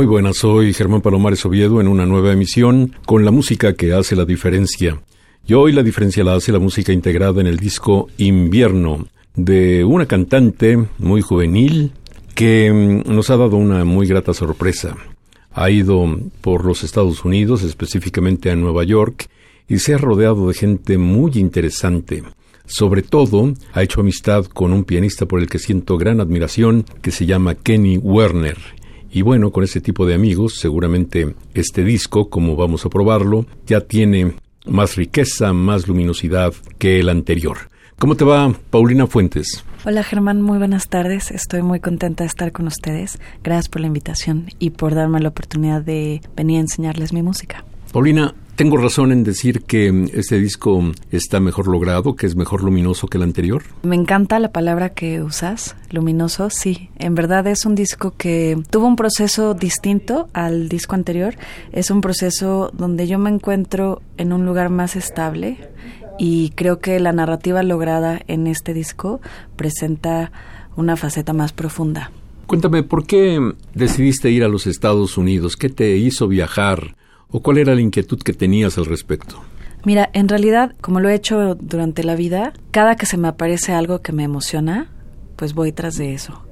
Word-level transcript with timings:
Muy 0.00 0.06
buenas, 0.06 0.38
soy 0.38 0.72
Germán 0.72 1.02
Palomares 1.02 1.44
Oviedo 1.44 1.78
en 1.78 1.86
una 1.86 2.06
nueva 2.06 2.32
emisión 2.32 2.96
con 3.04 3.22
la 3.22 3.30
música 3.30 3.74
que 3.74 3.92
hace 3.92 4.16
la 4.16 4.24
diferencia. 4.24 4.98
Y 5.46 5.52
hoy 5.52 5.72
la 5.72 5.82
diferencia 5.82 6.24
la 6.24 6.36
hace 6.36 6.52
la 6.52 6.58
música 6.58 6.90
integrada 6.90 7.42
en 7.42 7.46
el 7.46 7.58
disco 7.58 8.08
Invierno 8.16 9.08
de 9.34 9.84
una 9.84 10.06
cantante 10.06 10.82
muy 10.96 11.20
juvenil 11.20 11.92
que 12.34 12.72
mm, 12.72 13.14
nos 13.14 13.28
ha 13.28 13.36
dado 13.36 13.58
una 13.58 13.84
muy 13.84 14.06
grata 14.06 14.32
sorpresa. 14.32 14.96
Ha 15.52 15.68
ido 15.68 16.06
por 16.40 16.64
los 16.64 16.82
Estados 16.82 17.22
Unidos, 17.26 17.62
específicamente 17.62 18.50
a 18.50 18.56
Nueva 18.56 18.84
York, 18.84 19.28
y 19.68 19.80
se 19.80 19.92
ha 19.92 19.98
rodeado 19.98 20.48
de 20.48 20.54
gente 20.54 20.96
muy 20.96 21.32
interesante. 21.34 22.22
Sobre 22.64 23.02
todo, 23.02 23.52
ha 23.74 23.82
hecho 23.82 24.00
amistad 24.00 24.46
con 24.46 24.72
un 24.72 24.84
pianista 24.84 25.26
por 25.26 25.40
el 25.40 25.46
que 25.46 25.58
siento 25.58 25.98
gran 25.98 26.22
admiración, 26.22 26.86
que 27.02 27.10
se 27.10 27.26
llama 27.26 27.54
Kenny 27.54 27.98
Werner 27.98 28.79
y 29.12 29.22
bueno, 29.22 29.50
con 29.50 29.64
ese 29.64 29.80
tipo 29.80 30.06
de 30.06 30.14
amigos, 30.14 30.54
seguramente 30.54 31.34
este 31.54 31.84
disco, 31.84 32.30
como 32.30 32.56
vamos 32.56 32.86
a 32.86 32.90
probarlo, 32.90 33.46
ya 33.66 33.80
tiene 33.80 34.34
más 34.66 34.96
riqueza, 34.96 35.52
más 35.52 35.88
luminosidad 35.88 36.52
que 36.78 37.00
el 37.00 37.08
anterior. 37.08 37.58
¿Cómo 37.98 38.14
te 38.14 38.24
va, 38.24 38.54
Paulina 38.70 39.06
Fuentes? 39.06 39.64
Hola 39.84 40.02
Germán, 40.02 40.40
muy 40.40 40.58
buenas 40.58 40.88
tardes. 40.88 41.30
Estoy 41.30 41.62
muy 41.62 41.80
contenta 41.80 42.24
de 42.24 42.28
estar 42.28 42.52
con 42.52 42.66
ustedes. 42.66 43.18
Gracias 43.42 43.68
por 43.68 43.80
la 43.80 43.88
invitación 43.88 44.46
y 44.58 44.70
por 44.70 44.94
darme 44.94 45.20
la 45.20 45.28
oportunidad 45.28 45.82
de 45.82 46.20
venir 46.36 46.58
a 46.58 46.60
enseñarles 46.60 47.12
mi 47.12 47.22
música. 47.22 47.64
Paulina, 47.92 48.34
¿Tengo 48.60 48.76
razón 48.76 49.10
en 49.10 49.24
decir 49.24 49.62
que 49.62 50.10
este 50.12 50.38
disco 50.38 50.92
está 51.10 51.40
mejor 51.40 51.66
logrado, 51.66 52.14
que 52.14 52.26
es 52.26 52.36
mejor 52.36 52.62
luminoso 52.62 53.08
que 53.08 53.16
el 53.16 53.22
anterior? 53.22 53.62
Me 53.82 53.96
encanta 53.96 54.38
la 54.38 54.52
palabra 54.52 54.90
que 54.90 55.22
usas, 55.22 55.76
luminoso, 55.88 56.50
sí. 56.50 56.90
En 56.98 57.14
verdad 57.14 57.46
es 57.46 57.64
un 57.64 57.74
disco 57.74 58.12
que 58.18 58.58
tuvo 58.68 58.86
un 58.86 58.96
proceso 58.96 59.54
distinto 59.54 60.28
al 60.34 60.68
disco 60.68 60.94
anterior. 60.94 61.36
Es 61.72 61.90
un 61.90 62.02
proceso 62.02 62.70
donde 62.74 63.08
yo 63.08 63.18
me 63.18 63.30
encuentro 63.30 64.02
en 64.18 64.30
un 64.30 64.44
lugar 64.44 64.68
más 64.68 64.94
estable 64.94 65.56
y 66.18 66.50
creo 66.50 66.80
que 66.80 67.00
la 67.00 67.12
narrativa 67.12 67.62
lograda 67.62 68.20
en 68.26 68.46
este 68.46 68.74
disco 68.74 69.22
presenta 69.56 70.32
una 70.76 70.96
faceta 70.96 71.32
más 71.32 71.54
profunda. 71.54 72.12
Cuéntame, 72.46 72.82
¿por 72.82 73.06
qué 73.06 73.40
decidiste 73.72 74.30
ir 74.30 74.44
a 74.44 74.48
los 74.48 74.66
Estados 74.66 75.16
Unidos? 75.16 75.56
¿Qué 75.56 75.70
te 75.70 75.96
hizo 75.96 76.28
viajar? 76.28 76.94
¿O 77.32 77.40
cuál 77.40 77.58
era 77.58 77.74
la 77.74 77.80
inquietud 77.80 78.18
que 78.20 78.32
tenías 78.32 78.78
al 78.78 78.86
respecto? 78.86 79.40
Mira, 79.84 80.10
en 80.12 80.28
realidad, 80.28 80.74
como 80.80 81.00
lo 81.00 81.08
he 81.08 81.14
hecho 81.14 81.54
durante 81.54 82.04
la 82.04 82.14
vida, 82.14 82.52
cada 82.70 82.96
que 82.96 83.06
se 83.06 83.16
me 83.16 83.28
aparece 83.28 83.72
algo 83.72 84.02
que 84.02 84.12
me 84.12 84.24
emociona, 84.24 84.88
pues 85.36 85.54
voy 85.54 85.72
tras 85.72 85.94
de 85.94 86.12
eso. 86.12 86.42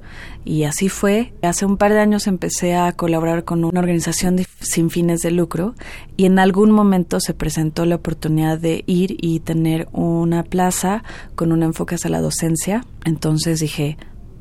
Y 0.45 0.63
así 0.63 0.89
fue. 0.89 1.33
Hace 1.43 1.65
un 1.65 1.77
par 1.77 1.91
de 1.93 1.99
años 1.99 2.25
empecé 2.27 2.75
a 2.75 2.91
colaborar 2.93 3.43
con 3.43 3.63
una 3.63 3.79
organización 3.79 4.37
sin 4.59 4.89
fines 4.89 5.21
de 5.21 5.31
lucro 5.31 5.75
y 6.17 6.25
en 6.25 6.39
algún 6.39 6.71
momento 6.71 7.19
se 7.19 7.33
presentó 7.33 7.85
la 7.85 7.95
oportunidad 7.95 8.57
de 8.57 8.83
ir 8.87 9.17
y 9.21 9.41
tener 9.41 9.87
una 9.91 10.43
plaza 10.43 11.03
con 11.35 11.51
un 11.51 11.61
enfoque 11.61 11.95
hacia 11.95 12.09
la 12.09 12.21
docencia. 12.21 12.83
Entonces 13.05 13.59
dije, 13.59 13.97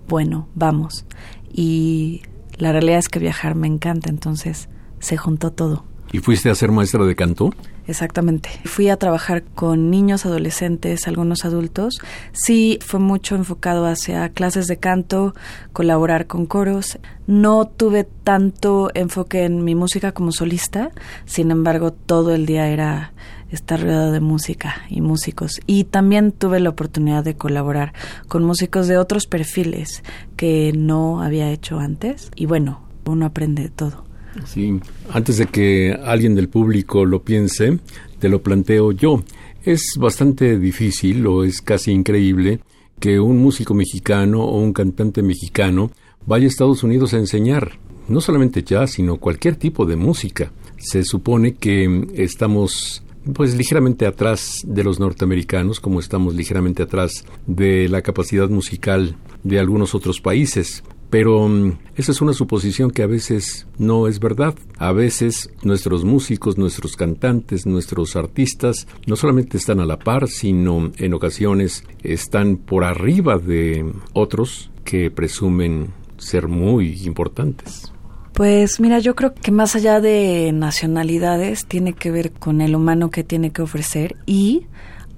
bueno, 0.09 0.49
vamos. 0.55 1.05
Y 1.53 2.23
la 2.57 2.73
realidad 2.73 2.99
es 2.99 3.09
que 3.09 3.19
viajar 3.19 3.55
me 3.55 3.67
encanta, 3.67 4.09
entonces 4.09 4.69
se 5.01 5.17
juntó 5.17 5.53
todo. 5.53 5.85
¿Y 6.13 6.21
fuiste 6.21 6.51
a 6.51 6.55
ser 6.55 6.71
maestra 6.71 7.05
de 7.05 7.15
canto? 7.15 7.53
Exactamente. 7.87 8.51
Fui 8.65 8.89
a 8.89 8.97
trabajar 8.97 9.43
con 9.43 9.91
niños, 9.91 10.27
adolescentes, 10.27 11.09
algunos 11.09 11.45
adultos. 11.45 12.01
Sí, 12.33 12.79
fue 12.85 13.01
mucho 13.01 13.35
enfocado 13.35 13.87
hacia 13.87 14.29
clases 14.31 14.67
de 14.67 14.79
canto, 14.79 15.35
colaborar 15.73 16.27
con 16.27 16.47
coros. 16.47 16.99
No 17.27 17.67
tuve 17.67 18.05
tanto 18.05 18.91
enfoque 18.95 19.45
en 19.45 19.65
mi 19.65 19.75
música 19.75 20.13
como 20.13 20.33
solista, 20.33 20.91
sin 21.25 21.51
embargo, 21.51 21.93
todo 21.93 22.35
el 22.35 22.47
día 22.47 22.69
era 22.69 23.13
estar 23.51 23.81
rodeado 23.81 24.13
de 24.13 24.21
música 24.21 24.83
y 24.91 25.01
músicos. 25.01 25.61
Y 25.67 25.85
también 25.85 26.33
tuve 26.33 26.61
la 26.61 26.71
oportunidad 26.71 27.25
de 27.25 27.37
colaborar 27.37 27.93
con 28.29 28.45
músicos 28.45 28.87
de 28.89 28.99
otros 28.99 29.27
perfiles 29.27 30.03
que 30.37 30.73
no 30.77 31.23
había 31.23 31.51
hecho 31.51 31.79
antes. 31.79 32.31
Y 32.35 32.47
bueno, 32.47 32.83
uno 33.07 33.27
aprende 33.27 33.63
de 33.63 33.71
todo. 33.71 34.08
Sí, 34.47 34.79
antes 35.11 35.39
de 35.39 35.47
que 35.47 35.99
alguien 36.05 36.35
del 36.35 36.49
público 36.49 37.05
lo 37.05 37.23
piense, 37.23 37.79
te 38.19 38.29
lo 38.29 38.43
planteo 38.43 38.93
yo. 38.93 39.23
Es 39.65 39.97
bastante 39.99 40.59
difícil 40.59 41.27
o 41.27 41.45
es 41.45 41.61
casi 41.61 41.93
increíble 41.93 42.61
que 43.01 43.21
un 43.21 43.39
músico 43.39 43.75
mexicano 43.75 44.45
o 44.45 44.59
un 44.59 44.73
cantante 44.73 45.23
mexicano 45.23 45.91
vaya 46.27 46.47
a 46.47 46.49
Estados 46.49 46.83
Unidos 46.83 47.15
a 47.15 47.19
enseñar, 47.19 47.79
no 48.09 48.21
solamente 48.21 48.63
jazz, 48.63 48.93
sino 48.93 49.19
cualquier 49.19 49.57
tipo 49.57 49.87
de 49.87 49.97
música. 49.97 50.53
Se 50.79 51.05
supone 51.05 51.55
que 51.55 52.07
estamos 52.15 53.03
pues 53.35 53.55
ligeramente 53.57 54.07
atrás 54.07 54.63
de 54.67 54.85
los 54.85 55.01
norteamericanos, 55.01 55.81
como 55.81 56.01
estamos 56.01 56.35
ligeramente 56.35 56.83
atrás 56.83 57.25
de 57.47 57.89
la 57.89 58.03
capacidad 58.03 58.49
musical 58.49 59.17
de 59.43 59.59
algunos 59.59 59.95
otros 59.95 60.21
países. 60.21 60.83
Pero 61.11 61.49
mm, 61.49 61.79
esa 61.97 62.13
es 62.13 62.21
una 62.21 62.33
suposición 62.33 62.91
que 62.91 63.03
a 63.03 63.07
veces 63.07 63.67
no 63.79 64.07
es 64.09 64.21
verdad. 64.21 64.55
A 64.79 64.93
veces 64.93 65.51
nuestros 65.63 66.05
músicos, 66.05 66.59
nuestros 66.59 66.97
cantantes, 66.97 67.67
nuestros 67.67 68.17
artistas 68.17 68.87
no 69.07 69.17
solamente 69.17 69.57
están 69.57 69.81
a 69.81 69.87
la 69.87 69.99
par, 69.99 70.29
sino 70.29 70.93
en 70.97 71.15
ocasiones 71.15 71.85
están 72.03 72.57
por 72.57 72.85
arriba 72.85 73.39
de 73.39 73.91
otros 74.13 74.71
que 74.85 75.11
presumen 75.11 75.93
ser 76.19 76.49
muy 76.49 77.03
importantes. 77.05 77.93
Pues 78.35 78.79
mira, 78.79 79.01
yo 79.01 79.17
creo 79.17 79.35
que 79.35 79.51
más 79.51 79.75
allá 79.75 80.01
de 80.01 80.53
nacionalidades 80.53 81.67
tiene 81.67 81.95
que 81.95 82.11
ver 82.11 82.33
con 82.33 82.61
el 82.61 82.77
humano 82.77 83.11
que 83.11 83.25
tiene 83.25 83.51
que 83.51 83.63
ofrecer 83.63 84.17
y 84.27 84.67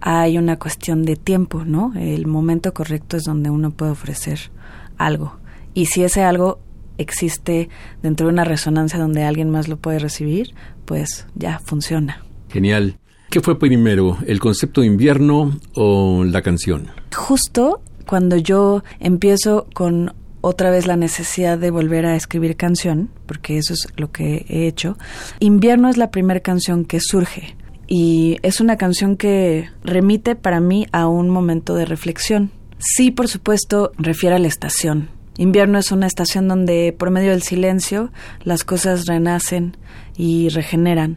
hay 0.01 0.39
una 0.39 0.59
cuestión 0.59 1.05
de 1.05 1.17
tiempo, 1.17 1.65
¿no? 1.65 1.93
El 1.97 2.27
momento 2.27 2.73
correcto 2.73 3.19
es 3.19 3.25
donde 3.25 3.51
uno 3.51 3.73
puede 3.73 3.93
ofrecer 3.93 4.51
algo 4.97 5.40
y 5.75 5.87
si 5.87 6.03
ese 6.03 6.23
algo 6.23 6.61
existe 6.99 7.69
dentro 8.03 8.27
de 8.27 8.33
una 8.33 8.45
resonancia 8.45 8.99
donde 8.99 9.25
alguien 9.25 9.51
más 9.51 9.69
lo 9.69 9.79
puede 9.79 9.99
recibir, 9.99 10.55
pues 10.85 11.27
ya 11.35 11.59
funciona. 11.61 12.25
Genial. 12.49 12.99
¿Qué 13.31 13.41
fue 13.41 13.59
primero, 13.59 14.19
el 14.27 14.41
concepto 14.41 14.81
de 14.81 14.89
invierno 14.89 15.57
o 15.75 16.25
la 16.25 16.43
canción? 16.43 16.89
Justo 17.15 17.81
cuando 18.05 18.37
yo 18.37 18.83
empiezo 18.99 19.69
con 19.73 20.15
otra 20.41 20.71
vez 20.71 20.87
la 20.87 20.97
necesidad 20.97 21.59
de 21.59 21.71
volver 21.71 22.07
a 22.07 22.17
escribir 22.17 22.57
canción, 22.57 23.11
porque 23.27 23.59
eso 23.59 23.73
es 23.73 23.87
lo 23.97 24.11
que 24.11 24.47
he 24.49 24.67
hecho, 24.67 24.97
Invierno 25.39 25.89
es 25.89 25.97
la 25.97 26.11
primera 26.11 26.41
canción 26.41 26.85
que 26.85 26.99
surge 27.01 27.57
y 27.87 28.39
es 28.43 28.61
una 28.61 28.77
canción 28.77 29.17
que 29.17 29.69
remite 29.85 30.35
para 30.35 30.61
mí 30.61 30.87
a 30.93 31.09
un 31.09 31.29
momento 31.29 31.75
de 31.75 31.85
reflexión. 31.85 32.51
Sí, 32.79 33.11
por 33.11 33.29
supuesto, 33.29 33.93
refiere 33.99 34.37
a 34.37 34.39
la 34.39 34.49
estación, 34.49 35.11
Invierno 35.41 35.79
es 35.79 35.91
una 35.91 36.07
estación 36.07 36.49
donde 36.49 36.95
por 36.99 37.11
medio 37.11 37.31
del 37.31 37.41
silencio 37.41 38.11
las 38.45 38.63
cosas 38.63 39.07
renacen 39.07 39.75
y 40.15 40.51
regeneran. 40.51 41.17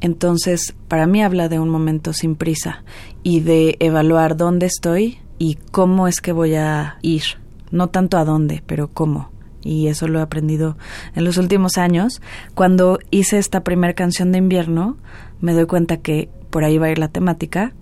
Entonces, 0.00 0.76
para 0.86 1.08
mí 1.08 1.24
habla 1.24 1.48
de 1.48 1.58
un 1.58 1.70
momento 1.70 2.12
sin 2.12 2.36
prisa 2.36 2.84
y 3.24 3.40
de 3.40 3.76
evaluar 3.80 4.36
dónde 4.36 4.66
estoy 4.66 5.18
y 5.40 5.56
cómo 5.72 6.06
es 6.06 6.20
que 6.20 6.30
voy 6.30 6.54
a 6.54 6.98
ir. 7.02 7.24
No 7.72 7.88
tanto 7.88 8.16
a 8.16 8.24
dónde, 8.24 8.62
pero 8.64 8.92
cómo. 8.92 9.32
Y 9.60 9.88
eso 9.88 10.06
lo 10.06 10.20
he 10.20 10.22
aprendido 10.22 10.76
en 11.16 11.24
los 11.24 11.36
últimos 11.36 11.76
años. 11.76 12.22
Cuando 12.54 13.00
hice 13.10 13.38
esta 13.38 13.64
primera 13.64 13.94
canción 13.94 14.30
de 14.30 14.38
invierno, 14.38 14.98
me 15.40 15.52
doy 15.52 15.66
cuenta 15.66 15.96
que 15.96 16.28
por 16.50 16.62
ahí 16.62 16.78
va 16.78 16.86
a 16.86 16.90
ir 16.92 16.98
la 17.00 17.08
temática. 17.08 17.72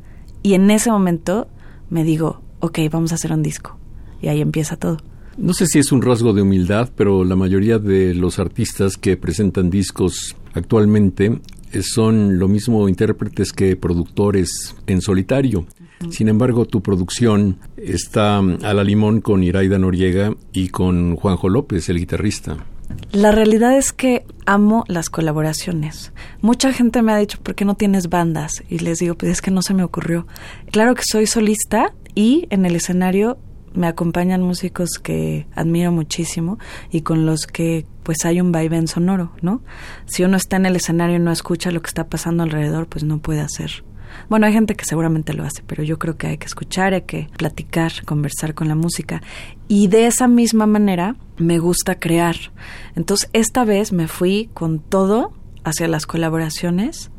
Y 0.43 0.55
en 0.55 0.71
ese 0.71 0.91
momento 0.91 1.49
me 1.91 2.03
digo, 2.03 2.41
ok, 2.61 2.79
vamos 2.91 3.13
a 3.13 3.17
hacer 3.17 3.31
un 3.31 3.43
disco. 3.43 3.77
Y 4.23 4.29
ahí 4.29 4.41
empieza 4.41 4.79
todo. 4.79 5.12
No 5.37 5.55
sé 5.55 5.67
si 5.67 5.79
es 5.79 5.93
un 5.93 6.03
rasgo 6.03 6.33
de 6.33 6.43
humildad, 6.43 6.91
pero 6.95 7.25
la 7.25 7.37
mayoría 7.37 7.79
de 7.79 8.15
los 8.15 8.39
artistas 8.39 8.97
que 8.97 9.17
presentan 9.17 9.71
discos 9.71 10.37
actualmente 10.55 11.41
son 11.81 12.39
lo 12.39 12.49
mismo 12.49 12.89
intérpretes 12.89 13.53
que 13.53 13.77
productores 13.77 14.77
en 14.87 15.01
solitario. 15.01 15.67
Sin 16.11 16.29
embargo, 16.29 16.67
tu 16.67 16.83
producción 16.83 17.59
está 17.77 18.39
a 18.39 18.75
la 18.75 18.85
limón 18.85 19.21
con 19.21 19.43
Iraida 19.43 19.79
Noriega 19.79 20.35
y 20.53 20.69
con 20.69 21.17
Juanjo 21.17 21.49
López, 21.49 21.89
el 21.89 21.99
guitarrista. 21.99 22.67
La 23.13 23.31
realidad 23.31 23.77
es 23.79 23.93
que 23.93 24.25
amo 24.45 24.85
las 24.89 25.09
colaboraciones. 25.09 26.13
Mucha 26.41 26.73
gente 26.73 27.01
me 27.03 27.13
ha 27.13 27.17
dicho, 27.17 27.39
¿por 27.43 27.55
qué 27.55 27.65
no 27.65 27.75
tienes 27.75 28.09
bandas? 28.11 28.63
Y 28.69 28.81
les 28.81 28.99
digo, 28.99 29.15
pues 29.15 29.33
es 29.33 29.41
que 29.41 29.51
no 29.51 29.63
se 29.63 29.73
me 29.73 29.85
ocurrió. 29.85 30.27
Claro 30.71 30.95
que 30.95 31.03
soy 31.05 31.27
solista 31.27 31.95
y 32.15 32.47
en 32.51 32.67
el 32.67 32.77
escenario 32.77 33.39
me 33.75 33.87
acompañan 33.87 34.43
músicos 34.43 34.99
que 35.03 35.47
admiro 35.55 35.93
muchísimo 35.93 36.59
y 36.91 37.03
con 37.03 37.27
los 37.27 37.47
que 37.47 37.87
pues 38.03 38.25
hay 38.25 38.41
un 38.41 38.53
vaivén 38.53 38.89
sonoro, 38.89 39.33
¿no? 39.43 39.63
Si 40.07 40.25
uno 40.25 40.37
está 40.37 40.57
en 40.57 40.67
el 40.67 40.77
escenario 40.77 41.17
y 41.17 41.21
no 41.21 41.33
escucha 41.33 41.71
lo 41.71 41.81
que 41.83 41.89
está 41.89 42.09
pasando 42.09 42.43
alrededor, 42.43 42.87
pues 42.87 43.05
no 43.05 43.19
puede 43.19 43.41
hacer. 43.41 43.85
Bueno, 44.29 44.47
hay 44.47 44.53
gente 44.53 44.75
que 44.75 44.85
seguramente 44.85 45.33
lo 45.33 45.45
hace, 45.45 45.63
pero 45.67 45.83
yo 45.83 45.99
creo 45.99 46.17
que 46.17 46.27
hay 46.27 46.39
que 46.39 46.47
escuchar, 46.47 46.95
hay 46.95 47.03
que 47.03 47.29
platicar, 47.37 47.93
conversar 48.05 48.55
con 48.55 48.69
la 48.69 48.75
música. 48.75 49.23
Y 49.69 49.89
de 49.89 50.07
esa 50.07 50.29
misma 50.29 50.67
manera 50.67 51.17
me 51.39 51.59
gusta 51.59 51.99
crear. 51.99 52.37
Entonces, 52.95 53.31
esta 53.33 53.65
vez 53.65 53.93
me 53.93 54.09
fui 54.09 54.51
con 54.55 54.81
todo 54.81 55.33
hacia 55.65 55.89
las 55.89 56.07
colaboraciones 56.07 57.11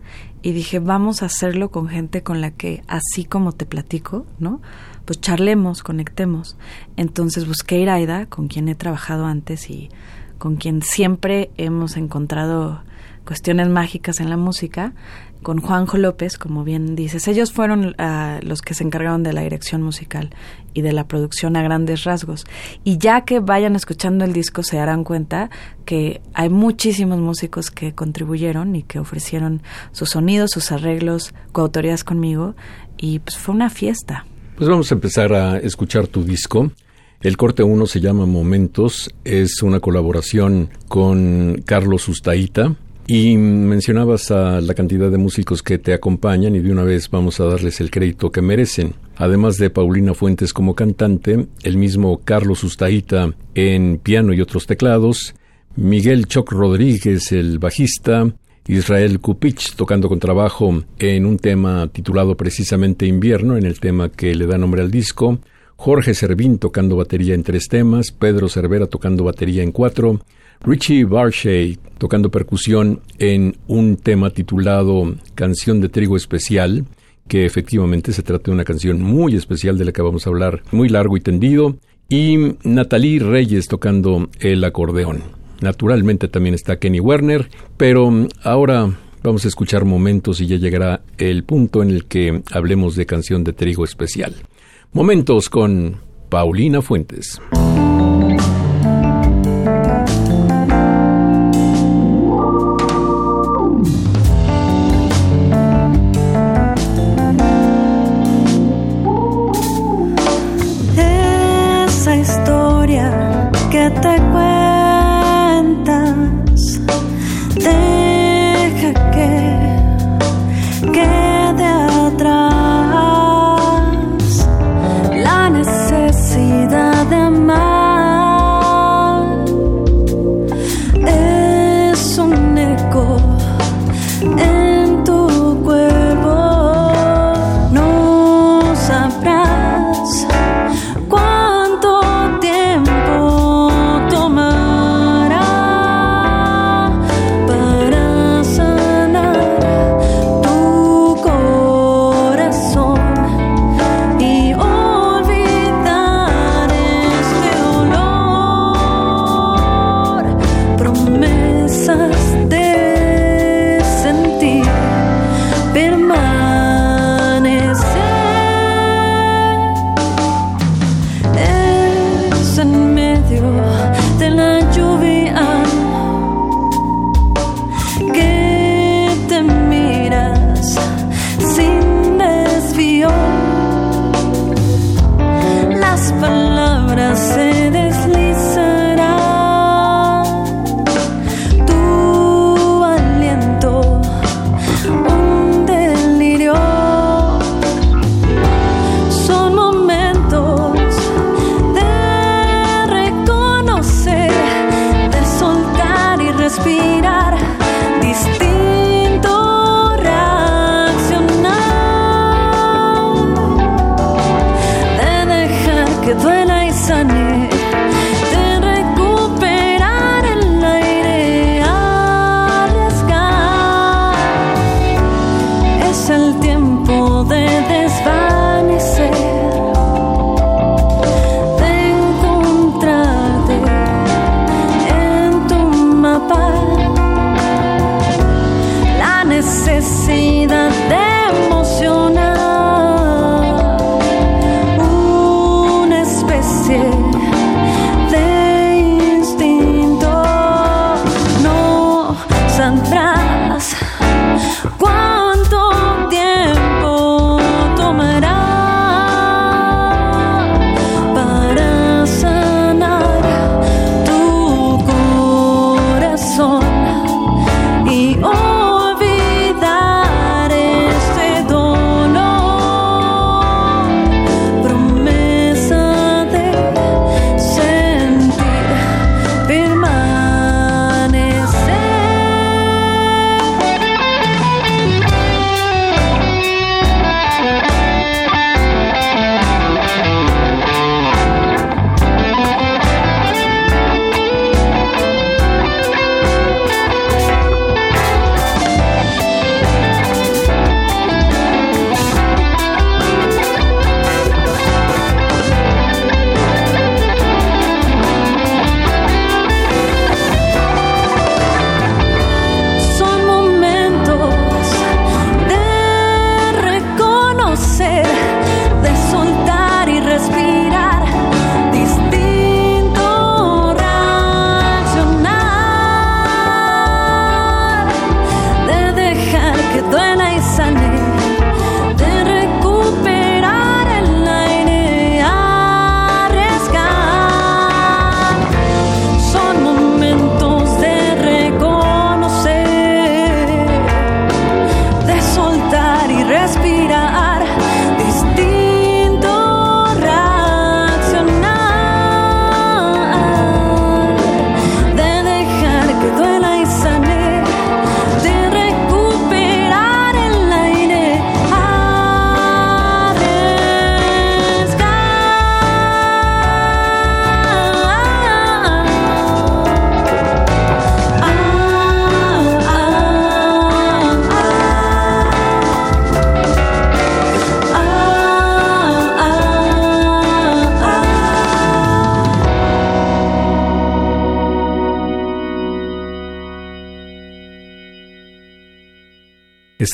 y 0.41 0.51
dije, 0.51 0.79
vamos 0.79 1.23
a 1.23 1.27
hacerlo 1.27 1.71
con 1.71 1.87
gente 1.87 2.21
con 2.21 2.41
la 2.41 2.51
que, 2.51 2.83
así 2.87 3.23
como 3.23 3.53
te 3.53 3.65
platico, 3.65 4.25
¿no? 4.39 4.61
Pues 5.05 5.19
charlemos, 5.21 5.83
conectemos. 5.83 6.55
Entonces 6.97 7.47
busqué 7.47 7.79
Iraida, 7.79 8.25
con 8.25 8.47
quien 8.47 8.69
he 8.69 8.75
trabajado 8.75 9.25
antes 9.25 9.69
y 9.69 9.89
con 10.37 10.55
quien 10.55 10.81
siempre 10.81 11.51
hemos 11.57 11.97
encontrado 11.97 12.81
cuestiones 13.25 13.69
mágicas 13.69 14.19
en 14.19 14.29
la 14.29 14.37
música, 14.37 14.93
con 15.43 15.59
Juanjo 15.59 15.97
López, 15.97 16.37
como 16.37 16.63
bien 16.63 16.95
dices. 16.95 17.27
Ellos 17.27 17.51
fueron 17.51 17.95
ah, 17.97 18.39
los 18.41 18.61
que 18.61 18.73
se 18.73 18.83
encargaron 18.83 19.23
de 19.23 19.33
la 19.33 19.41
dirección 19.41 19.81
musical 19.81 20.31
y 20.73 20.81
de 20.81 20.93
la 20.93 21.07
producción 21.07 21.55
a 21.55 21.61
grandes 21.61 22.05
rasgos. 22.05 22.45
Y 22.83 22.97
ya 22.97 23.21
que 23.21 23.39
vayan 23.39 23.75
escuchando 23.75 24.25
el 24.25 24.33
disco 24.33 24.63
se 24.63 24.77
darán 24.77 25.03
cuenta 25.03 25.49
que 25.85 26.21
hay 26.33 26.49
muchísimos 26.49 27.19
músicos 27.19 27.69
que 27.71 27.93
contribuyeron 27.93 28.75
y 28.75 28.83
que 28.83 28.99
ofrecieron 28.99 29.61
sus 29.91 30.11
sonidos, 30.11 30.51
sus 30.51 30.71
arreglos, 30.71 31.33
coautorías 31.51 32.03
conmigo 32.03 32.55
y 32.97 33.19
pues 33.19 33.37
fue 33.37 33.53
una 33.53 33.69
fiesta. 33.69 34.25
Pues 34.55 34.69
vamos 34.69 34.91
a 34.91 34.95
empezar 34.95 35.33
a 35.33 35.57
escuchar 35.57 36.07
tu 36.07 36.23
disco. 36.23 36.71
El 37.21 37.37
corte 37.37 37.63
1 37.63 37.87
se 37.87 37.99
llama 37.99 38.27
Momentos, 38.27 39.09
es 39.23 39.63
una 39.63 39.79
colaboración 39.79 40.69
con 40.87 41.63
Carlos 41.65 42.07
Ustaita 42.07 42.75
y 43.07 43.35
mencionabas 43.35 44.29
a 44.29 44.61
la 44.61 44.75
cantidad 44.75 45.09
de 45.09 45.17
músicos 45.17 45.63
que 45.63 45.79
te 45.79 45.93
acompañan 45.93 46.55
y 46.55 46.59
de 46.59 46.71
una 46.71 46.83
vez 46.83 47.09
vamos 47.09 47.39
a 47.39 47.45
darles 47.45 47.81
el 47.81 47.89
crédito 47.89 48.31
que 48.31 48.43
merecen. 48.43 48.93
Además 49.15 49.57
de 49.57 49.71
Paulina 49.71 50.13
Fuentes 50.13 50.53
como 50.53 50.75
cantante, 50.75 51.47
el 51.63 51.77
mismo 51.77 52.21
Carlos 52.23 52.63
Ustaita 52.63 53.33
en 53.55 53.97
piano 53.97 54.33
y 54.33 54.41
otros 54.41 54.67
teclados, 54.67 55.33
Miguel 55.75 56.27
Choc 56.27 56.51
Rodríguez 56.51 57.31
el 57.31 57.57
bajista, 57.57 58.31
Israel 58.67 59.19
Kupich 59.19 59.75
tocando 59.75 60.07
con 60.07 60.19
trabajo 60.19 60.83
en 60.99 61.25
un 61.25 61.37
tema 61.37 61.87
titulado 61.87 62.37
precisamente 62.37 63.05
Invierno, 63.05 63.57
en 63.57 63.65
el 63.65 63.79
tema 63.79 64.09
que 64.09 64.33
le 64.35 64.45
da 64.45 64.57
nombre 64.57 64.81
al 64.81 64.91
disco, 64.91 65.39
Jorge 65.75 66.13
Servín 66.13 66.59
tocando 66.59 66.95
batería 66.95 67.35
en 67.35 67.43
tres 67.43 67.67
temas, 67.67 68.11
Pedro 68.11 68.47
Cervera 68.47 68.87
tocando 68.87 69.25
batería 69.25 69.63
en 69.63 69.71
cuatro, 69.71 70.21
Richie 70.61 71.03
Barshey 71.03 71.77
tocando 71.97 72.31
percusión 72.31 73.01
en 73.19 73.57
un 73.67 73.97
tema 73.97 74.29
titulado 74.29 75.13
Canción 75.35 75.81
de 75.81 75.89
Trigo 75.89 76.15
Especial, 76.15 76.85
que 77.27 77.45
efectivamente 77.45 78.13
se 78.13 78.23
trata 78.23 78.45
de 78.45 78.51
una 78.51 78.63
canción 78.63 79.01
muy 79.01 79.35
especial 79.35 79.77
de 79.77 79.85
la 79.85 79.91
que 79.91 80.01
vamos 80.01 80.25
a 80.25 80.29
hablar 80.29 80.63
muy 80.71 80.87
largo 80.87 81.17
y 81.17 81.21
tendido, 81.21 81.75
y 82.07 82.55
Natalie 82.63 83.19
Reyes 83.19 83.67
tocando 83.67 84.29
el 84.39 84.63
acordeón. 84.63 85.42
Naturalmente 85.63 86.27
también 86.27 86.55
está 86.55 86.75
Kenny 86.75 86.99
Werner, 86.99 87.49
pero 87.77 88.11
ahora 88.43 88.91
vamos 89.23 89.45
a 89.45 89.47
escuchar 89.47 89.85
momentos 89.85 90.41
y 90.41 90.47
ya 90.47 90.57
llegará 90.57 91.03
el 91.17 91.45
punto 91.45 91.81
en 91.81 91.89
el 91.89 92.03
que 92.03 92.43
hablemos 92.51 92.97
de 92.97 93.05
canción 93.05 93.45
de 93.45 93.53
trigo 93.53 93.85
especial. 93.85 94.35
Momentos 94.91 95.49
con 95.49 96.01
Paulina 96.27 96.81
Fuentes. 96.81 97.39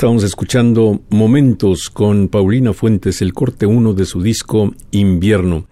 Estábamos 0.00 0.24
escuchando 0.24 1.02
Momentos 1.10 1.90
con 1.90 2.28
Paulina 2.28 2.72
Fuentes, 2.72 3.20
el 3.20 3.34
corte 3.34 3.66
1 3.66 3.92
de 3.92 4.06
su 4.06 4.22
disco 4.22 4.72
Invierno. 4.92 5.66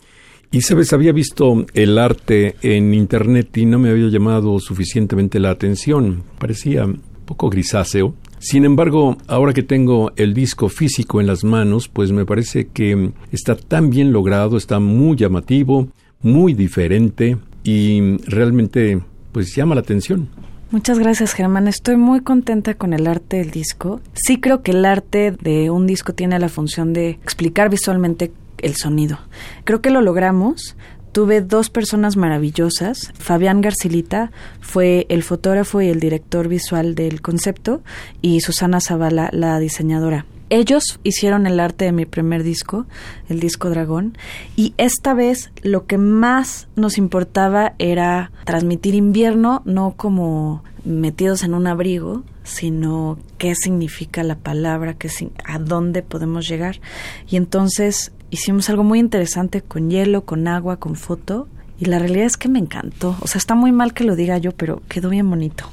Y 0.50 0.61
sabes, 0.61 0.92
había 0.92 1.12
visto 1.12 1.64
el 1.73 1.97
arte 1.97 2.54
en 2.61 2.92
internet 2.92 3.56
y 3.56 3.64
no 3.64 3.78
me 3.78 3.88
había 3.88 4.11
llamado 4.11 4.61
suficientemente 4.61 5.40
la 5.40 5.49
atención. 5.49 6.25
Parecía 6.38 6.85
un 6.85 7.00
poco 7.25 7.49
grisáceo. 7.49 8.16
Sin 8.38 8.66
embargo, 8.66 9.16
ahora 9.28 9.54
que 9.54 9.62
tengo 9.62 10.12
el 10.16 10.35
disco 10.35 10.68
físico 10.68 11.23
en 11.23 11.26
las 11.26 11.42
manos, 11.42 11.88
pues 11.88 12.12
me 12.12 12.26
parece 12.26 12.66
que 12.66 13.12
está 13.32 13.56
tan 13.56 13.88
bien 13.88 14.12
logrado, 14.12 14.58
está 14.58 14.78
muy 14.78 15.16
llamativo, 15.16 15.88
muy 16.20 16.52
diferente 16.52 17.38
y 17.64 18.18
realmente 18.26 19.00
pues 19.32 19.56
llama 19.56 19.75
la 19.75 19.80
atención. 19.80 20.28
Muchas 20.70 20.98
gracias 20.98 21.32
Germán, 21.32 21.66
estoy 21.66 21.96
muy 21.96 22.20
contenta 22.20 22.75
con 22.75 22.92
el 22.92 23.06
arte 23.06 23.38
del 23.38 23.50
disco. 23.50 24.02
Sí 24.12 24.38
creo 24.38 24.62
que 24.62 24.72
el 24.72 24.84
arte 24.84 25.30
de 25.30 25.70
un 25.70 25.87
disco 25.87 26.12
tiene 26.12 26.38
la 26.38 26.50
función 26.50 26.92
de 26.92 27.08
explicar 27.10 27.70
visualmente 27.70 28.32
el 28.58 28.76
sonido. 28.76 29.18
Creo 29.64 29.80
que 29.80 29.88
lo 29.88 30.02
logramos. 30.02 30.76
Tuve 31.12 31.40
dos 31.40 31.70
personas 31.70 32.18
maravillosas. 32.18 33.12
Fabián 33.18 33.62
Garcilita 33.62 34.30
fue 34.60 35.06
el 35.08 35.22
fotógrafo 35.22 35.80
y 35.80 35.88
el 35.88 36.00
director 36.00 36.48
visual 36.48 36.94
del 36.94 37.22
concepto 37.22 37.82
y 38.20 38.42
Susana 38.42 38.82
Zavala 38.82 39.30
la 39.32 39.58
diseñadora. 39.58 40.26
Ellos 40.50 41.00
hicieron 41.02 41.47
el 41.47 41.61
arte 41.61 41.85
de 41.85 41.93
mi 41.93 42.07
primer 42.07 42.43
disco, 42.43 42.87
el 43.28 43.40
disco 43.40 43.69
Dragón, 43.71 44.17
y 44.57 44.75
esta 44.78 45.14
vez 45.14 45.50
lo 45.62 45.87
que 45.87 45.99
más 45.99 46.69
nos 46.76 46.99
importaba 46.99 47.75
era 47.78 48.33
transmitir 48.45 48.95
invierno, 48.95 49.62
no 49.64 49.95
como 49.97 50.62
metidos 50.85 51.45
en 51.45 51.55
un 51.55 51.67
abrigo, 51.67 52.23
sino 52.45 53.19
qué 53.37 53.55
significa 53.55 54.23
la 54.23 54.37
palabra, 54.37 54.95
qué, 54.95 55.11
a 55.45 55.59
dónde 55.59 56.02
podemos 56.02 56.49
llegar. 56.49 56.81
Y 57.28 57.37
entonces 57.37 58.12
hicimos 58.31 58.71
algo 58.71 58.85
muy 58.85 58.99
interesante 58.99 59.62
con 59.62 59.90
hielo, 59.90 60.25
con 60.25 60.49
agua, 60.49 60.78
con 60.78 60.97
foto, 60.97 61.49
y 61.78 61.85
la 61.85 61.99
realidad 61.99 62.26
es 62.26 62.37
que 62.37 62.49
me 62.49 62.59
encantó. 62.59 63.17
O 63.21 63.26
sea, 63.26 63.38
está 63.38 63.55
muy 63.55 63.71
mal 63.71 63.93
que 63.93 64.05
lo 64.05 64.17
diga 64.17 64.38
yo, 64.38 64.52
pero 64.52 64.83
quedó 64.88 65.11
bien 65.11 65.28
bonito. 65.28 65.64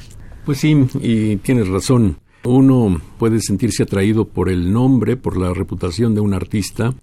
Pues 0.46 0.60
sí, 0.60 0.75
y 1.01 1.38
tienes 1.38 1.67
razón. 1.67 2.17
Uno 2.45 3.01
puede 3.17 3.39
sentirse 3.41 3.83
atraído 3.83 4.25
por 4.25 4.49
el 4.49 4.71
nombre, 4.71 5.17
por 5.17 5.35
la 5.35 5.51
reputación 5.51 6.13
de 6.13 6.21
un 6.21 6.35
artista, 6.35 6.93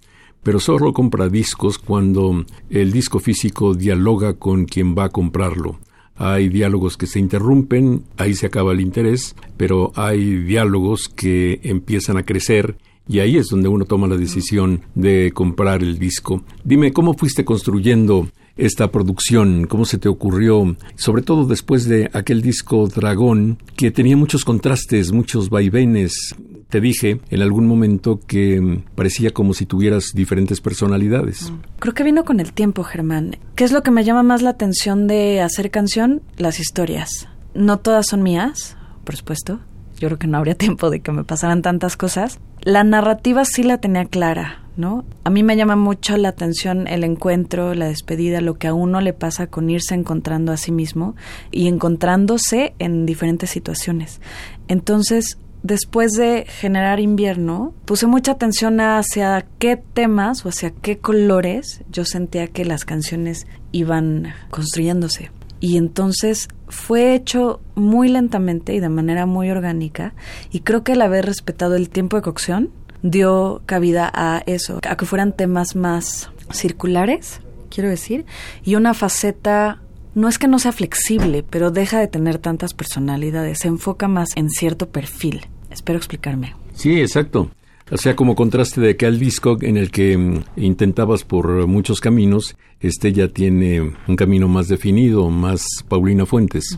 pero 0.41 0.61
solo 0.61 0.93
compra 0.93 1.27
discos 1.27 1.77
cuando 1.77 2.45
el 2.69 2.93
disco 2.93 3.19
físico 3.19 3.73
dialoga 3.73 4.35
con 4.35 4.63
quien 4.63 4.95
va 4.95 5.05
a 5.05 5.09
comprarlo. 5.09 5.79
Hay 6.15 6.47
diálogos 6.47 6.95
que 6.95 7.07
se 7.07 7.19
interrumpen, 7.19 8.03
ahí 8.15 8.35
se 8.35 8.45
acaba 8.45 8.71
el 8.71 8.79
interés, 8.79 9.35
pero 9.57 9.91
hay 9.95 10.37
diálogos 10.43 11.09
que 11.09 11.59
empiezan 11.63 12.15
a 12.15 12.23
crecer 12.23 12.77
y 13.05 13.19
ahí 13.19 13.35
es 13.35 13.47
donde 13.47 13.67
uno 13.67 13.83
toma 13.83 14.07
la 14.07 14.15
decisión 14.15 14.81
de 14.95 15.31
comprar 15.33 15.83
el 15.83 15.99
disco. 15.99 16.43
Dime, 16.63 16.93
¿cómo 16.93 17.15
fuiste 17.15 17.43
construyendo 17.43 18.29
esta 18.57 18.91
producción? 18.91 19.65
¿Cómo 19.67 19.85
se 19.85 19.97
te 19.97 20.09
ocurrió? 20.09 20.75
Sobre 20.95 21.21
todo 21.21 21.45
después 21.45 21.85
de 21.85 22.09
aquel 22.13 22.41
disco 22.41 22.87
Dragón, 22.87 23.57
que 23.75 23.91
tenía 23.91 24.17
muchos 24.17 24.45
contrastes, 24.45 25.11
muchos 25.11 25.49
vaivenes. 25.49 26.35
Te 26.69 26.81
dije 26.81 27.19
en 27.29 27.41
algún 27.41 27.67
momento 27.67 28.19
que 28.25 28.81
parecía 28.95 29.31
como 29.31 29.53
si 29.53 29.65
tuvieras 29.65 30.11
diferentes 30.13 30.59
personalidades. 30.59 31.51
Mm. 31.51 31.55
Creo 31.79 31.93
que 31.93 32.03
vino 32.03 32.25
con 32.25 32.39
el 32.39 32.53
tiempo, 32.53 32.83
Germán. 32.83 33.37
¿Qué 33.55 33.63
es 33.63 33.71
lo 33.71 33.83
que 33.83 33.91
me 33.91 34.03
llama 34.03 34.23
más 34.23 34.41
la 34.41 34.51
atención 34.51 35.07
de 35.07 35.41
hacer 35.41 35.69
canción? 35.69 36.21
Las 36.37 36.59
historias. 36.59 37.27
No 37.53 37.77
todas 37.77 38.07
son 38.07 38.23
mías, 38.23 38.75
por 39.03 39.15
supuesto. 39.15 39.59
Yo 39.99 40.07
creo 40.07 40.19
que 40.19 40.27
no 40.27 40.37
habría 40.37 40.55
tiempo 40.57 40.89
de 40.89 41.01
que 41.01 41.11
me 41.11 41.23
pasaran 41.23 41.61
tantas 41.61 41.95
cosas. 41.95 42.39
La 42.61 42.83
narrativa 42.83 43.45
sí 43.45 43.61
la 43.63 43.77
tenía 43.77 44.05
clara 44.05 44.62
¿no? 44.75 45.05
A 45.23 45.29
mí 45.29 45.43
me 45.43 45.55
llama 45.55 45.75
mucho 45.75 46.17
la 46.17 46.29
atención 46.29 46.87
el 46.87 47.03
encuentro, 47.03 47.73
la 47.73 47.87
despedida, 47.87 48.41
lo 48.41 48.55
que 48.55 48.67
a 48.67 48.73
uno 48.73 49.01
le 49.01 49.13
pasa 49.13 49.47
con 49.47 49.69
irse 49.69 49.95
encontrando 49.95 50.51
a 50.51 50.57
sí 50.57 50.71
mismo 50.71 51.15
y 51.51 51.67
encontrándose 51.67 52.73
en 52.79 53.05
diferentes 53.05 53.49
situaciones. 53.49 54.21
Entonces, 54.67 55.37
después 55.63 56.13
de 56.13 56.45
generar 56.47 56.99
invierno, 56.99 57.73
puse 57.85 58.07
mucha 58.07 58.33
atención 58.33 58.79
hacia 58.79 59.45
qué 59.59 59.77
temas 59.77 60.45
o 60.45 60.49
hacia 60.49 60.71
qué 60.71 60.97
colores 60.97 61.81
yo 61.91 62.05
sentía 62.05 62.47
que 62.47 62.65
las 62.65 62.85
canciones 62.85 63.47
iban 63.71 64.33
construyéndose. 64.51 65.31
Y 65.59 65.77
entonces 65.77 66.49
fue 66.67 67.15
hecho 67.15 67.61
muy 67.75 68.09
lentamente 68.09 68.73
y 68.73 68.81
de 68.81 68.89
manera 68.89 69.25
muy 69.25 69.49
orgánica 69.49 70.13
y 70.51 70.59
creo 70.59 70.83
que 70.83 70.91
el 70.91 71.01
haber 71.01 71.25
respetado 71.25 71.75
el 71.75 71.89
tiempo 71.89 72.17
de 72.17 72.23
cocción 72.23 72.69
dio 73.03 73.61
cabida 73.65 74.09
a 74.13 74.41
eso, 74.47 74.79
a 74.89 74.97
que 74.97 75.05
fueran 75.05 75.35
temas 75.35 75.75
más 75.75 76.31
circulares, 76.51 77.41
quiero 77.69 77.89
decir, 77.89 78.25
y 78.63 78.75
una 78.75 78.93
faceta 78.93 79.81
no 80.15 80.27
es 80.27 80.37
que 80.37 80.47
no 80.47 80.59
sea 80.59 80.71
flexible, 80.71 81.43
pero 81.47 81.71
deja 81.71 81.99
de 81.99 82.07
tener 82.07 82.37
tantas 82.37 82.73
personalidades, 82.73 83.59
se 83.59 83.67
enfoca 83.67 84.07
más 84.07 84.29
en 84.35 84.49
cierto 84.49 84.89
perfil. 84.89 85.41
Espero 85.69 85.97
explicarme. 85.97 86.55
Sí, 86.73 86.99
exacto. 86.99 87.49
O 87.91 87.97
sea, 87.97 88.15
como 88.15 88.35
contraste 88.35 88.79
de 88.79 88.91
aquel 88.91 89.19
disco 89.19 89.57
en 89.61 89.77
el 89.77 89.91
que 89.91 90.17
mm, 90.17 90.43
intentabas 90.57 91.23
por 91.23 91.67
muchos 91.67 91.99
caminos, 91.99 92.55
este 92.79 93.11
ya 93.11 93.27
tiene 93.27 93.81
un 94.07 94.15
camino 94.15 94.47
más 94.47 94.67
definido, 94.67 95.29
más 95.29 95.65
Paulina 95.87 96.25
Fuentes. 96.25 96.77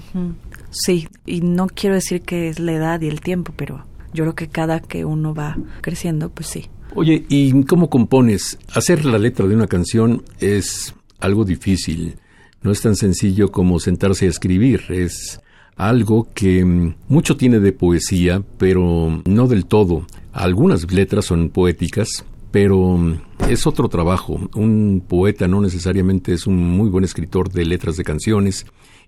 Sí, 0.72 1.08
y 1.26 1.42
no 1.42 1.68
quiero 1.68 1.96
decir 1.96 2.22
que 2.22 2.50
es 2.50 2.60
la 2.60 2.74
edad 2.74 3.02
y 3.02 3.08
el 3.08 3.22
tiempo, 3.22 3.54
pero 3.56 3.86
yo 4.16 4.24
creo 4.24 4.36
que 4.36 4.48
cada 4.48 4.80
que 4.80 5.06
uno 5.06 5.34
va 5.36 5.58
creciendo, 5.82 6.30
pues 6.30 6.48
sí. 6.48 6.70
Oye, 6.96 7.26
¿y 7.30 7.64
cómo 7.66 7.90
compones? 7.90 8.58
Hacer 8.74 9.06
la 9.06 9.18
letra 9.18 9.46
de 9.46 9.56
una 9.56 9.68
canción 9.68 10.24
es 10.40 10.96
algo 11.20 11.44
difícil. 11.46 12.16
No 12.62 12.72
es 12.72 12.82
tan 12.82 12.96
sencillo 12.96 13.52
como 13.52 13.80
sentarse 13.80 14.26
a 14.26 14.30
escribir. 14.30 14.86
Es 14.90 15.40
algo 15.76 16.30
que 16.34 16.64
mm, 16.64 16.96
mucho 17.10 17.38
tiene 17.38 17.60
de 17.60 17.74
poesía, 17.74 18.42
pero 18.58 19.22
no 19.26 19.48
del 19.48 19.66
todo. 19.66 20.08
Algunas 20.32 20.92
letras 20.92 21.26
son 21.26 21.50
poéticas, 21.50 22.26
pero 22.52 22.98
mm, 22.98 23.20
es 23.50 23.68
otro 23.68 23.90
trabajo. 23.90 24.50
Un 24.56 25.04
poeta 25.08 25.48
no 25.48 25.62
necesariamente 25.62 26.34
es 26.34 26.48
un 26.48 26.56
muy 26.56 26.90
buen 26.90 27.04
escritor 27.04 27.52
de 27.52 27.66
letras 27.66 27.98
de 27.98 28.04
canciones 28.04 28.66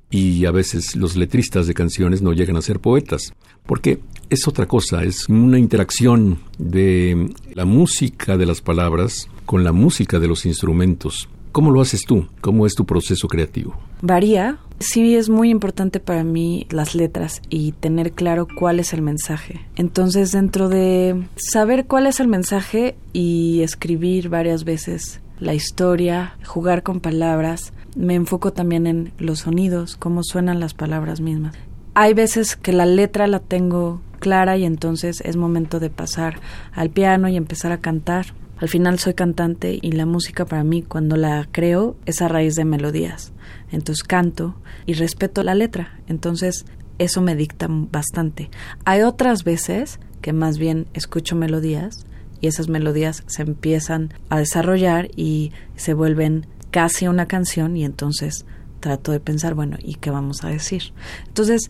y 0.09 0.45
a 0.45 0.51
veces 0.51 0.95
los 0.95 1.15
letristas 1.15 1.67
de 1.67 1.73
canciones 1.73 2.21
no 2.21 2.33
llegan 2.33 2.55
a 2.55 2.61
ser 2.61 2.79
poetas, 2.79 3.33
porque 3.65 3.99
es 4.29 4.47
otra 4.47 4.65
cosa, 4.65 5.03
es 5.03 5.27
una 5.29 5.59
interacción 5.59 6.39
de 6.57 7.29
la 7.53 7.65
música 7.65 8.37
de 8.37 8.45
las 8.45 8.61
palabras 8.61 9.29
con 9.45 9.63
la 9.63 9.71
música 9.71 10.19
de 10.19 10.27
los 10.27 10.45
instrumentos. 10.45 11.29
¿Cómo 11.51 11.71
lo 11.71 11.81
haces 11.81 12.03
tú? 12.05 12.27
¿Cómo 12.39 12.65
es 12.67 12.75
tu 12.75 12.85
proceso 12.85 13.27
creativo? 13.27 13.75
Varía. 14.01 14.59
Sí 14.79 15.15
es 15.15 15.27
muy 15.27 15.49
importante 15.49 15.99
para 15.99 16.23
mí 16.23 16.67
las 16.69 16.93
letras 16.93 17.41
y 17.49 17.71
tener 17.71 18.11
claro 18.11 18.47
cuál 18.47 18.79
es 18.79 18.93
el 18.93 19.01
mensaje. 19.01 19.65
Entonces, 19.75 20.31
dentro 20.31 20.69
de 20.69 21.27
saber 21.35 21.87
cuál 21.87 22.05
es 22.05 22.19
el 22.19 22.27
mensaje 22.27 22.95
y 23.11 23.61
escribir 23.61 24.29
varias 24.29 24.65
veces 24.65 25.19
la 25.39 25.53
historia, 25.53 26.35
jugar 26.45 26.83
con 26.83 26.99
palabras, 26.99 27.73
me 27.95 28.15
enfoco 28.15 28.53
también 28.53 28.87
en 28.87 29.13
los 29.17 29.39
sonidos, 29.39 29.95
cómo 29.97 30.23
suenan 30.23 30.59
las 30.59 30.73
palabras 30.73 31.21
mismas. 31.21 31.55
Hay 31.93 32.13
veces 32.13 32.55
que 32.55 32.73
la 32.73 32.85
letra 32.85 33.27
la 33.27 33.39
tengo 33.39 34.01
clara 34.19 34.57
y 34.57 34.65
entonces 34.65 35.21
es 35.21 35.35
momento 35.35 35.79
de 35.79 35.89
pasar 35.89 36.39
al 36.73 36.89
piano 36.89 37.27
y 37.27 37.35
empezar 37.35 37.71
a 37.71 37.79
cantar. 37.79 38.27
Al 38.57 38.69
final 38.69 38.99
soy 38.99 39.13
cantante 39.13 39.79
y 39.81 39.91
la 39.91 40.05
música 40.05 40.45
para 40.45 40.63
mí 40.63 40.81
cuando 40.81 41.15
la 41.15 41.47
creo 41.51 41.95
es 42.05 42.21
a 42.21 42.27
raíz 42.27 42.55
de 42.55 42.65
melodías. 42.65 43.33
Entonces 43.71 44.03
canto 44.03 44.55
y 44.85 44.93
respeto 44.93 45.43
la 45.43 45.55
letra. 45.55 45.99
Entonces 46.07 46.65
eso 46.97 47.21
me 47.21 47.35
dicta 47.35 47.67
bastante. 47.69 48.49
Hay 48.85 49.01
otras 49.01 49.43
veces 49.43 49.99
que 50.21 50.33
más 50.33 50.57
bien 50.57 50.87
escucho 50.93 51.35
melodías 51.35 52.05
y 52.41 52.47
esas 52.47 52.69
melodías 52.69 53.23
se 53.27 53.41
empiezan 53.41 54.13
a 54.29 54.37
desarrollar 54.37 55.09
y 55.15 55.51
se 55.75 55.93
vuelven 55.93 56.45
casi 56.71 57.07
una 57.07 57.27
canción 57.27 57.77
y 57.77 57.85
entonces 57.85 58.45
trato 58.79 59.11
de 59.11 59.19
pensar, 59.19 59.53
bueno, 59.53 59.77
¿y 59.81 59.95
qué 59.95 60.11
vamos 60.11 60.43
a 60.43 60.49
decir? 60.49 60.93
Entonces, 61.27 61.69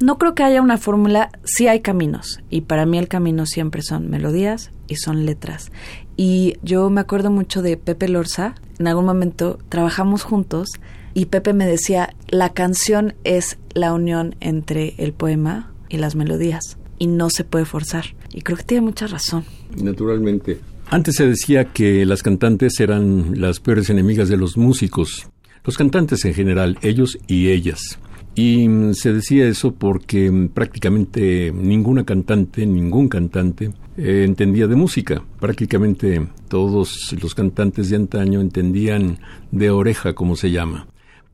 no 0.00 0.18
creo 0.18 0.34
que 0.34 0.44
haya 0.44 0.62
una 0.62 0.78
fórmula, 0.78 1.30
sí 1.44 1.66
hay 1.66 1.80
caminos 1.80 2.40
y 2.50 2.62
para 2.62 2.86
mí 2.86 2.98
el 2.98 3.08
camino 3.08 3.46
siempre 3.46 3.82
son 3.82 4.08
melodías 4.10 4.70
y 4.86 4.96
son 4.96 5.26
letras. 5.26 5.72
Y 6.16 6.56
yo 6.62 6.88
me 6.90 7.00
acuerdo 7.00 7.30
mucho 7.30 7.62
de 7.62 7.76
Pepe 7.76 8.08
Lorza, 8.08 8.54
en 8.78 8.86
algún 8.86 9.06
momento 9.06 9.58
trabajamos 9.68 10.22
juntos 10.22 10.68
y 11.14 11.26
Pepe 11.26 11.52
me 11.52 11.66
decía, 11.66 12.14
la 12.28 12.50
canción 12.50 13.14
es 13.24 13.58
la 13.74 13.92
unión 13.92 14.36
entre 14.40 14.94
el 14.98 15.12
poema 15.12 15.72
y 15.88 15.96
las 15.96 16.14
melodías 16.14 16.77
y 16.98 17.06
no 17.06 17.30
se 17.30 17.44
puede 17.44 17.64
forzar. 17.64 18.04
Y 18.32 18.42
creo 18.42 18.56
que 18.56 18.64
tiene 18.64 18.82
mucha 18.82 19.06
razón. 19.06 19.44
Naturalmente. 19.82 20.60
Antes 20.90 21.16
se 21.16 21.26
decía 21.26 21.72
que 21.72 22.06
las 22.06 22.22
cantantes 22.22 22.80
eran 22.80 23.40
las 23.40 23.60
peores 23.60 23.90
enemigas 23.90 24.28
de 24.28 24.38
los 24.38 24.56
músicos, 24.56 25.28
los 25.64 25.76
cantantes 25.76 26.24
en 26.24 26.34
general, 26.34 26.78
ellos 26.82 27.18
y 27.26 27.48
ellas. 27.48 27.98
Y 28.34 28.68
mm, 28.68 28.94
se 28.94 29.12
decía 29.12 29.48
eso 29.48 29.74
porque 29.74 30.30
mm, 30.30 30.48
prácticamente 30.48 31.52
ninguna 31.52 32.04
cantante, 32.04 32.64
ningún 32.64 33.08
cantante 33.08 33.72
eh, 33.96 34.24
entendía 34.24 34.66
de 34.66 34.76
música. 34.76 35.22
Prácticamente 35.40 36.26
todos 36.48 37.14
los 37.20 37.34
cantantes 37.34 37.90
de 37.90 37.96
antaño 37.96 38.40
entendían 38.40 39.18
de 39.50 39.70
oreja, 39.70 40.14
como 40.14 40.36
se 40.36 40.50
llama. 40.50 40.86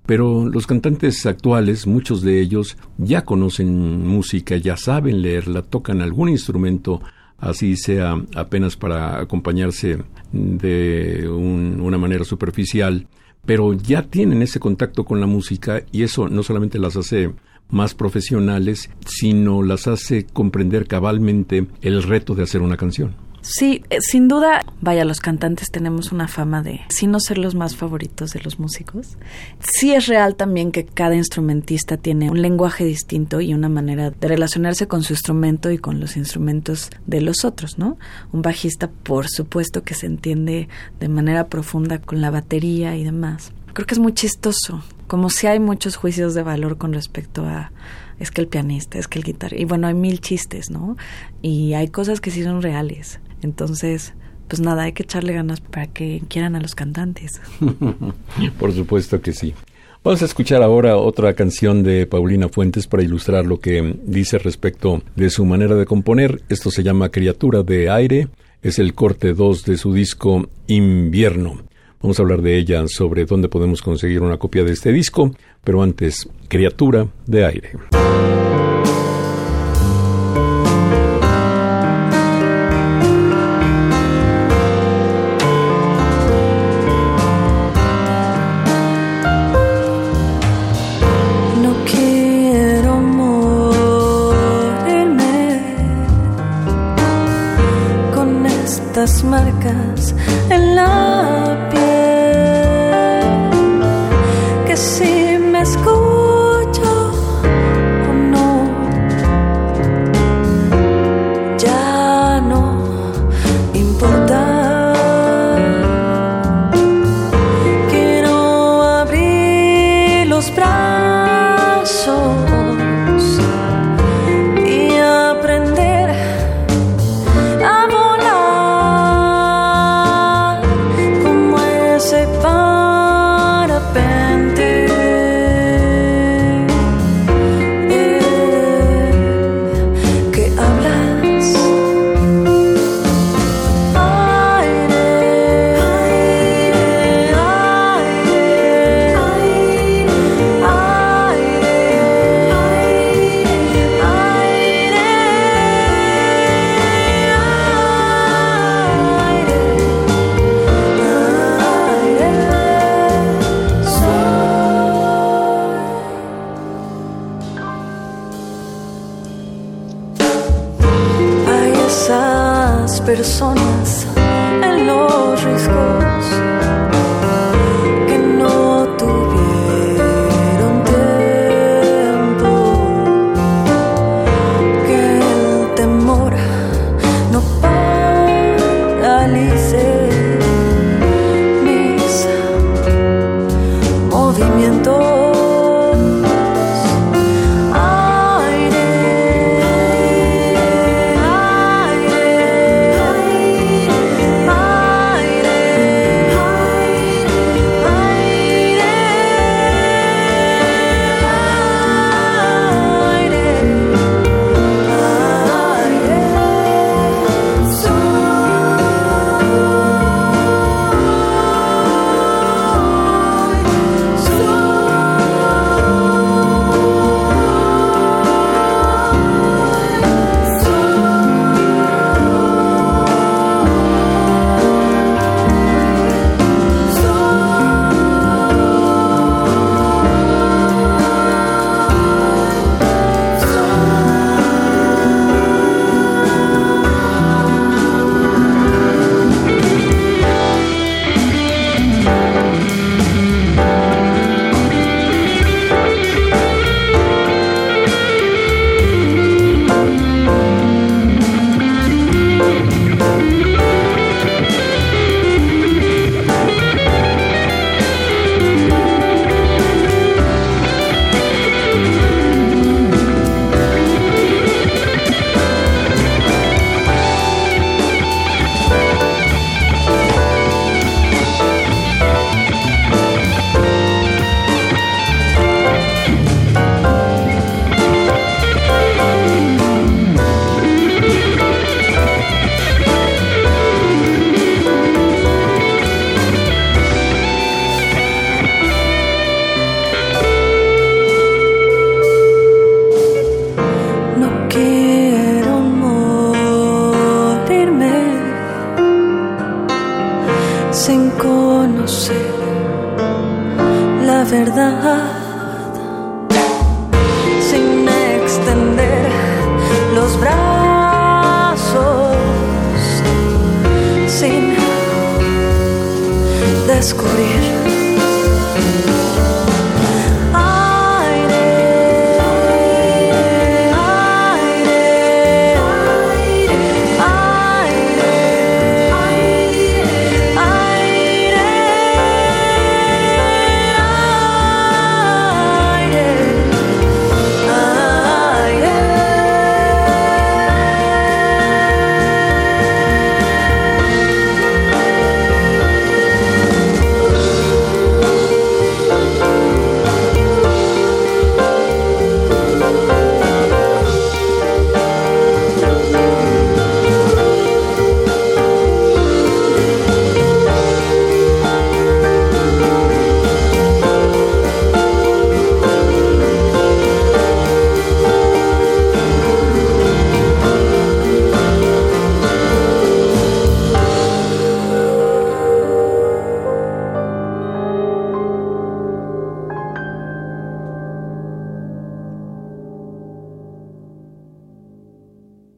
Pero 0.07 0.49
los 0.49 0.67
cantantes 0.67 1.25
actuales, 1.25 1.87
muchos 1.87 2.21
de 2.23 2.40
ellos 2.40 2.77
ya 2.99 3.25
conocen 3.25 4.07
música, 4.07 4.57
ya 4.57 4.77
saben 4.77 5.23
leerla, 5.23 5.62
tocan 5.62 6.03
algún 6.03 6.29
instrumento, 6.29 7.01
así 7.38 7.77
sea 7.77 8.23
apenas 8.35 8.77
para 8.77 9.19
acompañarse 9.21 9.99
de 10.33 11.27
una 11.29 11.97
manera 11.97 12.25
superficial, 12.25 13.07
pero 13.47 13.73
ya 13.73 14.03
tienen 14.03 14.43
ese 14.43 14.61
contacto 14.61 15.05
con 15.05 15.21
la 15.21 15.27
música 15.27 15.83
y 15.90 16.03
eso 16.03 16.29
no 16.29 16.43
solamente 16.43 16.79
las 16.79 16.97
hace 16.97 17.33
más 17.71 17.95
profesionales, 17.95 18.90
sino 19.07 19.62
las 19.62 19.87
hace 19.87 20.27
comprender 20.27 20.87
cabalmente 20.87 21.67
el 21.81 22.03
reto 22.03 22.35
de 22.35 22.43
hacer 22.43 22.61
una 22.61 22.77
canción. 22.77 23.14
Sí, 23.46 23.85
eh, 23.90 23.98
sin 24.00 24.26
duda, 24.26 24.64
vaya, 24.80 25.04
los 25.04 25.20
cantantes 25.20 25.70
tenemos 25.70 26.12
una 26.12 26.28
fama 26.28 26.62
de, 26.62 26.80
si 26.88 27.07
no 27.07 27.20
ser 27.20 27.37
los 27.37 27.54
más 27.54 27.76
favoritos 27.76 28.30
de 28.30 28.40
los 28.40 28.59
músicos. 28.59 29.18
Sí 29.61 29.92
es 29.92 30.07
real 30.07 30.35
también 30.35 30.72
que 30.72 30.87
cada 30.87 31.14
instrumentista 31.14 31.98
tiene 31.98 32.30
un 32.30 32.40
lenguaje 32.40 32.87
distinto 32.87 33.42
y 33.42 33.52
una 33.52 33.68
manera 33.68 34.11
de 34.11 34.28
relacionarse 34.28 34.88
con 34.88 35.02
su 35.02 35.12
instrumento 35.12 35.70
y 35.70 35.76
con 35.76 36.00
los 36.00 36.16
instrumentos 36.16 36.88
de 37.07 37.20
los 37.20 37.44
otros, 37.44 37.76
¿no? 37.76 37.98
Un 38.33 38.40
bajista, 38.40 38.88
por 38.88 39.28
supuesto, 39.28 39.83
que 39.83 39.92
se 39.92 40.07
entiende 40.07 40.70
de 40.98 41.09
manera 41.11 41.48
profunda 41.48 41.98
con 41.98 42.22
la 42.22 42.30
batería 42.30 42.96
y 42.96 43.04
demás. 43.04 43.52
Creo 43.74 43.87
que 43.87 43.92
es 43.92 44.00
muy 44.00 44.14
chistoso, 44.14 44.83
como 45.07 45.28
si 45.28 45.48
hay 45.48 45.61
muchos 45.61 45.96
juicios 45.96 46.33
de 46.33 46.42
valor 46.42 46.78
con 46.78 46.94
respecto 46.94 47.44
a 47.44 47.72
es 48.18 48.30
que 48.30 48.40
el 48.40 48.48
pianista, 48.48 48.98
es 48.98 49.09
que 49.09 49.18
el 49.18 49.24
guitarrista, 49.24 49.61
y 49.61 49.66
bueno, 49.66 49.87
hay 49.87 49.94
mil 49.94 50.20
chistes, 50.20 50.70
¿no? 50.70 50.96
Y 51.42 51.74
hay 51.74 51.88
cosas 51.88 52.20
que 52.20 52.30
sí 52.30 52.42
son 52.42 52.62
reales. 52.62 53.18
Entonces, 53.44 54.14
pues 54.48 54.61
nada, 54.61 54.85
hay 54.85 54.92
que 54.92 55.04
echarle 55.04 55.33
ganas 55.33 55.61
para 55.61 55.87
que 55.87 56.22
quieran 56.28 56.57
a 56.57 56.61
los 56.61 56.74
cantantes. 56.74 57.40
Por 58.59 58.72
supuesto 58.72 59.20
que 59.20 59.33
sí. 59.33 59.54
Vamos 60.02 60.20
a 60.20 60.26
escuchar 60.26 60.62
ahora 60.62 60.98
otra 60.98 61.33
canción 61.35 61.83
de 61.83 62.07
Paulina 62.07 62.48
Fuentes 62.48 62.87
para 62.87 63.02
ilustrar 63.02 63.46
lo 63.46 63.59
que 63.59 63.96
dice 64.04 64.38
respecto 64.38 65.02
de 65.16 65.30
su 65.30 65.46
manera 65.46 65.76
de 65.76 65.87
componer. 65.87 66.42
Esto 66.48 66.70
se 66.70 66.83
llama 66.83 67.09
Criatura 67.09 67.62
de 67.62 67.88
Aire. 67.88 68.28
Es 68.62 68.78
el 68.78 68.94
corte 68.94 69.33
2 69.33 69.64
de 69.64 69.78
su 69.78 69.94
disco 69.94 70.48
Invierno. 70.66 71.62
Vamos 72.02 72.18
a 72.18 72.22
hablar 72.22 72.42
de 72.42 72.59
ella 72.59 72.87
sobre 72.87 73.24
dónde 73.24 73.48
podemos 73.48 73.80
conseguir 73.80 74.20
una 74.20 74.37
copia 74.37 74.62
de 74.62 74.72
este 74.72 74.92
disco, 74.92 75.35
pero 75.62 75.83
antes, 75.83 76.28
Criatura 76.48 77.09
de 77.26 77.46
Aire. 77.46 77.70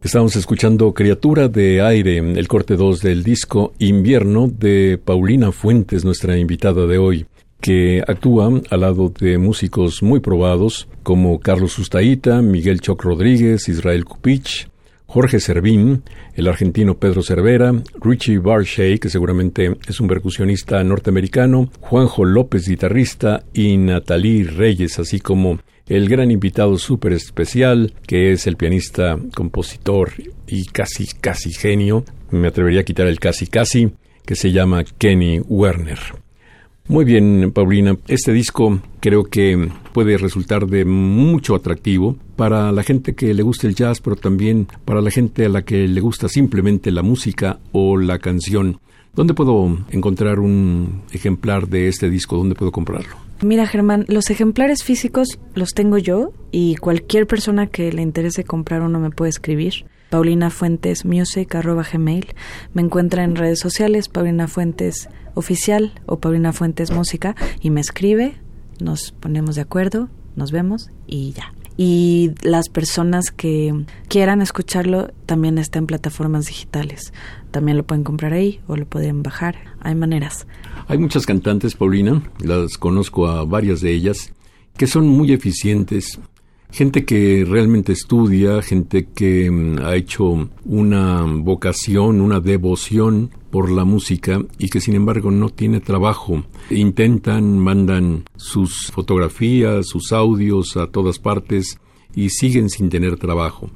Estamos 0.07 0.37
escuchando 0.37 0.95
Criatura 0.95 1.49
de 1.49 1.83
Aire, 1.83 2.19
el 2.19 2.47
corte 2.47 2.77
2 2.77 3.03
del 3.03 3.25
disco 3.25 3.73
Invierno 3.81 4.47
de 4.47 5.01
Paulina 5.05 5.51
Fuentes, 5.51 6.05
nuestra 6.05 6.38
invitada 6.38 6.87
de 6.87 6.97
hoy, 6.97 7.27
que 7.61 8.05
actúa 8.07 8.49
al 8.71 8.81
lado 8.81 9.12
de 9.19 9.37
músicos 9.37 10.05
muy 10.05 10.21
probados 10.21 10.87
como 11.03 11.40
Carlos 11.40 11.73
Sustaita, 11.73 12.40
Miguel 12.40 12.81
Choc 12.81 13.03
Rodríguez, 13.03 13.69
Israel 13.69 14.05
Kupich, 14.05 14.69
Jorge 15.07 15.40
Servín, 15.40 16.05
el 16.35 16.47
argentino 16.47 16.99
Pedro 16.99 17.25
Cervera, 17.25 17.73
Richie 18.01 18.38
Barshey, 18.38 19.01
que 19.01 19.11
seguramente 19.11 19.77
es 19.88 19.99
un 19.99 20.07
percusionista 20.07 20.85
norteamericano, 20.85 21.69
Juanjo 21.81 22.25
López, 22.25 22.69
guitarrista, 22.69 23.42
y 23.53 23.77
Natalie 23.77 24.45
Reyes, 24.45 25.01
así 25.01 25.19
como 25.19 25.59
el 25.87 26.09
gran 26.09 26.31
invitado 26.31 26.79
súper 26.79 27.12
especial, 27.12 27.94
que 28.07 28.33
es 28.33 28.46
el 28.46 28.57
pianista, 28.57 29.18
compositor 29.35 30.12
y 30.46 30.64
casi, 30.66 31.07
casi 31.20 31.53
genio, 31.53 32.05
me 32.31 32.49
atrevería 32.49 32.81
a 32.81 32.85
quitar 32.85 33.07
el 33.07 33.20
casi, 33.20 33.46
casi, 33.46 33.90
que 34.25 34.35
se 34.35 34.51
llama 34.51 34.85
Kenny 34.85 35.40
Werner. 35.40 35.99
Muy 36.88 37.05
bien, 37.05 37.51
Paulina, 37.53 37.96
este 38.07 38.33
disco 38.33 38.81
creo 39.01 39.25
que 39.25 39.68
puede 39.92 40.18
resultar 40.18 40.66
de 40.66 40.85
mucho 40.85 41.57
atractivo 41.57 42.16
para 42.37 42.70
la 42.70 42.85
gente 42.85 43.14
que 43.14 43.35
le 43.35 43.42
gusta 43.42 43.66
el 43.66 43.75
jazz, 43.75 44.01
pero 44.01 44.14
también 44.14 44.68
para 44.85 45.01
la 45.01 45.11
gente 45.11 45.46
a 45.46 45.49
la 45.49 45.62
que 45.62 45.88
le 45.88 46.01
gusta 46.01 46.29
simplemente 46.29 46.92
la 46.92 47.03
música 47.03 47.59
o 47.72 47.96
la 47.96 48.20
canción. 48.20 48.79
¿Dónde 49.16 49.33
puedo 49.33 49.79
encontrar 49.90 50.40
un 50.40 51.00
ejemplar 51.11 51.68
de 51.68 51.88
este 51.88 52.11
disco? 52.11 52.37
¿Dónde 52.37 52.55
puedo 52.55 52.70
comprarlo? 52.70 53.16
Mira, 53.40 53.66
Germán, 53.66 54.05
los 54.09 54.29
ejemplares 54.29 54.85
físicos 54.85 55.38
los 55.55 55.72
tengo 55.72 55.96
yo 55.96 56.35
y 56.52 56.76
cualquier 56.76 57.26
persona 57.26 57.66
que 57.66 57.90
le 57.92 58.02
interese 58.02 58.44
comprar 58.44 58.83
uno 58.83 59.00
me 59.00 59.09
puede 59.09 59.31
escribir. 59.31 59.87
Paulina 60.11 60.50
Fuentes 60.50 61.07
Music 61.07 61.57
gmail. 61.92 62.26
Me 62.74 62.83
encuentra 62.83 63.24
en 63.24 63.37
redes 63.37 63.59
sociales 63.59 64.11
Paulina 64.11 64.48
Fuentes 64.48 65.09
Oficial 65.35 65.94
o 66.05 66.18
Paulina 66.20 66.52
Fuentes 66.52 66.90
Música 66.90 67.35
y 67.62 67.70
me 67.70 67.81
escribe, 67.81 68.37
nos 68.81 69.12
ponemos 69.12 69.55
de 69.55 69.62
acuerdo, 69.62 70.11
nos 70.37 70.52
vemos 70.52 70.90
y 71.07 71.33
ya. 71.33 71.56
Y 71.77 72.33
las 72.43 72.69
personas 72.69 73.31
que 73.31 73.85
quieran 74.09 74.41
escucharlo 74.41 75.12
también 75.27 75.59
está 75.59 75.79
en 75.79 75.87
plataformas 75.87 76.47
digitales. 76.47 77.12
También 77.51 77.77
lo 77.77 77.85
pueden 77.85 78.05
comprar 78.05 78.33
ahí 78.33 78.61
o 78.67 78.77
lo 78.77 78.87
pueden 78.87 79.23
bajar. 79.23 79.57
Hay 79.81 79.95
maneras. 79.95 80.47
Hay 80.89 80.99
muchas 80.99 81.27
cantantes, 81.27 81.75
Paulina, 81.75 82.23
las 82.41 82.79
conozco 82.79 83.27
a 83.27 83.45
varias 83.45 83.81
de 83.81 83.93
ellas, 83.93 84.33
que 84.77 84.87
son 84.87 85.07
muy 85.09 85.33
eficientes. 85.33 86.19
Gente 86.70 87.05
que 87.05 87.44
realmente 87.48 87.92
estudia, 87.92 88.61
gente 88.61 89.09
que 89.14 89.50
mm, 89.50 89.79
ha 89.79 89.96
hecho 89.96 90.48
una 90.64 91.22
vocación, 91.22 92.20
una 92.20 92.40
devoción 92.40 93.31
por 93.50 93.70
la 93.70 93.85
música 93.85 94.44
y 94.59 94.68
que 94.68 94.81
sin 94.81 94.94
embargo 94.94 95.31
no 95.31 95.48
tiene 95.48 95.81
trabajo. 95.81 96.44
Intentan, 96.70 97.59
mandan 97.59 98.24
sus 98.37 98.90
fotografías, 98.92 99.87
sus 99.87 100.12
audios 100.12 100.76
a 100.76 100.88
todas 100.88 101.18
partes 101.18 101.79
y 102.14 102.31
siguen 102.31 102.68
sin 102.68 102.88
tener 102.88 103.16
trabajo 103.16 103.70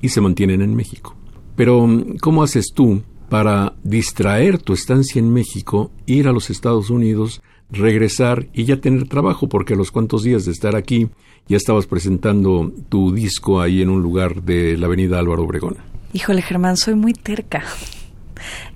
y 0.00 0.08
se 0.08 0.20
mantienen 0.20 0.62
en 0.62 0.74
México. 0.74 1.14
Pero, 1.56 1.86
mm, 1.86 2.16
¿cómo 2.20 2.42
haces 2.42 2.72
tú 2.74 3.02
para 3.28 3.76
distraer 3.84 4.58
tu 4.58 4.72
estancia 4.72 5.20
en 5.20 5.32
México, 5.32 5.92
ir 6.06 6.26
a 6.26 6.32
los 6.32 6.50
Estados 6.50 6.90
Unidos, 6.90 7.42
regresar 7.72 8.46
y 8.52 8.64
ya 8.64 8.80
tener 8.80 9.08
trabajo, 9.08 9.48
porque 9.48 9.74
a 9.74 9.76
los 9.76 9.90
cuantos 9.90 10.22
días 10.22 10.44
de 10.44 10.52
estar 10.52 10.76
aquí 10.76 11.08
ya 11.48 11.56
estabas 11.56 11.86
presentando 11.86 12.72
tu 12.88 13.12
disco 13.12 13.60
ahí 13.60 13.82
en 13.82 13.90
un 13.90 14.02
lugar 14.02 14.42
de 14.42 14.76
la 14.76 14.86
avenida 14.86 15.18
Álvaro 15.18 15.44
Obregón. 15.44 15.78
Híjole, 16.12 16.42
Germán, 16.42 16.76
soy 16.76 16.94
muy 16.94 17.12
terca. 17.12 17.64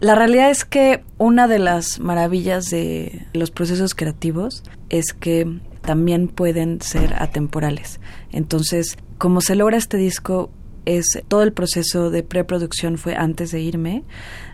La 0.01 0.15
realidad 0.15 0.51
es 0.51 0.65
que 0.65 1.03
una 1.19 1.49
de 1.49 1.59
las 1.59 1.99
maravillas 1.99 2.71
de 2.71 3.27
los 3.33 3.51
procesos 3.51 3.95
creativos 3.95 4.63
es 4.91 5.13
que 5.13 5.61
también 5.81 6.29
pueden 6.29 6.81
ser 6.81 7.15
atemporales. 7.15 8.01
Entonces, 8.33 8.99
como 9.19 9.41
se 9.41 9.55
logra 9.55 9.77
este 9.77 9.97
disco, 9.97 10.51
es 10.85 11.07
todo 11.29 11.43
el 11.43 11.53
proceso 11.53 12.11
de 12.11 12.23
preproducción 12.23 12.99
fue 12.99 13.15
antes 13.15 13.51
de 13.51 13.61
irme. 13.61 14.05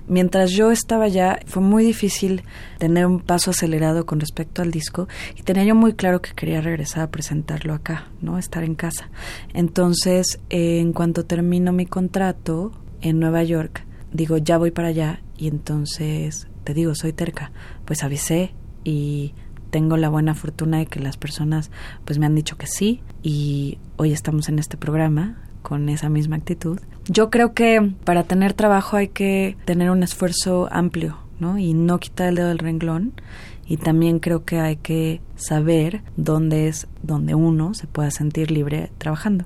Mientras 0.06 0.50
yo 0.50 0.70
estaba 0.70 1.04
allá, 1.04 1.40
fue 1.46 1.62
muy 1.62 1.84
difícil 1.84 2.42
tener 2.78 3.06
un 3.06 3.20
paso 3.20 3.50
acelerado 3.50 4.06
con 4.06 4.18
respecto 4.20 4.62
al 4.62 4.70
disco 4.70 5.08
y 5.36 5.42
tenía 5.42 5.64
yo 5.64 5.74
muy 5.74 5.94
claro 5.94 6.20
que 6.20 6.32
quería 6.32 6.60
regresar 6.60 7.04
a 7.04 7.10
presentarlo 7.10 7.74
acá, 7.74 8.08
¿no? 8.20 8.38
Estar 8.38 8.64
en 8.64 8.74
casa. 8.74 9.10
Entonces, 9.54 10.40
en 10.48 10.92
cuanto 10.92 11.26
termino 11.26 11.72
mi 11.72 11.86
contrato 11.86 12.72
en 13.00 13.20
Nueva 13.20 13.44
York, 13.44 13.86
digo, 14.12 14.36
ya 14.36 14.58
voy 14.58 14.70
para 14.72 14.88
allá 14.88 15.22
y 15.36 15.48
entonces, 15.48 16.48
te 16.64 16.74
digo, 16.74 16.94
soy 16.94 17.12
terca. 17.12 17.52
Pues 17.84 18.02
avisé 18.02 18.52
y 18.82 19.34
tengo 19.70 19.96
la 19.96 20.08
buena 20.08 20.34
fortuna 20.34 20.78
de 20.78 20.86
que 20.86 21.00
las 21.00 21.16
personas 21.16 21.70
pues 22.04 22.18
me 22.18 22.26
han 22.26 22.34
dicho 22.34 22.56
que 22.56 22.66
sí 22.66 23.02
y 23.22 23.78
hoy 23.96 24.12
estamos 24.12 24.48
en 24.48 24.58
este 24.58 24.76
programa 24.76 25.49
con 25.70 25.88
esa 25.88 26.09
misma 26.09 26.35
actitud. 26.35 26.80
Yo 27.06 27.30
creo 27.30 27.54
que 27.54 27.92
para 28.02 28.24
tener 28.24 28.54
trabajo 28.54 28.96
hay 28.96 29.06
que 29.06 29.56
tener 29.66 29.90
un 29.90 30.02
esfuerzo 30.02 30.66
amplio, 30.72 31.18
¿no? 31.38 31.59
Y 31.59 31.74
no 31.74 32.00
quitar 32.00 32.30
el 32.30 32.35
dedo 32.35 32.48
del 32.48 32.59
renglón. 32.59 33.12
Y 33.68 33.76
también 33.76 34.18
creo 34.18 34.44
que 34.44 34.59
hay 34.59 34.78
que 34.78 35.20
saber 35.37 36.02
dónde 36.16 36.66
es 36.66 36.88
donde 37.04 37.37
uno 37.37 37.72
se 37.74 37.87
pueda 37.87 38.11
sentir 38.11 38.50
libre 38.50 38.90
trabajando. 38.98 39.44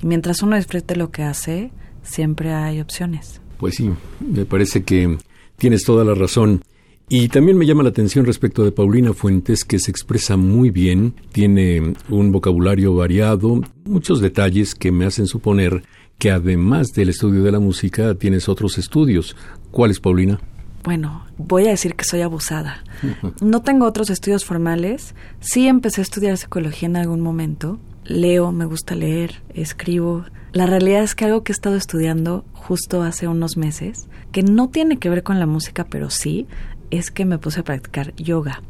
Y 0.00 0.06
mientras 0.06 0.40
uno 0.40 0.54
disfrute 0.54 0.94
lo 0.94 1.10
que 1.10 1.24
hace, 1.24 1.72
siempre 2.04 2.54
hay 2.54 2.80
opciones. 2.80 3.40
Pues 3.58 3.74
sí, 3.74 3.90
me 4.20 4.44
parece 4.44 4.84
que 4.84 5.18
tienes 5.56 5.82
toda 5.82 6.04
la 6.04 6.14
razón. 6.14 6.62
Y 7.08 7.28
también 7.28 7.56
me 7.56 7.66
llama 7.66 7.84
la 7.84 7.90
atención 7.90 8.26
respecto 8.26 8.64
de 8.64 8.72
Paulina 8.72 9.12
Fuentes, 9.12 9.64
que 9.64 9.78
se 9.78 9.92
expresa 9.92 10.36
muy 10.36 10.70
bien, 10.70 11.14
tiene 11.30 11.94
un 12.08 12.32
vocabulario 12.32 12.96
variado, 12.96 13.60
muchos 13.84 14.20
detalles 14.20 14.74
que 14.74 14.90
me 14.90 15.06
hacen 15.06 15.28
suponer 15.28 15.84
que 16.18 16.32
además 16.32 16.94
del 16.94 17.10
estudio 17.10 17.44
de 17.44 17.52
la 17.52 17.60
música 17.60 18.14
tienes 18.16 18.48
otros 18.48 18.78
estudios. 18.78 19.36
¿Cuáles, 19.70 20.00
Paulina? 20.00 20.40
Bueno, 20.82 21.26
voy 21.36 21.66
a 21.66 21.70
decir 21.70 21.94
que 21.94 22.04
soy 22.04 22.22
abusada. 22.22 22.82
No 23.40 23.62
tengo 23.62 23.86
otros 23.86 24.10
estudios 24.10 24.44
formales. 24.44 25.14
Sí 25.40 25.68
empecé 25.68 26.00
a 26.00 26.02
estudiar 26.02 26.36
psicología 26.36 26.88
en 26.88 26.96
algún 26.96 27.20
momento. 27.20 27.78
Leo, 28.04 28.50
me 28.52 28.64
gusta 28.64 28.94
leer, 28.94 29.42
escribo. 29.54 30.24
La 30.52 30.66
realidad 30.66 31.02
es 31.02 31.14
que 31.14 31.24
algo 31.24 31.42
que 31.42 31.52
he 31.52 31.54
estado 31.54 31.76
estudiando 31.76 32.44
justo 32.52 33.02
hace 33.02 33.28
unos 33.28 33.56
meses, 33.56 34.08
que 34.32 34.42
no 34.42 34.68
tiene 34.70 34.98
que 34.98 35.10
ver 35.10 35.22
con 35.22 35.38
la 35.38 35.46
música, 35.46 35.84
pero 35.84 36.08
sí, 36.08 36.46
es 36.90 37.10
que 37.10 37.24
me 37.24 37.38
puse 37.38 37.60
a 37.60 37.64
practicar 37.64 38.14
yoga. 38.16 38.62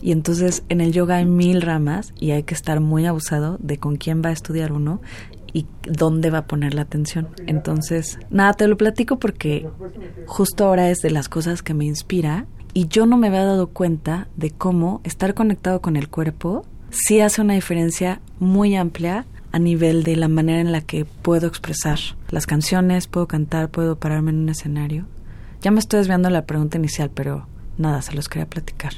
Y 0.00 0.12
entonces 0.12 0.62
en 0.68 0.80
el 0.80 0.92
yoga 0.92 1.16
hay 1.16 1.26
mil 1.26 1.62
ramas 1.62 2.12
y 2.18 2.32
hay 2.32 2.42
que 2.42 2.54
estar 2.54 2.80
muy 2.80 3.06
abusado 3.06 3.58
de 3.60 3.78
con 3.78 3.96
quién 3.96 4.22
va 4.24 4.30
a 4.30 4.32
estudiar 4.32 4.72
uno 4.72 5.00
y 5.52 5.66
dónde 5.82 6.30
va 6.30 6.38
a 6.38 6.46
poner 6.46 6.74
la 6.74 6.82
atención. 6.82 7.28
Entonces, 7.46 8.18
nada, 8.30 8.52
te 8.52 8.68
lo 8.68 8.76
platico 8.76 9.18
porque 9.18 9.68
justo 10.26 10.66
ahora 10.66 10.90
es 10.90 10.98
de 10.98 11.10
las 11.10 11.28
cosas 11.28 11.62
que 11.62 11.74
me 11.74 11.84
inspira 11.84 12.46
y 12.72 12.86
yo 12.88 13.06
no 13.06 13.16
me 13.16 13.28
había 13.28 13.44
dado 13.44 13.68
cuenta 13.68 14.28
de 14.36 14.50
cómo 14.50 15.00
estar 15.04 15.34
conectado 15.34 15.80
con 15.80 15.96
el 15.96 16.08
cuerpo 16.08 16.64
sí 16.90 17.20
hace 17.20 17.40
una 17.40 17.54
diferencia 17.54 18.20
muy 18.38 18.76
amplia 18.76 19.26
a 19.52 19.58
nivel 19.58 20.04
de 20.04 20.16
la 20.16 20.28
manera 20.28 20.60
en 20.60 20.72
la 20.72 20.80
que 20.80 21.04
puedo 21.04 21.48
expresar 21.48 21.98
las 22.30 22.46
canciones, 22.46 23.08
puedo 23.08 23.26
cantar, 23.26 23.68
puedo 23.68 23.96
pararme 23.96 24.30
en 24.30 24.38
un 24.38 24.48
escenario. 24.48 25.06
Ya 25.62 25.70
me 25.70 25.80
estoy 25.80 25.98
desviando 25.98 26.30
la 26.30 26.46
pregunta 26.46 26.78
inicial, 26.78 27.10
pero 27.12 27.46
nada, 27.80 28.02
se 28.02 28.14
los 28.14 28.28
quería 28.28 28.48
platicar. 28.48 28.92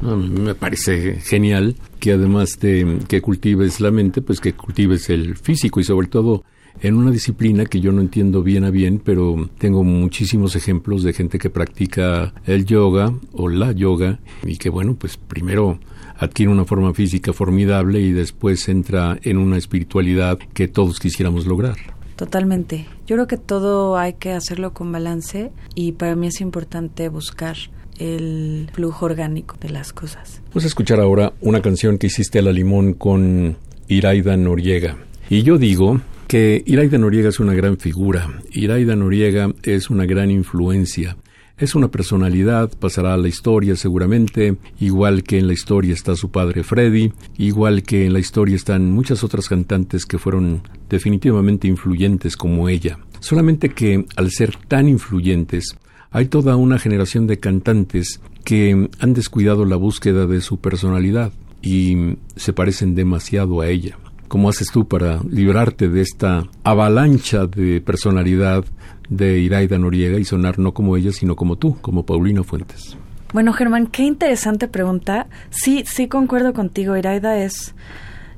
Me 0.00 0.54
parece 0.54 1.14
genial 1.20 1.74
que 1.98 2.12
además 2.12 2.60
de 2.60 2.98
que 3.08 3.20
cultives 3.20 3.80
la 3.80 3.90
mente, 3.90 4.22
pues 4.22 4.40
que 4.40 4.52
cultives 4.52 5.10
el 5.10 5.36
físico 5.36 5.80
y 5.80 5.84
sobre 5.84 6.06
todo 6.06 6.44
en 6.80 6.94
una 6.94 7.10
disciplina 7.10 7.66
que 7.66 7.80
yo 7.80 7.90
no 7.90 8.00
entiendo 8.00 8.42
bien 8.44 8.64
a 8.64 8.70
bien, 8.70 9.00
pero 9.04 9.50
tengo 9.58 9.82
muchísimos 9.82 10.54
ejemplos 10.54 11.02
de 11.02 11.12
gente 11.12 11.38
que 11.38 11.50
practica 11.50 12.32
el 12.46 12.64
yoga 12.64 13.12
o 13.32 13.48
la 13.48 13.72
yoga 13.72 14.20
y 14.44 14.56
que 14.56 14.70
bueno, 14.70 14.94
pues 14.94 15.16
primero 15.16 15.80
adquiere 16.16 16.52
una 16.52 16.64
forma 16.64 16.94
física 16.94 17.32
formidable 17.32 18.00
y 18.00 18.12
después 18.12 18.68
entra 18.68 19.18
en 19.22 19.38
una 19.38 19.56
espiritualidad 19.56 20.38
que 20.38 20.68
todos 20.68 21.00
quisiéramos 21.00 21.46
lograr. 21.46 21.76
Totalmente. 22.16 22.86
Yo 23.06 23.14
creo 23.14 23.26
que 23.28 23.36
todo 23.36 23.96
hay 23.96 24.14
que 24.14 24.32
hacerlo 24.32 24.72
con 24.72 24.90
balance 24.90 25.52
y 25.74 25.92
para 25.92 26.16
mí 26.16 26.26
es 26.26 26.40
importante 26.40 27.08
buscar 27.08 27.56
el 27.98 28.70
flujo 28.72 29.06
orgánico 29.06 29.56
de 29.60 29.70
las 29.70 29.92
cosas. 29.92 30.40
Vamos 30.48 30.64
a 30.64 30.68
escuchar 30.68 31.00
ahora 31.00 31.32
una 31.40 31.60
canción 31.60 31.98
que 31.98 32.08
hiciste 32.08 32.38
a 32.38 32.42
la 32.42 32.52
limón 32.52 32.94
con 32.94 33.56
Iraida 33.88 34.36
Noriega. 34.36 34.96
Y 35.30 35.42
yo 35.42 35.58
digo 35.58 36.00
que 36.26 36.62
Iraida 36.66 36.98
Noriega 36.98 37.28
es 37.28 37.40
una 37.40 37.54
gran 37.54 37.78
figura. 37.78 38.40
Iraida 38.52 38.96
Noriega 38.96 39.52
es 39.62 39.90
una 39.90 40.06
gran 40.06 40.30
influencia. 40.30 41.16
Es 41.58 41.74
una 41.74 41.88
personalidad, 41.88 42.70
pasará 42.78 43.14
a 43.14 43.16
la 43.16 43.26
historia 43.26 43.74
seguramente, 43.74 44.56
igual 44.78 45.24
que 45.24 45.38
en 45.38 45.48
la 45.48 45.54
historia 45.54 45.92
está 45.92 46.14
su 46.14 46.30
padre 46.30 46.62
Freddy, 46.62 47.12
igual 47.36 47.82
que 47.82 48.06
en 48.06 48.12
la 48.12 48.20
historia 48.20 48.54
están 48.54 48.92
muchas 48.92 49.24
otras 49.24 49.48
cantantes 49.48 50.06
que 50.06 50.18
fueron 50.18 50.62
definitivamente 50.88 51.66
influyentes 51.66 52.36
como 52.36 52.68
ella. 52.68 53.00
Solamente 53.18 53.70
que 53.70 54.04
al 54.14 54.30
ser 54.30 54.56
tan 54.68 54.88
influyentes, 54.88 55.76
hay 56.10 56.26
toda 56.26 56.56
una 56.56 56.78
generación 56.78 57.26
de 57.26 57.38
cantantes 57.38 58.20
que 58.44 58.88
han 58.98 59.14
descuidado 59.14 59.64
la 59.64 59.76
búsqueda 59.76 60.26
de 60.26 60.40
su 60.40 60.58
personalidad 60.58 61.32
y 61.62 62.16
se 62.36 62.52
parecen 62.52 62.94
demasiado 62.94 63.60
a 63.60 63.68
ella. 63.68 63.98
¿Cómo 64.28 64.48
haces 64.48 64.70
tú 64.70 64.86
para 64.86 65.20
librarte 65.28 65.88
de 65.88 66.02
esta 66.02 66.44
avalancha 66.62 67.46
de 67.46 67.80
personalidad 67.80 68.64
de 69.08 69.38
Iraida 69.38 69.78
Noriega 69.78 70.18
y 70.18 70.24
sonar 70.24 70.58
no 70.58 70.74
como 70.74 70.96
ella, 70.96 71.12
sino 71.12 71.34
como 71.34 71.56
tú, 71.56 71.78
como 71.80 72.04
Paulina 72.04 72.42
Fuentes? 72.42 72.96
Bueno, 73.32 73.52
Germán, 73.52 73.86
qué 73.86 74.04
interesante 74.04 74.68
pregunta. 74.68 75.26
Sí, 75.50 75.84
sí 75.86 76.08
concuerdo 76.08 76.52
contigo. 76.52 76.96
Iraida 76.96 77.38
es, 77.38 77.74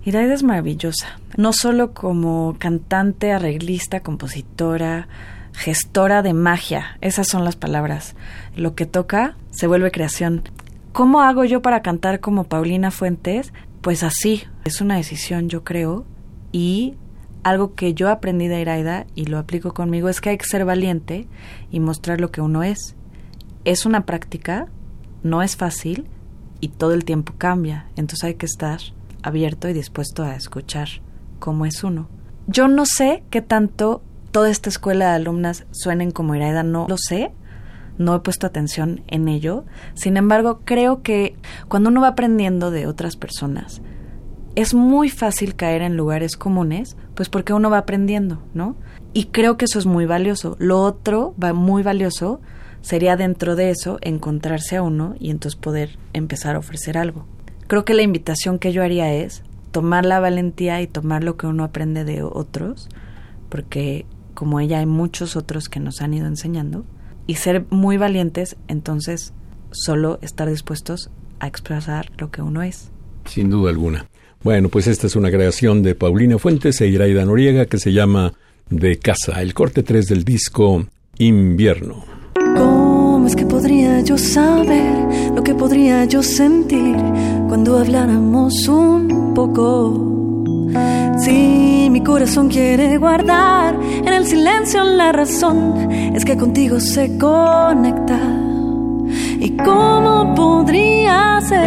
Iraida 0.04 0.34
es 0.34 0.42
maravillosa. 0.42 1.20
No 1.36 1.52
solo 1.52 1.92
como 1.92 2.56
cantante, 2.58 3.32
arreglista, 3.32 4.00
compositora, 4.00 5.08
gestora 5.60 6.22
de 6.22 6.32
magia. 6.32 6.96
Esas 7.02 7.28
son 7.28 7.44
las 7.44 7.54
palabras. 7.54 8.16
Lo 8.56 8.74
que 8.74 8.86
toca 8.86 9.36
se 9.50 9.66
vuelve 9.66 9.90
creación. 9.90 10.42
¿Cómo 10.92 11.20
hago 11.20 11.44
yo 11.44 11.60
para 11.60 11.82
cantar 11.82 12.20
como 12.20 12.44
Paulina 12.44 12.90
Fuentes? 12.90 13.52
Pues 13.82 14.02
así, 14.02 14.44
es 14.64 14.80
una 14.80 14.96
decisión, 14.96 15.50
yo 15.50 15.62
creo, 15.62 16.06
y 16.50 16.94
algo 17.42 17.74
que 17.74 17.92
yo 17.92 18.08
aprendí 18.08 18.48
de 18.48 18.62
Iraida 18.62 19.06
y 19.14 19.26
lo 19.26 19.36
aplico 19.38 19.74
conmigo 19.74 20.08
es 20.08 20.22
que 20.22 20.30
hay 20.30 20.38
que 20.38 20.46
ser 20.46 20.64
valiente 20.64 21.28
y 21.70 21.78
mostrar 21.78 22.22
lo 22.22 22.30
que 22.30 22.40
uno 22.40 22.62
es. 22.62 22.96
Es 23.66 23.84
una 23.84 24.06
práctica, 24.06 24.66
no 25.22 25.42
es 25.42 25.56
fácil 25.56 26.06
y 26.60 26.68
todo 26.68 26.94
el 26.94 27.04
tiempo 27.04 27.34
cambia, 27.36 27.86
entonces 27.96 28.24
hay 28.24 28.34
que 28.34 28.46
estar 28.46 28.80
abierto 29.22 29.68
y 29.68 29.74
dispuesto 29.74 30.22
a 30.22 30.34
escuchar 30.34 30.88
cómo 31.38 31.66
es 31.66 31.84
uno. 31.84 32.08
Yo 32.46 32.66
no 32.66 32.86
sé 32.86 33.22
qué 33.30 33.42
tanto 33.42 34.02
toda 34.30 34.50
esta 34.50 34.68
escuela 34.68 35.08
de 35.08 35.14
alumnas 35.16 35.66
suenen 35.70 36.10
como 36.10 36.34
Iraida, 36.34 36.62
no 36.62 36.86
lo 36.88 36.96
sé, 36.96 37.32
no 37.98 38.14
he 38.14 38.20
puesto 38.20 38.46
atención 38.46 39.02
en 39.08 39.28
ello. 39.28 39.64
Sin 39.94 40.16
embargo, 40.16 40.60
creo 40.64 41.02
que 41.02 41.36
cuando 41.68 41.90
uno 41.90 42.00
va 42.00 42.08
aprendiendo 42.08 42.70
de 42.70 42.86
otras 42.86 43.16
personas, 43.16 43.82
es 44.56 44.74
muy 44.74 45.10
fácil 45.10 45.54
caer 45.54 45.82
en 45.82 45.96
lugares 45.96 46.36
comunes, 46.36 46.96
pues 47.14 47.28
porque 47.28 47.52
uno 47.52 47.70
va 47.70 47.78
aprendiendo, 47.78 48.42
¿no? 48.54 48.76
Y 49.12 49.26
creo 49.26 49.56
que 49.56 49.66
eso 49.66 49.78
es 49.78 49.86
muy 49.86 50.06
valioso. 50.06 50.56
Lo 50.58 50.82
otro, 50.82 51.34
va 51.42 51.52
muy 51.52 51.82
valioso, 51.82 52.40
sería 52.80 53.16
dentro 53.16 53.56
de 53.56 53.70
eso 53.70 53.98
encontrarse 54.00 54.76
a 54.76 54.82
uno 54.82 55.14
y 55.18 55.30
entonces 55.30 55.60
poder 55.60 55.98
empezar 56.12 56.56
a 56.56 56.60
ofrecer 56.60 56.96
algo. 56.96 57.26
Creo 57.66 57.84
que 57.84 57.94
la 57.94 58.02
invitación 58.02 58.58
que 58.58 58.72
yo 58.72 58.82
haría 58.82 59.12
es 59.12 59.42
tomar 59.70 60.04
la 60.04 60.20
valentía 60.20 60.80
y 60.80 60.86
tomar 60.86 61.22
lo 61.22 61.36
que 61.36 61.46
uno 61.46 61.64
aprende 61.64 62.04
de 62.04 62.22
otros, 62.22 62.88
porque 63.48 64.06
como 64.34 64.60
ella 64.60 64.80
hay 64.80 64.86
muchos 64.86 65.36
otros 65.36 65.68
que 65.68 65.80
nos 65.80 66.00
han 66.00 66.14
ido 66.14 66.26
enseñando, 66.26 66.84
y 67.26 67.34
ser 67.34 67.64
muy 67.70 67.96
valientes, 67.96 68.56
entonces 68.68 69.32
solo 69.70 70.18
estar 70.22 70.48
dispuestos 70.48 71.10
a 71.38 71.46
expresar 71.46 72.10
lo 72.18 72.30
que 72.30 72.42
uno 72.42 72.62
es. 72.62 72.90
Sin 73.24 73.50
duda 73.50 73.70
alguna. 73.70 74.06
Bueno, 74.42 74.68
pues 74.68 74.86
esta 74.86 75.06
es 75.06 75.16
una 75.16 75.30
creación 75.30 75.82
de 75.82 75.94
Paulina 75.94 76.38
Fuentes 76.38 76.80
e 76.80 76.88
Iraida 76.88 77.24
Noriega 77.24 77.66
que 77.66 77.78
se 77.78 77.92
llama 77.92 78.32
De 78.68 78.98
Casa, 78.98 79.42
el 79.42 79.52
corte 79.54 79.82
3 79.82 80.08
del 80.08 80.24
disco 80.24 80.86
Invierno. 81.18 82.04
¿Cómo 82.56 83.26
es 83.26 83.36
que 83.36 83.44
podría 83.44 84.00
yo 84.00 84.16
saber 84.16 85.34
lo 85.34 85.42
que 85.42 85.54
podría 85.54 86.06
yo 86.06 86.22
sentir 86.22 86.96
cuando 87.48 87.78
habláramos 87.78 88.66
un 88.66 89.34
poco? 89.34 90.20
Mi 91.90 92.02
corazón 92.04 92.48
quiere 92.48 92.98
guardar 92.98 93.74
en 93.74 94.12
el 94.12 94.24
silencio 94.24 94.84
la 94.84 95.10
razón, 95.10 95.90
es 96.14 96.24
que 96.24 96.36
contigo 96.36 96.78
se 96.78 97.18
conecta. 97.18 98.16
¿Y 99.40 99.56
cómo 99.56 100.32
podría 100.36 101.40
ser 101.40 101.58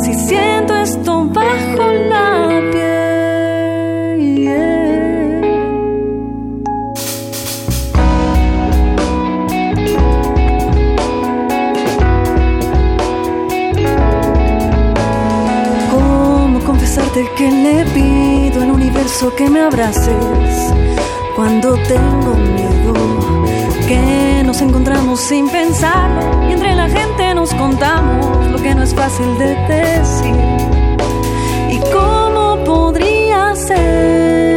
si 0.00 0.12
siento 0.12 0.75
que 17.24 17.50
le 17.50 17.84
pido 17.94 18.62
al 18.62 18.70
universo 18.70 19.34
que 19.34 19.48
me 19.48 19.60
abraces 19.60 20.74
cuando 21.34 21.74
tengo 21.88 22.34
miedo. 22.34 22.92
Que 23.88 24.42
nos 24.44 24.60
encontramos 24.60 25.20
sin 25.20 25.48
pensarlo 25.48 26.46
y 26.46 26.52
entre 26.52 26.74
la 26.74 26.90
gente 26.90 27.34
nos 27.34 27.54
contamos 27.54 28.46
lo 28.50 28.58
que 28.58 28.74
no 28.74 28.82
es 28.82 28.94
fácil 28.94 29.38
de 29.38 29.54
decir. 29.66 30.34
¿Y 31.70 31.78
cómo 31.90 32.62
podría 32.64 33.54
ser 33.54 34.55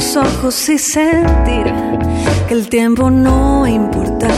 tus 0.00 0.16
ojos 0.16 0.68
y 0.70 0.78
sentir 0.78 1.66
que 2.48 2.54
el 2.54 2.70
tiempo 2.70 3.10
no 3.10 3.66
importa, 3.66 4.28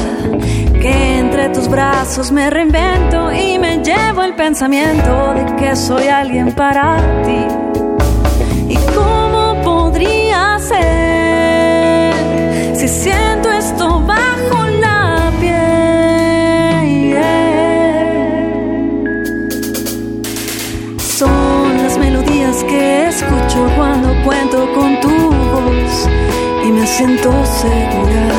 que 0.81 1.19
entre 1.19 1.51
tus 1.51 1.69
brazos 1.69 2.33
me 2.33 2.51
reinvento 2.51 3.33
y 3.33 3.61
me 3.61 3.79
llevo 3.79 4.25
el 4.25 4.35
pensamiento 4.35 5.35
de 5.35 5.55
que 5.55 5.77
soy 5.77 6.09
alguien 6.09 6.53
para 6.53 6.97
ti. 7.23 7.72
Siento 27.03 27.33
segura 27.47 28.32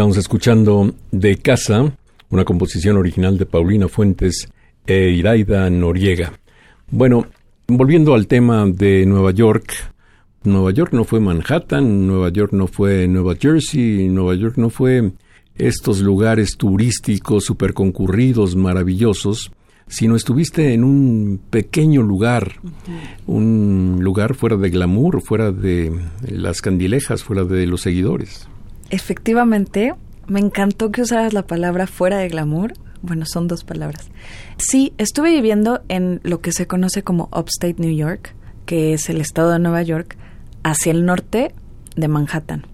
Estamos 0.00 0.16
escuchando 0.16 0.94
De 1.12 1.36
Casa, 1.36 1.92
una 2.30 2.46
composición 2.46 2.96
original 2.96 3.36
de 3.36 3.44
Paulina 3.44 3.86
Fuentes 3.86 4.48
e 4.86 5.10
Iraida 5.10 5.68
Noriega. 5.68 6.32
Bueno, 6.90 7.26
volviendo 7.66 8.14
al 8.14 8.26
tema 8.26 8.64
de 8.64 9.04
Nueva 9.04 9.32
York, 9.32 9.74
Nueva 10.44 10.70
York 10.70 10.94
no 10.94 11.04
fue 11.04 11.20
Manhattan, 11.20 12.06
Nueva 12.06 12.30
York 12.30 12.54
no 12.54 12.66
fue 12.66 13.06
Nueva 13.08 13.34
Jersey, 13.38 14.08
Nueva 14.08 14.34
York 14.36 14.54
no 14.56 14.70
fue 14.70 15.12
estos 15.54 16.00
lugares 16.00 16.56
turísticos 16.56 17.44
super 17.44 17.74
concurridos, 17.74 18.56
maravillosos, 18.56 19.52
sino 19.86 20.16
estuviste 20.16 20.72
en 20.72 20.82
un 20.82 21.42
pequeño 21.50 22.00
lugar, 22.00 22.54
un 23.26 23.98
lugar 24.00 24.34
fuera 24.34 24.56
de 24.56 24.70
glamour, 24.70 25.20
fuera 25.20 25.52
de 25.52 25.92
las 26.26 26.62
candilejas, 26.62 27.22
fuera 27.22 27.44
de 27.44 27.66
los 27.66 27.82
seguidores. 27.82 28.48
Efectivamente, 28.90 29.94
me 30.26 30.40
encantó 30.40 30.90
que 30.90 31.02
usaras 31.02 31.32
la 31.32 31.46
palabra 31.46 31.86
fuera 31.86 32.18
de 32.18 32.28
glamour. 32.28 32.74
Bueno, 33.02 33.24
son 33.24 33.48
dos 33.48 33.64
palabras. 33.64 34.10
Sí, 34.58 34.92
estuve 34.98 35.30
viviendo 35.30 35.80
en 35.88 36.20
lo 36.22 36.40
que 36.40 36.52
se 36.52 36.66
conoce 36.66 37.02
como 37.02 37.28
Upstate 37.32 37.76
New 37.78 37.94
York, 37.94 38.34
que 38.66 38.92
es 38.92 39.08
el 39.08 39.20
estado 39.20 39.52
de 39.52 39.58
Nueva 39.58 39.82
York, 39.82 40.16
hacia 40.62 40.92
el 40.92 41.06
norte 41.06 41.54
de 41.96 42.08
Manhattan. 42.08 42.66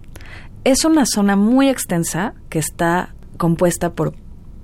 Es 0.63 0.83
una 0.85 1.05
zona 1.05 1.35
muy 1.35 1.69
extensa 1.69 2.33
que 2.49 2.59
está 2.59 3.15
compuesta 3.37 3.93
por 3.93 4.13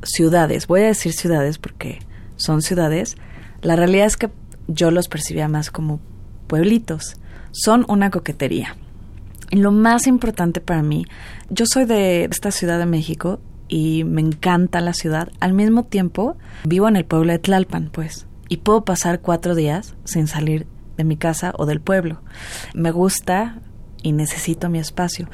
ciudades. 0.04 0.68
Voy 0.68 0.82
a 0.82 0.88
decir 0.88 1.14
ciudades 1.14 1.58
porque 1.60 2.00
son 2.36 2.62
ciudades. 2.62 3.16
La 3.62 3.76
realidad 3.76 4.08
es 4.08 4.18
que 4.18 4.30
yo 4.68 4.92
los 4.92 5.08
percibía 5.08 5.48
más 5.48 5.72
como 5.72 6.02
pueblitos. 6.48 7.16
Son 7.52 7.86
una 7.88 8.10
coquetería. 8.10 8.76
Lo 9.56 9.72
más 9.72 10.08
importante 10.08 10.62
para 10.62 10.82
mí, 10.82 11.06
yo 11.50 11.66
soy 11.68 11.86
de 11.86 12.26
esta 12.26 12.52
Ciudad 12.52 12.80
de 12.80 12.86
México 12.86 13.40
y 13.68 14.04
me 14.04 14.22
encanta 14.22 14.82
la 14.82 14.94
ciudad. 14.94 15.32
Al 15.40 15.54
mismo 15.54 15.84
tiempo, 15.84 16.38
vivo 16.64 16.88
en 16.88 16.96
el 16.96 17.06
pueblo 17.06 17.32
de 17.32 17.40
Tlalpan, 17.40 17.90
pues, 17.92 18.26
y 18.50 18.58
puedo 18.58 18.84
pasar 18.84 19.22
cuatro 19.22 19.56
días 19.56 19.96
sin 20.06 20.28
salir 20.28 20.66
de 20.98 21.04
mi 21.04 21.18
casa 21.18 21.54
o 21.58 21.66
del 21.66 21.82
pueblo. 21.82 22.22
Me 22.74 22.92
gusta 22.92 23.60
y 24.02 24.12
necesito 24.12 24.70
mi 24.70 24.80
espacio. 24.80 25.30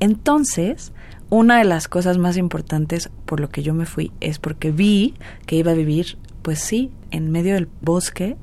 Entonces, 0.00 0.92
una 1.30 1.58
de 1.58 1.64
las 1.64 1.88
cosas 1.88 2.18
más 2.18 2.36
importantes 2.36 3.10
por 3.26 3.40
lo 3.40 3.48
que 3.48 3.62
yo 3.62 3.74
me 3.74 3.86
fui 3.86 4.12
es 4.20 4.38
porque 4.38 4.70
vi 4.70 5.14
que 5.46 5.56
iba 5.56 5.72
a 5.72 5.74
vivir, 5.74 6.18
pues 6.42 6.60
sí, 6.60 6.92
en 7.10 7.30
medio 7.30 7.54
del 7.54 7.68
bosque 7.80 8.36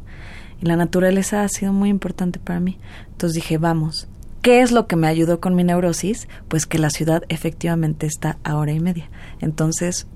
y 0.61 0.65
la 0.65 0.75
naturaleza 0.75 1.43
ha 1.43 1.49
sido 1.49 1.73
muy 1.73 1.89
importante 1.89 2.39
para 2.39 2.59
mí. 2.59 2.79
Entonces 3.11 3.35
dije, 3.35 3.57
vamos, 3.57 4.07
¿Qué 4.41 4.61
es 4.61 4.71
lo 4.71 4.87
que 4.87 4.95
me 4.95 5.07
ayudó 5.07 5.39
con 5.39 5.53
mi 5.55 5.63
neurosis? 5.63 6.27
Pues 6.47 6.65
que 6.65 6.79
la 6.79 6.89
ciudad 6.89 7.23
efectivamente 7.29 8.07
está 8.07 8.37
a 8.43 8.55
hora 8.55 8.71
y 8.71 8.79
media. 8.79 9.09
Entonces, 9.39 10.07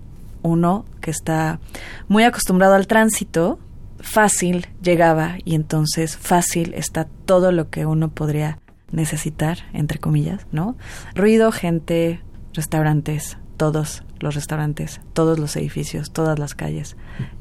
uno 0.41 0.85
que 0.99 1.11
está 1.11 1.59
muy 2.07 2.23
acostumbrado 2.23 2.73
al 2.73 2.87
tránsito, 2.87 3.59
fácil 3.99 4.67
llegaba 4.81 5.37
y 5.43 5.55
entonces 5.55 6.17
fácil 6.17 6.73
está 6.73 7.07
todo 7.25 7.51
lo 7.51 7.69
que 7.69 7.85
uno 7.85 8.09
podría 8.09 8.59
necesitar, 8.91 9.59
entre 9.73 9.99
comillas, 9.99 10.47
¿no? 10.51 10.75
Ruido, 11.13 11.51
gente, 11.51 12.21
restaurantes, 12.53 13.37
todos 13.57 14.03
los 14.19 14.35
restaurantes, 14.35 15.01
todos 15.13 15.39
los 15.39 15.55
edificios, 15.55 16.11
todas 16.11 16.39
las 16.39 16.55
calles. 16.55 16.95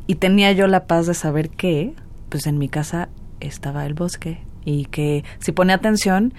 Y 0.07 0.16
tenía 0.16 0.53
yo 0.53 0.66
la 0.66 0.87
paz 0.87 1.07
de 1.07 1.14
saber 1.14 1.51
que, 1.51 1.95
pues 2.28 2.47
en 2.47 2.59
mi 2.59 2.68
casa 2.68 3.09
estaba 3.41 3.87
el 3.87 3.95
bosque 3.95 4.43
y 4.64 4.87
que 4.87 5.24
si 5.39 5.53
pone 5.53 5.72
atención, 5.72 6.32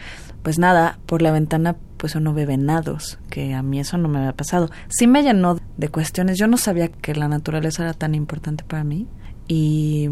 pues 0.45 0.59
nada, 0.59 0.99
por 1.07 1.23
la 1.23 1.31
ventana 1.31 1.75
pues 1.97 2.13
uno 2.13 2.31
ve 2.31 2.45
venados, 2.45 3.17
que 3.31 3.55
a 3.55 3.63
mí 3.63 3.79
eso 3.79 3.97
no 3.97 4.07
me 4.07 4.19
había 4.19 4.33
pasado. 4.33 4.69
Sí 4.89 5.07
me 5.07 5.23
llenó 5.23 5.59
de 5.77 5.89
cuestiones, 5.89 6.37
yo 6.37 6.45
no 6.45 6.57
sabía 6.57 6.89
que 6.89 7.15
la 7.15 7.27
naturaleza 7.27 7.81
era 7.81 7.93
tan 7.93 8.13
importante 8.13 8.63
para 8.63 8.83
mí 8.83 9.07
y 9.47 10.07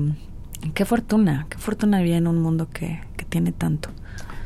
qué 0.73 0.85
fortuna, 0.85 1.45
qué 1.51 1.59
fortuna 1.59 1.99
había 1.99 2.17
en 2.17 2.25
un 2.25 2.41
mundo 2.41 2.67
que, 2.73 2.99
que 3.15 3.25
tiene 3.25 3.51
tanto. 3.51 3.89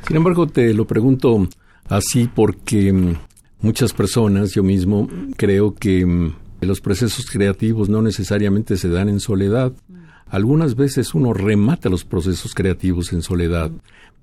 Sin 0.05 0.17
embargo, 0.17 0.47
te 0.47 0.73
lo 0.73 0.85
pregunto 0.85 1.47
así 1.87 2.29
porque 2.35 2.91
mm, 2.91 3.15
muchas 3.61 3.93
personas, 3.93 4.51
yo 4.51 4.63
mismo, 4.63 5.07
creo 5.37 5.73
que 5.73 6.05
mm, 6.05 6.33
los 6.65 6.81
procesos 6.81 7.27
creativos 7.27 7.87
no 7.87 8.01
necesariamente 8.01 8.75
se 8.75 8.89
dan 8.89 9.07
en 9.07 9.21
soledad. 9.21 9.71
Algunas 10.25 10.75
veces 10.75 11.13
uno 11.13 11.31
remata 11.31 11.87
los 11.87 12.03
procesos 12.03 12.53
creativos 12.53 13.13
en 13.13 13.21
soledad, 13.21 13.71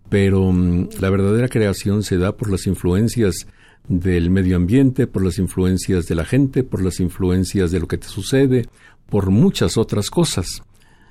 pero 0.08 0.52
mm, 0.52 0.88
la 1.00 1.10
verdadera 1.10 1.48
creación 1.48 2.02
se 2.02 2.18
da 2.18 2.36
por 2.36 2.50
las 2.50 2.66
influencias 2.66 3.46
del 3.88 4.30
medio 4.30 4.56
ambiente, 4.56 5.06
por 5.06 5.24
las 5.24 5.38
influencias 5.38 6.06
de 6.06 6.14
la 6.14 6.24
gente, 6.24 6.64
por 6.64 6.82
las 6.82 7.00
influencias 7.00 7.70
de 7.70 7.80
lo 7.80 7.86
que 7.86 7.98
te 7.98 8.08
sucede, 8.08 8.66
por 9.08 9.30
muchas 9.30 9.76
otras 9.76 10.10
cosas. 10.10 10.62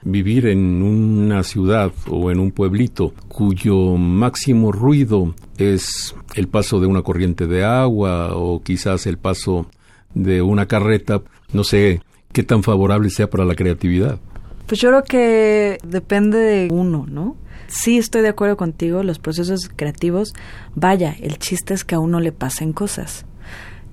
Vivir 0.06 0.48
en 0.48 0.82
una 0.84 1.44
ciudad 1.44 1.94
o 2.10 2.30
en 2.30 2.40
un 2.40 2.52
pueblito 2.52 3.14
cuyo 3.30 3.96
máximo 3.96 4.72
ruido 4.72 5.34
es 5.58 6.14
el 6.36 6.50
paso 6.50 6.82
de 6.82 6.88
una 6.88 7.04
corriente 7.04 7.48
de 7.48 7.64
agua 7.64 8.36
o 8.36 8.62
quizás 8.62 9.08
el 9.08 9.18
paso 9.18 9.68
de 10.14 10.42
una 10.42 10.68
carreta, 10.68 11.22
no 11.54 11.64
sé 11.64 12.02
qué 12.34 12.44
tan 12.44 12.64
favorable 12.64 13.10
sea 13.10 13.30
para 13.30 13.46
la 13.46 13.56
creatividad. 13.56 14.20
Pues 14.68 14.82
yo 14.82 14.90
creo 14.90 15.04
que 15.04 15.78
depende 15.86 16.38
de 16.38 16.68
uno, 16.72 17.06
¿no? 17.10 17.38
Sí, 17.74 17.98
estoy 17.98 18.22
de 18.22 18.30
acuerdo 18.30 18.56
contigo, 18.56 19.02
los 19.02 19.18
procesos 19.18 19.68
creativos, 19.76 20.36
vaya, 20.76 21.16
el 21.20 21.40
chiste 21.40 21.74
es 21.74 21.84
que 21.84 21.96
a 21.96 22.00
uno 22.00 22.20
le 22.20 22.32
pasen 22.32 22.72
cosas, 22.72 23.26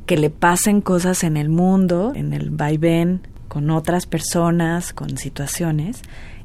que 0.04 0.18
le 0.18 0.28
pasen 0.28 0.82
cosas 0.82 1.24
en 1.24 1.38
el 1.38 1.48
mundo, 1.48 2.12
en 2.14 2.34
el 2.34 2.50
vaivén, 2.50 3.26
con 3.48 3.70
otras 3.70 4.04
personas, 4.04 4.92
con 4.92 5.16
situaciones, 5.16 6.02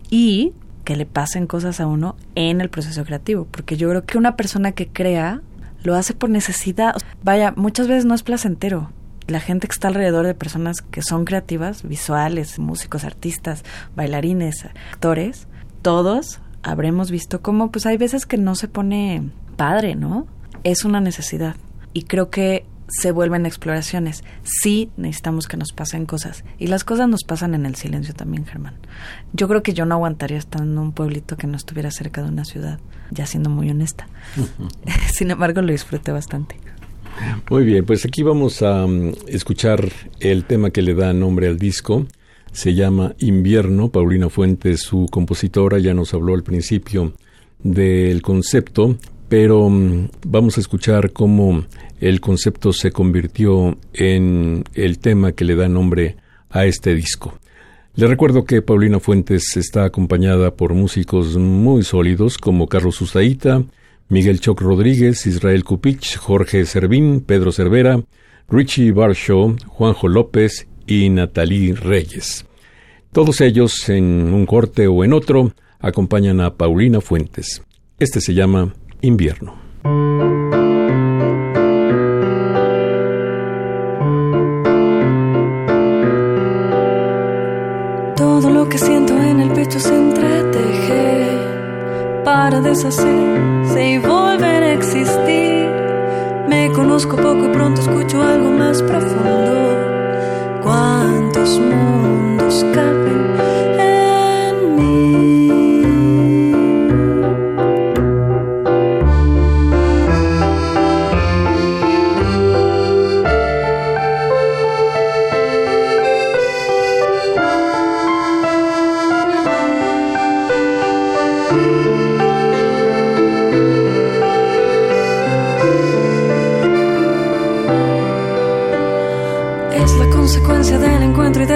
y 0.10 0.54
que 0.86 0.96
le 0.96 1.06
pasen 1.06 1.46
cosas 1.46 1.82
a 1.82 1.88
uno 1.88 2.16
en 2.36 2.62
el 2.62 2.70
proceso 2.70 3.04
creativo, 3.04 3.50
porque 3.52 3.76
yo 3.76 3.90
creo 3.90 4.06
que 4.06 4.18
una 4.18 4.38
persona 4.38 4.72
que 4.72 4.88
crea 4.88 5.42
lo 5.84 5.96
hace 5.96 6.14
por 6.14 6.30
necesidad. 6.30 6.96
Vaya, 7.22 7.54
muchas 7.58 7.90
veces 7.90 8.06
no 8.06 8.16
es 8.16 8.24
placentero. 8.24 8.92
la 9.28 9.42
gente 9.42 9.68
que 9.68 9.74
está 9.74 9.90
alrededor 9.90 10.26
de 10.26 10.36
personas 10.36 10.82
que 10.82 11.02
son 11.02 11.26
creativas, 11.26 11.84
visuales, 11.84 12.60
músicos, 12.60 13.04
artistas, 13.04 13.64
bailarines, 13.96 14.66
actores, 14.92 15.48
todos 15.82 16.40
habremos 16.66 17.11
visto 17.11 17.41
cómo 17.41 17.72
pues 17.72 17.86
hay 17.86 17.95
veces 17.95 18.26
que 18.26 18.38
no 18.38 18.55
se 18.55 18.68
pone 18.68 19.30
padre, 19.55 19.95
¿no? 19.95 20.26
Es 20.63 20.84
una 20.84 20.99
necesidad. 20.99 21.55
Y 21.93 22.03
creo 22.03 22.30
que 22.30 22.66
se 22.88 23.11
vuelven 23.11 23.45
exploraciones. 23.45 24.24
Sí 24.43 24.89
necesitamos 24.97 25.47
que 25.47 25.57
nos 25.57 25.72
pasen 25.74 26.07
cosas. 26.07 26.43
Y 26.57 26.68
las 26.68 26.84
cosas 26.84 27.07
nos 27.07 27.24
pasan 27.24 27.53
en 27.53 27.68
el 27.68 27.76
silencio 27.76 28.16
también, 28.16 28.45
Germán. 28.45 28.76
Yo 29.32 29.47
creo 29.47 29.61
que 29.61 29.74
yo 29.74 29.86
no 29.86 29.95
aguantaría 29.95 30.38
estar 30.38 30.61
en 30.61 30.78
un 30.78 30.91
pueblito 30.91 31.38
que 31.38 31.45
no 31.45 31.55
estuviera 31.55 31.91
cerca 31.91 32.24
de 32.24 32.30
una 32.30 32.45
ciudad, 32.45 32.80
ya 33.11 33.28
siendo 33.28 33.51
muy 33.51 33.70
honesta. 33.70 34.07
Sin 35.13 35.30
embargo, 35.30 35.61
lo 35.61 35.72
disfruté 35.72 36.11
bastante. 36.11 36.57
Muy 37.49 37.63
bien, 37.63 37.86
pues 37.86 38.05
aquí 38.05 38.24
vamos 38.24 38.61
a 38.63 38.86
um, 38.86 39.13
escuchar 39.28 39.88
el 40.20 40.43
tema 40.45 40.72
que 40.72 40.82
le 40.82 40.95
da 40.95 41.13
nombre 41.13 41.47
al 41.47 41.57
disco. 41.57 42.07
Se 42.56 42.74
llama 42.74 43.16
Invierno. 43.20 43.89
Paulina 43.89 44.30
Fuentes, 44.30 44.80
su 44.80 45.08
compositora, 45.12 45.78
ya 45.78 45.93
nos 45.93 46.14
habló 46.14 46.34
al 46.36 46.43
principio 46.43 47.12
del 47.62 48.22
concepto, 48.22 48.95
pero 49.28 49.66
um, 49.66 50.08
vamos 50.26 50.58
a 50.58 50.62
escuchar 50.62 51.12
cómo 51.12 51.66
el 51.99 52.22
concepto 52.22 52.72
se 52.72 52.93
convirtió 52.93 53.78
en 53.91 54.64
el 54.74 54.99
tema 54.99 55.34
que 55.34 55.43
le 55.43 55.58
da 55.58 55.68
nombre 55.68 56.16
a 56.49 56.66
este 56.66 56.95
disco. 56.95 57.38
Le 57.95 58.08
recuerdo 58.08 58.45
que 58.45 58.62
Paulina 58.62 59.01
Fuentes 59.01 59.58
está 59.58 59.84
acompañada 59.84 60.56
por 60.56 60.74
músicos 60.74 61.36
muy 61.36 61.84
sólidos 61.84 62.38
como 62.38 62.68
Carlos 62.68 63.01
Usaita, 63.01 63.66
Miguel 64.08 64.39
Choc 64.39 64.62
Rodríguez, 64.62 65.28
Israel 65.28 65.66
Cupich, 65.66 66.16
Jorge 66.16 66.66
Servín, 66.66 67.20
Pedro 67.20 67.51
Cervera, 67.51 68.01
Richie 68.47 68.93
Barshaw, 68.93 69.58
Juanjo 69.68 70.08
López 70.08 70.70
y 70.88 71.10
Natalie 71.10 71.74
Reyes. 71.74 72.46
Todos 73.12 73.42
ellos, 73.42 73.88
en 73.90 74.34
un 74.34 74.46
corte 74.46 74.88
o 74.88 75.04
en 75.04 75.14
otro, 75.14 75.54
acompañan 75.80 76.42
a 76.42 76.56
Paulina 76.56 77.02
Fuentes. 77.02 77.62
Este 77.98 78.20
se 78.20 78.34
llama 78.34 78.74
Invierno. 79.02 79.56
Todo 88.18 88.50
lo 88.50 88.68
que 88.68 88.78
siento 88.78 89.14
en 89.18 89.40
el 89.40 89.52
pecho 89.54 89.80
se 89.80 89.96
entreteje 89.96 91.28
para 92.26 92.60
deshacerse 92.60 93.92
y 93.92 93.98
volver 94.00 94.64
a 94.64 94.74
existir. 94.74 95.70
Me 96.50 96.72
conozco 96.74 97.16
poco 97.16 97.46
y 97.46 97.50
pronto 97.54 97.82
escucho 97.82 98.22
algo 98.22 98.52
más 98.52 98.82
profundo. 98.84 99.64
¿Cuántos 100.66 101.59
mundos 101.59 102.66
caben 102.74 103.35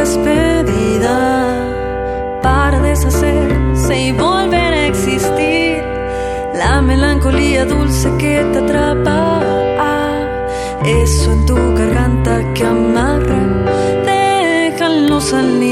despedida 0.10 1.20
para 2.42 2.80
deshacerse 2.80 4.08
y 4.08 4.12
volver 4.12 4.74
a 4.74 4.88
existir. 4.88 5.84
La 6.56 6.82
melancolía 6.82 7.66
dulce 7.66 8.10
que 8.18 8.44
te 8.52 8.60
atrapa, 8.60 9.42
eso 10.84 11.32
en 11.32 11.46
tu 11.46 11.56
garganta 11.76 12.54
que 12.56 12.66
amarra, 12.66 13.42
déjalo 14.06 15.22
salir. 15.22 15.69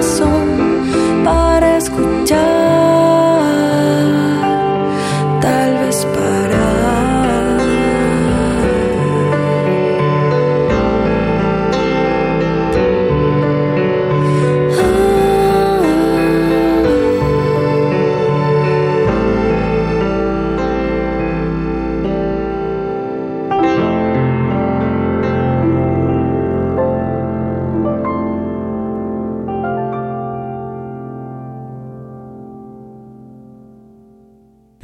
corazón 0.00 1.24
para 1.24 1.76
escuchar. 1.76 2.49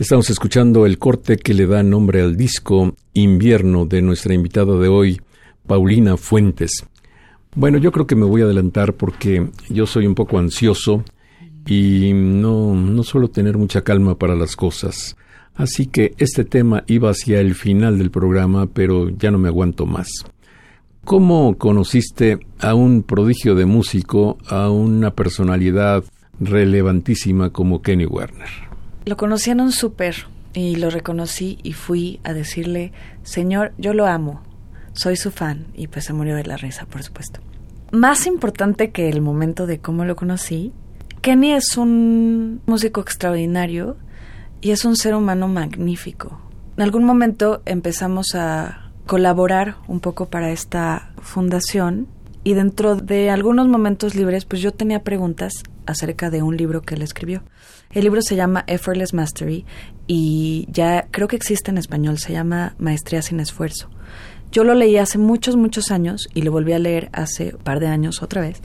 Estamos 0.06 0.30
escuchando 0.30 0.86
el 0.86 0.98
corte 0.98 1.36
que 1.36 1.52
le 1.52 1.66
da 1.66 1.82
nombre 1.82 2.22
al 2.22 2.36
disco 2.36 2.94
Invierno 3.12 3.86
de 3.86 4.02
nuestra 4.02 4.34
invitada 4.34 4.78
de 4.78 4.86
hoy, 4.86 5.20
Paulina 5.66 6.16
Fuentes. 6.16 6.86
Bueno, 7.56 7.78
yo 7.78 7.90
creo 7.90 8.06
que 8.06 8.14
me 8.14 8.24
voy 8.24 8.40
a 8.40 8.44
adelantar 8.44 8.94
porque 8.94 9.48
yo 9.68 9.84
soy 9.84 10.06
un 10.06 10.14
poco 10.14 10.38
ansioso 10.38 11.02
y 11.66 12.12
no, 12.14 12.72
no 12.76 13.02
suelo 13.02 13.30
tener 13.30 13.58
mucha 13.58 13.82
calma 13.82 14.16
para 14.16 14.36
las 14.36 14.54
cosas. 14.54 15.16
Así 15.56 15.86
que 15.86 16.14
este 16.18 16.44
tema 16.44 16.84
iba 16.86 17.10
hacia 17.10 17.40
el 17.40 17.56
final 17.56 17.98
del 17.98 18.12
programa, 18.12 18.68
pero 18.68 19.08
ya 19.08 19.32
no 19.32 19.38
me 19.38 19.48
aguanto 19.48 19.86
más. 19.86 20.08
¿Cómo 21.04 21.58
conociste 21.58 22.38
a 22.60 22.74
un 22.74 23.02
prodigio 23.02 23.56
de 23.56 23.66
músico, 23.66 24.38
a 24.46 24.70
una 24.70 25.10
personalidad 25.16 26.04
relevantísima 26.38 27.50
como 27.50 27.82
Kenny 27.82 28.06
Werner? 28.06 28.65
Lo 29.06 29.16
conocí 29.16 29.52
en 29.52 29.60
un 29.60 29.70
súper 29.70 30.26
y 30.52 30.74
lo 30.74 30.90
reconocí 30.90 31.60
y 31.62 31.74
fui 31.74 32.18
a 32.24 32.32
decirle, 32.32 32.90
Señor, 33.22 33.72
yo 33.78 33.94
lo 33.94 34.04
amo, 34.06 34.42
soy 34.94 35.14
su 35.14 35.30
fan. 35.30 35.68
Y 35.74 35.86
pues 35.86 36.06
se 36.06 36.12
murió 36.12 36.34
de 36.34 36.44
la 36.44 36.56
risa, 36.56 36.86
por 36.86 37.04
supuesto. 37.04 37.38
Más 37.92 38.26
importante 38.26 38.90
que 38.90 39.08
el 39.08 39.20
momento 39.20 39.68
de 39.68 39.78
cómo 39.78 40.04
lo 40.04 40.16
conocí, 40.16 40.72
Kenny 41.20 41.52
es 41.52 41.76
un 41.76 42.62
músico 42.66 43.00
extraordinario 43.00 43.96
y 44.60 44.72
es 44.72 44.84
un 44.84 44.96
ser 44.96 45.14
humano 45.14 45.46
magnífico. 45.46 46.40
En 46.76 46.82
algún 46.82 47.04
momento 47.04 47.62
empezamos 47.64 48.34
a 48.34 48.90
colaborar 49.06 49.76
un 49.86 50.00
poco 50.00 50.26
para 50.26 50.50
esta 50.50 51.12
fundación 51.22 52.08
y 52.42 52.54
dentro 52.54 52.96
de 52.96 53.30
algunos 53.30 53.68
momentos 53.68 54.16
libres 54.16 54.46
pues 54.46 54.60
yo 54.62 54.72
tenía 54.72 55.04
preguntas 55.04 55.52
acerca 55.86 56.28
de 56.28 56.42
un 56.42 56.56
libro 56.56 56.82
que 56.82 56.96
él 56.96 57.02
escribió. 57.02 57.44
El 57.96 58.02
libro 58.02 58.20
se 58.20 58.36
llama 58.36 58.62
Effortless 58.66 59.14
Mastery 59.14 59.64
y 60.06 60.68
ya 60.70 61.06
creo 61.10 61.28
que 61.28 61.36
existe 61.36 61.70
en 61.70 61.78
español, 61.78 62.18
se 62.18 62.34
llama 62.34 62.74
Maestría 62.76 63.22
sin 63.22 63.40
esfuerzo. 63.40 63.88
Yo 64.52 64.64
lo 64.64 64.74
leí 64.74 64.98
hace 64.98 65.16
muchos, 65.16 65.56
muchos 65.56 65.90
años 65.90 66.28
y 66.34 66.42
lo 66.42 66.52
volví 66.52 66.74
a 66.74 66.78
leer 66.78 67.08
hace 67.14 67.54
un 67.54 67.62
par 67.62 67.80
de 67.80 67.86
años 67.86 68.22
otra 68.22 68.42
vez. 68.42 68.60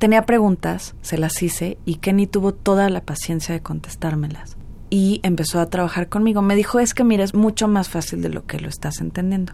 Tenía 0.00 0.26
preguntas, 0.26 0.96
se 1.02 1.18
las 1.18 1.40
hice 1.40 1.78
y 1.84 1.98
Kenny 1.98 2.26
tuvo 2.26 2.52
toda 2.52 2.90
la 2.90 3.02
paciencia 3.02 3.54
de 3.54 3.62
contestármelas. 3.62 4.56
Y 4.90 5.20
empezó 5.22 5.60
a 5.60 5.70
trabajar 5.70 6.08
conmigo. 6.08 6.42
Me 6.42 6.56
dijo, 6.56 6.80
es 6.80 6.94
que 6.94 7.04
mira, 7.04 7.22
es 7.22 7.34
mucho 7.34 7.68
más 7.68 7.88
fácil 7.88 8.22
de 8.22 8.30
lo 8.30 8.44
que 8.44 8.58
lo 8.58 8.68
estás 8.68 9.00
entendiendo. 9.00 9.52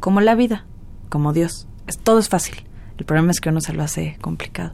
Como 0.00 0.22
la 0.22 0.34
vida, 0.34 0.64
como 1.10 1.34
Dios. 1.34 1.68
Todo 2.02 2.18
es 2.18 2.30
fácil. 2.30 2.64
El 2.96 3.04
problema 3.04 3.30
es 3.30 3.42
que 3.42 3.50
uno 3.50 3.60
se 3.60 3.74
lo 3.74 3.82
hace 3.82 4.16
complicado 4.22 4.72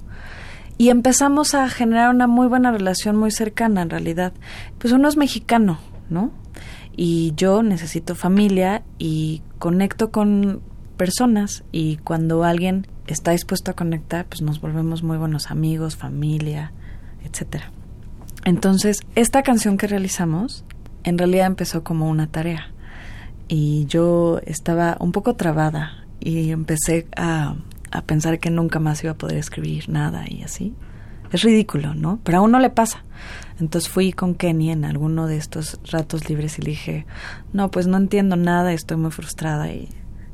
y 0.76 0.88
empezamos 0.88 1.54
a 1.54 1.68
generar 1.68 2.14
una 2.14 2.26
muy 2.26 2.46
buena 2.46 2.72
relación, 2.72 3.16
muy 3.16 3.30
cercana 3.30 3.82
en 3.82 3.90
realidad. 3.90 4.32
Pues 4.78 4.92
uno 4.92 5.08
es 5.08 5.16
mexicano, 5.16 5.78
¿no? 6.10 6.30
Y 6.96 7.32
yo 7.36 7.62
necesito 7.62 8.14
familia 8.14 8.82
y 8.98 9.42
conecto 9.58 10.10
con 10.10 10.60
personas 10.96 11.64
y 11.72 11.96
cuando 11.98 12.44
alguien 12.44 12.86
está 13.06 13.32
dispuesto 13.32 13.70
a 13.70 13.74
conectar, 13.74 14.26
pues 14.26 14.42
nos 14.42 14.60
volvemos 14.60 15.02
muy 15.02 15.16
buenos 15.16 15.50
amigos, 15.50 15.96
familia, 15.96 16.72
etcétera. 17.24 17.72
Entonces, 18.44 19.00
esta 19.14 19.42
canción 19.42 19.76
que 19.76 19.86
realizamos 19.86 20.64
en 21.02 21.18
realidad 21.18 21.46
empezó 21.46 21.84
como 21.84 22.08
una 22.08 22.26
tarea 22.26 22.70
y 23.48 23.86
yo 23.86 24.40
estaba 24.46 24.96
un 25.00 25.12
poco 25.12 25.34
trabada 25.34 26.06
y 26.20 26.50
empecé 26.50 27.06
a 27.16 27.56
a 27.94 28.02
pensar 28.02 28.40
que 28.40 28.50
nunca 28.50 28.80
más 28.80 29.02
iba 29.04 29.12
a 29.12 29.16
poder 29.16 29.38
escribir 29.38 29.88
nada 29.88 30.24
y 30.28 30.42
así. 30.42 30.74
Es 31.30 31.42
ridículo, 31.42 31.94
¿no? 31.94 32.18
Pero 32.24 32.38
a 32.38 32.40
uno 32.40 32.58
le 32.58 32.68
pasa. 32.68 33.04
Entonces 33.60 33.88
fui 33.88 34.12
con 34.12 34.34
Kenny 34.34 34.70
en 34.70 34.84
alguno 34.84 35.28
de 35.28 35.36
estos 35.36 35.80
ratos 35.90 36.28
libres 36.28 36.58
y 36.58 36.62
le 36.62 36.70
dije, 36.70 37.06
no, 37.52 37.70
pues 37.70 37.86
no 37.86 37.96
entiendo 37.96 38.34
nada, 38.36 38.72
estoy 38.72 38.96
muy 38.96 39.12
frustrada 39.12 39.70
y 39.70 39.88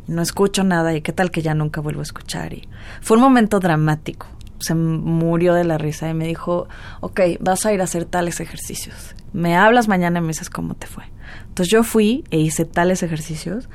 no 0.07 0.23
escucho 0.23 0.65
nada 0.65 0.95
y 0.95 1.03
qué 1.03 1.13
tal 1.13 1.31
que 1.31 1.43
ya 1.43 1.55
nunca 1.55 1.83
vuelvo 1.83 2.01
a 2.01 2.03
escuchar. 2.03 2.55
Y 2.55 2.67
fue 3.03 3.19
un 3.19 3.23
momento 3.23 3.61
dramático. 3.61 4.27
Se 4.59 4.75
murió 4.75 5.53
de 5.53 5.65
la 5.65 5.77
risa 5.77 6.09
y 6.09 6.15
me 6.15 6.27
dijo, 6.27 6.67
ok, 7.01 7.21
vas 7.41 7.67
a 7.67 7.75
ir 7.75 7.83
a 7.83 7.85
hacer 7.85 8.07
tales 8.07 8.41
ejercicios. 8.41 9.15
Me 9.35 9.57
hablas 9.57 9.87
mañana 9.87 10.19
y 10.19 10.23
me 10.23 10.29
dices 10.29 10.49
cómo 10.49 10.75
te 10.75 10.87
fue. 10.87 11.05
Entonces 11.49 11.71
yo 11.71 11.83
fui 11.83 12.25
e 12.31 12.39
hice 12.39 12.65
tales 12.65 13.03
ejercicios. 13.03 13.69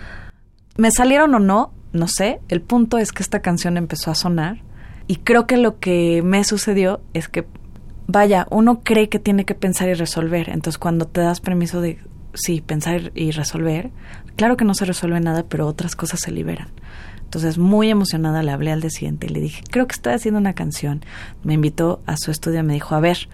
Me 0.75 0.91
salieron 0.91 1.33
o 1.35 1.39
no, 1.39 1.71
no 1.95 2.07
sé, 2.07 2.39
el 2.49 2.61
punto 2.61 2.97
es 2.97 3.11
que 3.11 3.23
esta 3.23 3.41
canción 3.41 3.77
empezó 3.77 4.11
a 4.11 4.15
sonar 4.15 4.61
y 5.07 5.17
creo 5.17 5.47
que 5.47 5.57
lo 5.57 5.79
que 5.79 6.21
me 6.23 6.43
sucedió 6.43 7.01
es 7.13 7.27
que, 7.27 7.45
vaya, 8.07 8.47
uno 8.51 8.81
cree 8.83 9.09
que 9.09 9.19
tiene 9.19 9.45
que 9.45 9.55
pensar 9.55 9.89
y 9.89 9.93
resolver, 9.93 10.49
entonces 10.49 10.77
cuando 10.77 11.05
te 11.05 11.21
das 11.21 11.39
permiso 11.39 11.81
de, 11.81 11.99
sí, 12.33 12.61
pensar 12.61 13.11
y 13.15 13.31
resolver, 13.31 13.91
claro 14.35 14.57
que 14.57 14.65
no 14.65 14.73
se 14.73 14.85
resuelve 14.85 15.19
nada, 15.19 15.45
pero 15.47 15.67
otras 15.67 15.95
cosas 15.95 16.19
se 16.19 16.31
liberan. 16.31 16.69
Entonces, 17.23 17.57
muy 17.57 17.89
emocionada, 17.89 18.43
le 18.43 18.51
hablé 18.51 18.71
al 18.71 18.81
día 18.81 18.91
siguiente 18.91 19.27
y 19.27 19.29
le 19.29 19.41
dije, 19.41 19.63
creo 19.69 19.87
que 19.87 19.93
estoy 19.93 20.13
haciendo 20.13 20.39
una 20.39 20.53
canción. 20.53 21.03
Me 21.43 21.55
invitó 21.55 22.01
a 22.05 22.15
su 22.17 22.31
estudio 22.31 22.59
y 22.59 22.63
me 22.63 22.73
dijo, 22.73 22.95
a 22.95 22.99
ver, 22.99 23.27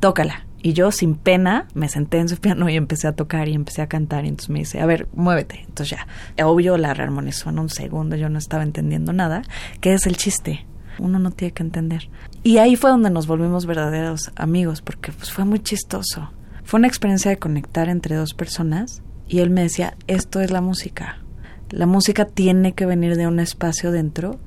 tócala. 0.00 0.46
Y 0.66 0.72
yo, 0.72 0.90
sin 0.90 1.14
pena, 1.14 1.68
me 1.74 1.88
senté 1.88 2.18
en 2.18 2.28
su 2.28 2.36
piano 2.40 2.68
y 2.68 2.74
empecé 2.74 3.06
a 3.06 3.12
tocar 3.12 3.46
y 3.46 3.54
empecé 3.54 3.82
a 3.82 3.86
cantar. 3.86 4.24
Y 4.24 4.28
entonces 4.30 4.50
me 4.50 4.58
dice, 4.58 4.80
a 4.80 4.86
ver, 4.86 5.06
muévete. 5.14 5.60
Entonces 5.60 5.96
ya, 5.96 6.44
obvio, 6.44 6.76
la 6.76 6.92
rearmonizó 6.92 7.50
en 7.50 7.60
un 7.60 7.68
segundo. 7.68 8.16
Yo 8.16 8.28
no 8.30 8.40
estaba 8.40 8.64
entendiendo 8.64 9.12
nada. 9.12 9.42
¿Qué 9.80 9.92
es 9.92 10.08
el 10.08 10.16
chiste? 10.16 10.66
Uno 10.98 11.20
no 11.20 11.30
tiene 11.30 11.52
que 11.54 11.62
entender. 11.62 12.10
Y 12.42 12.58
ahí 12.58 12.74
fue 12.74 12.90
donde 12.90 13.10
nos 13.10 13.28
volvimos 13.28 13.64
verdaderos 13.64 14.32
amigos, 14.34 14.82
porque 14.82 15.12
pues 15.12 15.30
fue 15.30 15.44
muy 15.44 15.60
chistoso. 15.60 16.32
Fue 16.64 16.78
una 16.78 16.88
experiencia 16.88 17.30
de 17.30 17.38
conectar 17.38 17.88
entre 17.88 18.16
dos 18.16 18.34
personas 18.34 19.04
y 19.28 19.38
él 19.38 19.50
me 19.50 19.62
decía, 19.62 19.96
esto 20.08 20.40
es 20.40 20.50
la 20.50 20.62
música. 20.62 21.22
La 21.70 21.86
música 21.86 22.24
tiene 22.24 22.72
que 22.72 22.86
venir 22.86 23.16
de 23.16 23.28
un 23.28 23.38
espacio 23.38 23.92
dentro 23.92 24.40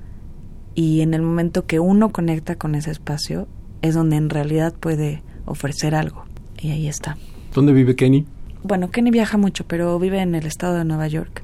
y 0.76 1.00
en 1.00 1.14
el 1.14 1.22
momento 1.22 1.66
que 1.66 1.80
uno 1.80 2.10
conecta 2.10 2.58
con 2.58 2.76
ese 2.76 2.92
espacio 2.92 3.48
es 3.82 3.96
donde 3.96 4.18
en 4.18 4.30
realidad 4.30 4.74
puede 4.74 5.24
ofrecer 5.50 5.96
algo. 5.96 6.26
Y 6.62 6.72
ahí 6.72 6.88
está. 6.88 7.18
¿Dónde 7.54 7.74
vive 7.74 7.96
Kenny? 7.96 8.26
Bueno, 8.64 8.92
Kenny 8.92 9.12
viaja 9.12 9.38
mucho, 9.38 9.66
pero 9.66 9.98
vive 10.00 10.22
en 10.22 10.36
el 10.36 10.46
estado 10.46 10.76
de 10.76 10.86
Nueva 10.86 11.08
York 11.08 11.44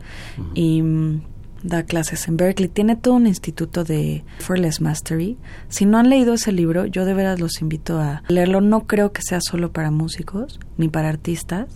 y 0.54 0.82
mm, 0.82 1.22
da 1.64 1.84
clases 1.84 2.28
en 2.28 2.38
Berkeley. 2.38 2.70
Tiene 2.70 2.96
todo 2.96 3.16
un 3.16 3.28
instituto 3.28 3.84
de 3.84 4.24
Fearless 4.40 4.82
Mastery. 4.82 5.38
Si 5.70 5.86
no 5.86 5.98
han 5.98 6.10
leído 6.10 6.34
ese 6.34 6.52
libro, 6.52 6.86
yo 6.86 7.06
de 7.06 7.14
veras 7.14 7.40
los 7.40 7.62
invito 7.62 8.00
a 8.00 8.24
leerlo. 8.28 8.62
No 8.62 8.86
creo 8.86 9.14
que 9.14 9.22
sea 9.22 9.40
solo 9.42 9.72
para 9.72 9.92
músicos 9.92 10.60
ni 10.78 10.90
para 10.90 11.10
artistas. 11.10 11.68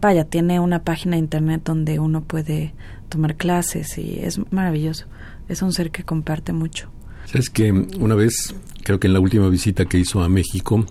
Vaya, 0.00 0.24
tiene 0.24 0.60
una 0.60 0.82
página 0.82 1.12
de 1.12 1.20
internet 1.20 1.62
donde 1.64 1.98
uno 1.98 2.22
puede 2.22 2.74
tomar 3.08 3.36
clases 3.36 3.96
y 3.98 4.18
es 4.20 4.40
maravilloso. 4.50 5.06
Es 5.48 5.62
un 5.62 5.72
ser 5.72 5.90
que 5.90 6.04
comparte 6.04 6.52
mucho. 6.52 6.90
Sabes 7.26 7.50
que 7.50 7.70
una 7.70 8.14
vez, 8.14 8.54
creo 8.82 8.98
que 8.98 9.06
en 9.06 9.12
la 9.12 9.20
última 9.20 9.48
visita 9.48 9.84
que 9.84 9.98
hizo 9.98 10.22
a 10.22 10.28
México, 10.28 10.84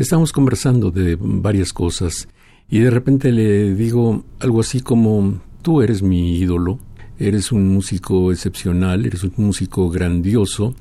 Estamos 0.00 0.32
conversando 0.32 0.90
de 0.90 1.18
varias 1.20 1.74
cosas 1.74 2.26
y 2.70 2.78
de 2.78 2.88
repente 2.88 3.32
le 3.32 3.74
digo 3.74 4.24
algo 4.38 4.60
así 4.60 4.80
como, 4.80 5.42
tú 5.60 5.82
eres 5.82 6.02
mi 6.02 6.38
ídolo, 6.38 6.78
eres 7.18 7.52
un 7.52 7.68
músico 7.68 8.32
excepcional, 8.32 9.04
eres 9.04 9.24
un 9.24 9.34
músico 9.36 9.90
grandioso, 9.90 10.74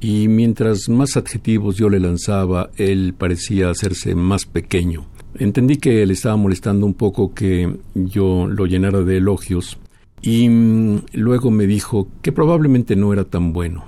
y 0.00 0.28
mientras 0.28 0.88
más 0.88 1.16
adjetivos 1.16 1.78
yo 1.78 1.88
le 1.88 1.98
lanzaba, 1.98 2.70
él 2.76 3.12
parecía 3.18 3.70
hacerse 3.70 4.14
más 4.14 4.44
pequeño. 4.46 5.04
Entendí 5.34 5.78
que 5.78 6.06
le 6.06 6.12
estaba 6.12 6.36
molestando 6.36 6.86
un 6.86 6.94
poco 6.94 7.34
que 7.34 7.76
yo 7.96 8.46
lo 8.46 8.66
llenara 8.66 9.02
de 9.02 9.16
elogios, 9.16 9.78
y 10.22 10.48
mm, 10.48 11.06
luego 11.14 11.50
me 11.50 11.66
dijo 11.66 12.06
que 12.22 12.30
probablemente 12.30 12.94
no 12.94 13.12
era 13.12 13.24
tan 13.24 13.52
bueno, 13.52 13.84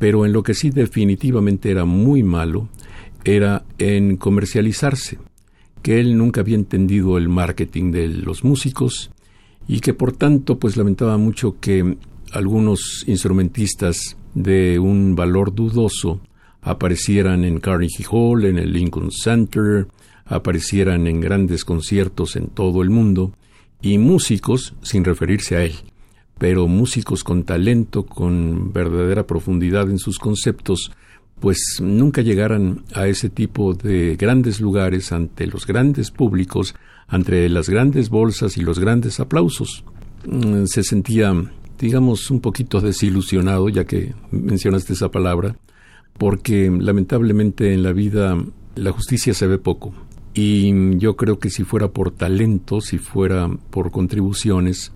pero 0.00 0.26
en 0.26 0.32
lo 0.32 0.42
que 0.42 0.54
sí 0.54 0.70
definitivamente 0.70 1.70
era 1.70 1.84
muy 1.84 2.24
malo, 2.24 2.68
era 3.24 3.64
en 3.78 4.16
comercializarse, 4.16 5.18
que 5.82 6.00
él 6.00 6.16
nunca 6.16 6.40
había 6.40 6.56
entendido 6.56 7.18
el 7.18 7.28
marketing 7.28 7.90
de 7.90 8.08
los 8.08 8.44
músicos 8.44 9.10
y 9.66 9.80
que 9.80 9.94
por 9.94 10.12
tanto 10.12 10.58
pues 10.58 10.76
lamentaba 10.76 11.16
mucho 11.16 11.56
que 11.60 11.96
algunos 12.32 13.04
instrumentistas 13.06 14.16
de 14.34 14.78
un 14.78 15.14
valor 15.14 15.54
dudoso 15.54 16.20
aparecieran 16.62 17.44
en 17.44 17.60
Carnegie 17.60 18.06
Hall, 18.10 18.44
en 18.44 18.58
el 18.58 18.72
Lincoln 18.72 19.10
Center, 19.10 19.86
aparecieran 20.24 21.06
en 21.06 21.20
grandes 21.20 21.64
conciertos 21.64 22.36
en 22.36 22.48
todo 22.48 22.82
el 22.82 22.90
mundo, 22.90 23.32
y 23.82 23.98
músicos, 23.98 24.74
sin 24.82 25.04
referirse 25.04 25.56
a 25.56 25.62
él, 25.62 25.74
pero 26.38 26.66
músicos 26.66 27.22
con 27.22 27.44
talento, 27.44 28.06
con 28.06 28.72
verdadera 28.72 29.26
profundidad 29.26 29.90
en 29.90 29.98
sus 29.98 30.18
conceptos, 30.18 30.90
pues 31.44 31.78
nunca 31.82 32.22
llegaran 32.22 32.84
a 32.94 33.06
ese 33.06 33.28
tipo 33.28 33.74
de 33.74 34.16
grandes 34.16 34.62
lugares 34.62 35.12
ante 35.12 35.46
los 35.46 35.66
grandes 35.66 36.10
públicos, 36.10 36.74
ante 37.06 37.50
las 37.50 37.68
grandes 37.68 38.08
bolsas 38.08 38.56
y 38.56 38.62
los 38.62 38.78
grandes 38.78 39.20
aplausos. 39.20 39.84
Mm, 40.26 40.64
se 40.64 40.82
sentía, 40.82 41.34
digamos, 41.78 42.30
un 42.30 42.40
poquito 42.40 42.80
desilusionado, 42.80 43.68
ya 43.68 43.84
que 43.84 44.14
mencionaste 44.30 44.94
esa 44.94 45.10
palabra, 45.10 45.54
porque 46.16 46.70
lamentablemente 46.70 47.74
en 47.74 47.82
la 47.82 47.92
vida 47.92 48.42
la 48.74 48.92
justicia 48.92 49.34
se 49.34 49.46
ve 49.46 49.58
poco. 49.58 49.92
Y 50.32 50.96
yo 50.96 51.14
creo 51.14 51.38
que 51.38 51.50
si 51.50 51.62
fuera 51.62 51.88
por 51.88 52.10
talento, 52.10 52.80
si 52.80 52.96
fuera 52.96 53.50
por 53.68 53.90
contribuciones, 53.90 54.92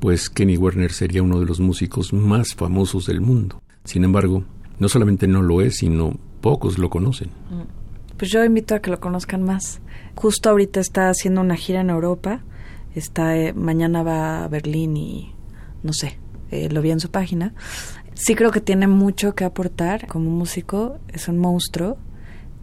pues 0.00 0.28
Kenny 0.28 0.56
Werner 0.56 0.90
sería 0.90 1.22
uno 1.22 1.38
de 1.38 1.46
los 1.46 1.60
músicos 1.60 2.12
más 2.12 2.56
famosos 2.56 3.06
del 3.06 3.20
mundo. 3.20 3.62
Sin 3.84 4.02
embargo, 4.02 4.44
no 4.78 4.88
solamente 4.88 5.26
no 5.26 5.42
lo 5.42 5.60
es, 5.60 5.76
sino 5.76 6.18
pocos 6.40 6.78
lo 6.78 6.90
conocen. 6.90 7.28
Mm. 7.50 7.84
Pues 8.16 8.30
yo 8.30 8.44
invito 8.44 8.74
a 8.74 8.80
que 8.80 8.90
lo 8.90 9.00
conozcan 9.00 9.42
más. 9.42 9.80
Justo 10.14 10.50
ahorita 10.50 10.80
está 10.80 11.08
haciendo 11.08 11.40
una 11.40 11.56
gira 11.56 11.80
en 11.80 11.90
Europa. 11.90 12.42
Está 12.94 13.36
eh, 13.36 13.52
mañana 13.52 14.02
va 14.02 14.44
a 14.44 14.48
Berlín 14.48 14.96
y 14.96 15.34
no 15.82 15.92
sé, 15.92 16.18
eh, 16.50 16.68
lo 16.70 16.80
vi 16.80 16.90
en 16.90 17.00
su 17.00 17.10
página. 17.10 17.54
Sí 18.14 18.36
creo 18.36 18.52
que 18.52 18.60
tiene 18.60 18.86
mucho 18.86 19.34
que 19.34 19.44
aportar 19.44 20.06
como 20.06 20.30
músico. 20.30 20.98
Es 21.08 21.26
un 21.26 21.38
monstruo 21.38 21.98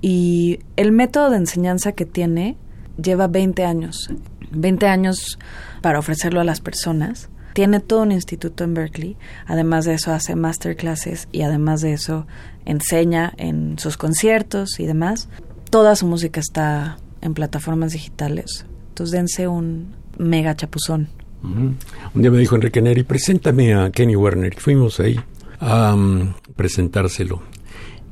y 0.01 0.59
el 0.78 0.91
método 0.91 1.30
de 1.30 1.38
enseñanza 1.38 1.91
que 1.91 2.05
tiene 2.05 2.57
lleva 3.01 3.28
20 3.28 3.66
años. 3.66 4.09
20 4.51 4.88
años 4.88 5.38
para 5.82 5.99
ofrecerlo 5.99 6.39
a 6.39 6.43
las 6.43 6.62
personas. 6.62 7.30
Tiene 7.54 7.80
todo 7.80 8.02
un 8.02 8.12
instituto 8.12 8.64
en 8.64 8.74
Berkeley. 8.74 9.18
Además 9.45 9.86
de 9.86 9.93
eso 9.93 10.12
hace 10.12 10.36
masterclasses 10.36 11.28
y 11.32 11.41
además 11.41 11.82
de 11.82 11.93
eso 11.93 12.26
enseña 12.66 13.34
en 13.38 13.78
sus 13.80 13.97
conciertos 13.97 14.80
y 14.80 14.86
demás. 14.86 15.30
Toda 15.70 15.95
su 15.95 16.06
música 16.06 16.39
está 16.39 16.97
en 17.22 17.34
plataformas 17.34 17.93
digitales. 17.93 18.66
Entonces 18.89 19.12
dense 19.12 19.47
un 19.47 19.93
mega 20.18 20.56
chapuzón. 20.56 21.10
Un 21.43 21.78
día 22.14 22.30
me 22.30 22.38
dijo 22.38 22.56
Enrique 22.56 22.82
Neri, 22.82 23.04
preséntame 23.04 23.74
a 23.74 23.89
Kenny 23.89 24.16
Werner. 24.16 24.56
Fuimos 24.60 24.99
ahí 24.99 25.20
a 25.60 25.95
mm, 25.95 26.36
presentárselo 26.56 27.41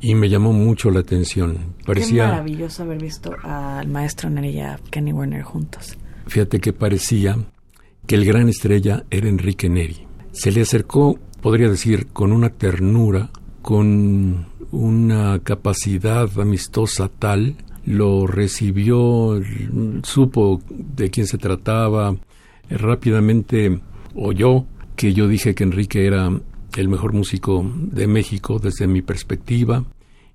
y 0.02 0.16
me 0.16 0.30
llamó 0.30 0.54
mucho 0.54 0.90
la 0.90 1.02
atención. 1.02 1.76
Parecía 1.86 2.24
Qué 2.24 2.30
maravilloso 2.30 2.84
haber 2.84 3.02
visto 3.02 3.36
al 3.44 3.88
maestro 3.88 4.30
Neri 4.30 4.50
y 4.50 4.60
a 4.62 4.80
Kenny 4.90 5.14
Werner 5.14 5.44
juntos. 5.44 5.98
Fíjate 6.28 6.60
que 6.60 6.74
parecía 6.74 7.38
que 8.10 8.16
el 8.16 8.26
gran 8.26 8.50
estrella 8.50 9.06
era 9.12 9.30
Enrique 9.30 9.70
Neri. 9.70 10.08
Se 10.32 10.52
le 10.52 10.62
acercó, 10.62 11.20
podría 11.44 11.70
decir, 11.70 12.08
con 12.08 12.32
una 12.32 12.50
ternura, 12.50 13.30
con 13.62 14.48
una 14.72 15.38
capacidad 15.44 16.28
amistosa 16.40 17.08
tal, 17.08 17.58
lo 17.86 18.26
recibió, 18.26 19.40
supo 20.02 20.60
de 20.70 21.12
quién 21.12 21.28
se 21.28 21.38
trataba, 21.38 22.16
rápidamente 22.72 23.80
oyó 24.16 24.66
que 24.96 25.14
yo 25.14 25.28
dije 25.28 25.54
que 25.54 25.64
Enrique 25.64 26.08
era 26.08 26.32
el 26.78 26.90
mejor 26.90 27.14
músico 27.14 27.64
de 27.76 28.08
México 28.08 28.58
desde 28.58 28.88
mi 28.88 29.04
perspectiva 29.04 29.86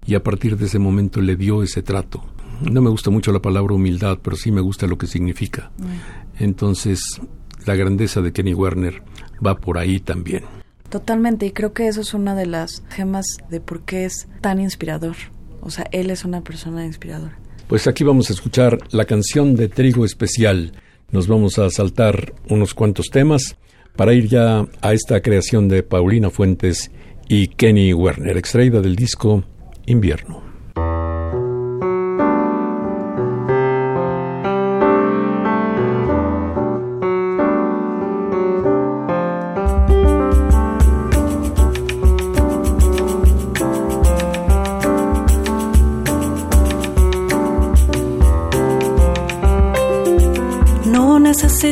y 0.06 0.14
a 0.14 0.22
partir 0.22 0.56
de 0.56 0.66
ese 0.66 0.78
momento 0.78 1.20
le 1.20 1.34
dio 1.34 1.64
ese 1.64 1.82
trato. 1.82 2.22
No 2.70 2.80
me 2.82 2.90
gusta 2.90 3.10
mucho 3.10 3.32
la 3.32 3.42
palabra 3.42 3.74
humildad, 3.74 4.20
pero 4.22 4.36
sí 4.36 4.52
me 4.52 4.60
gusta 4.60 4.86
lo 4.86 4.96
que 4.96 5.08
significa. 5.08 5.72
Mm. 5.78 6.42
Entonces, 6.44 7.20
la 7.66 7.74
grandeza 7.74 8.20
de 8.20 8.32
Kenny 8.32 8.54
Werner 8.54 9.02
va 9.44 9.56
por 9.56 9.78
ahí 9.78 10.00
también. 10.00 10.44
Totalmente, 10.88 11.46
y 11.46 11.50
creo 11.50 11.72
que 11.72 11.88
eso 11.88 12.02
es 12.02 12.14
una 12.14 12.34
de 12.34 12.46
las 12.46 12.82
gemas 12.90 13.26
de 13.50 13.60
por 13.60 13.82
qué 13.82 14.04
es 14.04 14.28
tan 14.40 14.60
inspirador. 14.60 15.16
O 15.60 15.70
sea, 15.70 15.86
él 15.92 16.10
es 16.10 16.24
una 16.24 16.42
persona 16.42 16.84
inspiradora. 16.84 17.36
Pues 17.66 17.86
aquí 17.86 18.04
vamos 18.04 18.30
a 18.30 18.34
escuchar 18.34 18.78
la 18.90 19.06
canción 19.06 19.56
de 19.56 19.68
Trigo 19.68 20.04
Especial. 20.04 20.72
Nos 21.10 21.26
vamos 21.26 21.58
a 21.58 21.70
saltar 21.70 22.34
unos 22.48 22.74
cuantos 22.74 23.06
temas 23.06 23.56
para 23.96 24.12
ir 24.12 24.28
ya 24.28 24.66
a 24.82 24.92
esta 24.92 25.20
creación 25.20 25.68
de 25.68 25.82
Paulina 25.82 26.30
Fuentes 26.30 26.90
y 27.28 27.48
Kenny 27.48 27.94
Werner, 27.94 28.36
extraída 28.36 28.80
del 28.80 28.96
disco 28.96 29.42
Invierno. 29.86 30.43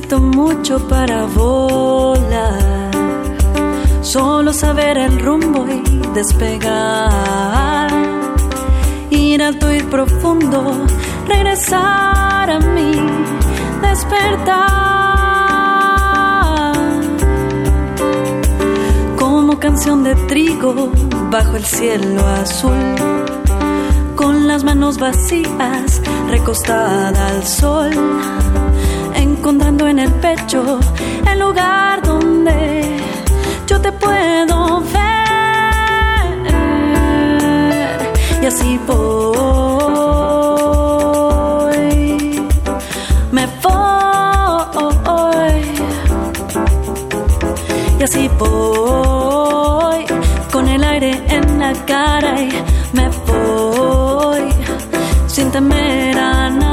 Necesito 0.02 0.20
mucho 0.20 0.88
para 0.88 1.24
volar, 1.26 2.90
solo 4.00 4.52
saber 4.52 4.98
el 4.98 5.18
rumbo 5.20 5.66
y 5.68 5.82
despegar, 6.14 7.90
ir 9.10 9.42
alto 9.42 9.72
y 9.72 9.82
profundo, 9.82 10.86
regresar 11.26 12.50
a 12.50 12.58
mí, 12.58 12.92
despertar. 13.82 14.72
Como 19.18 19.58
canción 19.58 20.04
de 20.04 20.14
trigo 20.26 20.90
bajo 21.30 21.56
el 21.56 21.64
cielo 21.64 22.26
azul, 22.26 22.94
con 24.16 24.46
las 24.46 24.64
manos 24.64 24.98
vacías, 24.98 26.02
recostada 26.28 27.28
al 27.28 27.44
sol 27.44 27.90
encontrando 29.42 29.88
en 29.88 29.98
el 29.98 30.12
pecho 30.26 30.78
el 31.28 31.38
lugar 31.40 32.00
donde 32.00 32.96
yo 33.66 33.80
te 33.80 33.90
puedo 33.90 34.80
ver. 34.82 35.02
Y 38.40 38.46
así 38.46 38.78
voy, 38.86 39.02
me 43.32 43.48
voy. 43.64 44.02
Y 47.98 48.02
así 48.04 48.30
voy, 48.38 50.04
con 50.52 50.68
el 50.68 50.84
aire 50.84 51.20
en 51.26 51.58
la 51.58 51.72
cara 51.84 52.40
y 52.40 52.48
me 52.92 53.08
voy, 53.26 54.54
sin 55.26 55.50
temer 55.50 56.16
a 56.16 56.48
nada. 56.48 56.71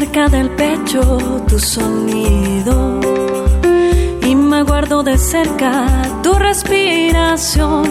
Cerca 0.00 0.28
del 0.30 0.48
pecho 0.52 1.02
tu 1.46 1.58
sonido 1.58 3.00
y 4.22 4.34
me 4.34 4.62
guardo 4.62 5.02
de 5.02 5.18
cerca 5.18 5.84
tu 6.22 6.32
respiración 6.32 7.84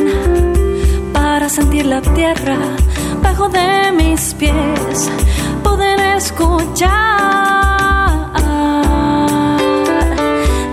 para 1.13 1.47
sentir 1.49 1.85
la 1.85 2.01
tierra 2.01 2.57
bajo 3.21 3.47
de 3.49 3.91
mis 3.91 4.33
pies, 4.33 5.11
poder 5.63 5.99
escuchar 6.17 6.89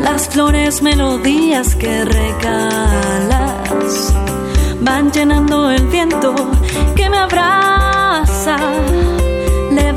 las 0.01 0.28
flores 0.30 0.80
melodías 0.80 1.74
que 1.74 2.03
regalas. 2.07 3.45
Van 4.80 5.12
llenando 5.12 5.70
el 5.70 5.87
viento 5.89 6.34
que 6.95 7.11
me 7.11 7.18
abraza 7.18 8.57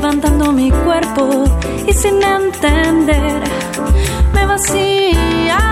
levantando 0.00 0.50
mi 0.52 0.70
cuerpo 0.70 1.44
y 1.86 1.92
sin 1.92 2.22
entender 2.22 3.42
me 4.32 4.46
vacía. 4.46 5.69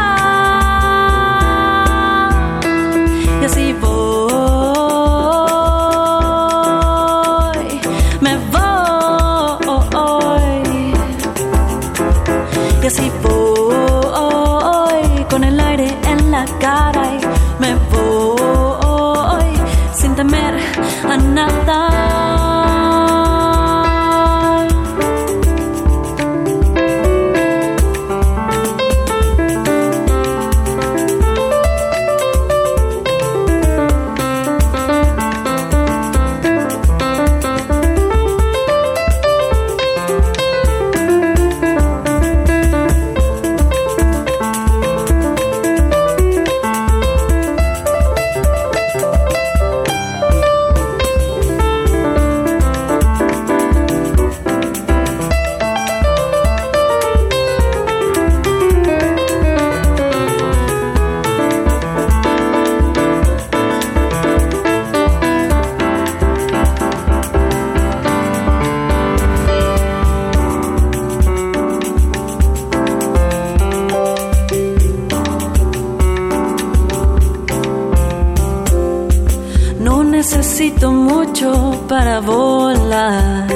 Para 81.98 82.20
volar, 82.20 83.48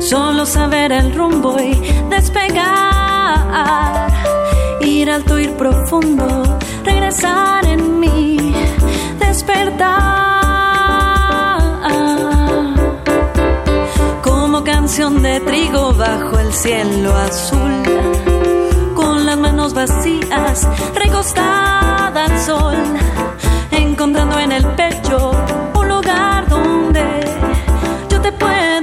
solo 0.00 0.46
saber 0.46 0.90
el 0.92 1.14
rumbo 1.14 1.60
y 1.60 1.74
despegar, 2.08 2.64
ir 4.80 5.10
alto, 5.10 5.38
ir 5.38 5.54
profundo, 5.54 6.58
regresar 6.82 7.66
en 7.66 8.00
mí, 8.00 8.54
despertar. 9.18 9.90
Como 14.22 14.64
canción 14.64 15.22
de 15.22 15.40
trigo 15.40 15.92
bajo 15.92 16.38
el 16.38 16.50
cielo 16.50 17.14
azul, 17.14 17.82
con 18.94 19.26
las 19.26 19.36
manos 19.36 19.74
vacías, 19.74 20.66
recostada 20.94 22.24
al 22.24 22.40
sol, 22.40 22.78
encontrando 23.70 24.38
en 24.38 24.52
el 24.52 24.64
pecho 24.68 25.33
when 28.44 28.73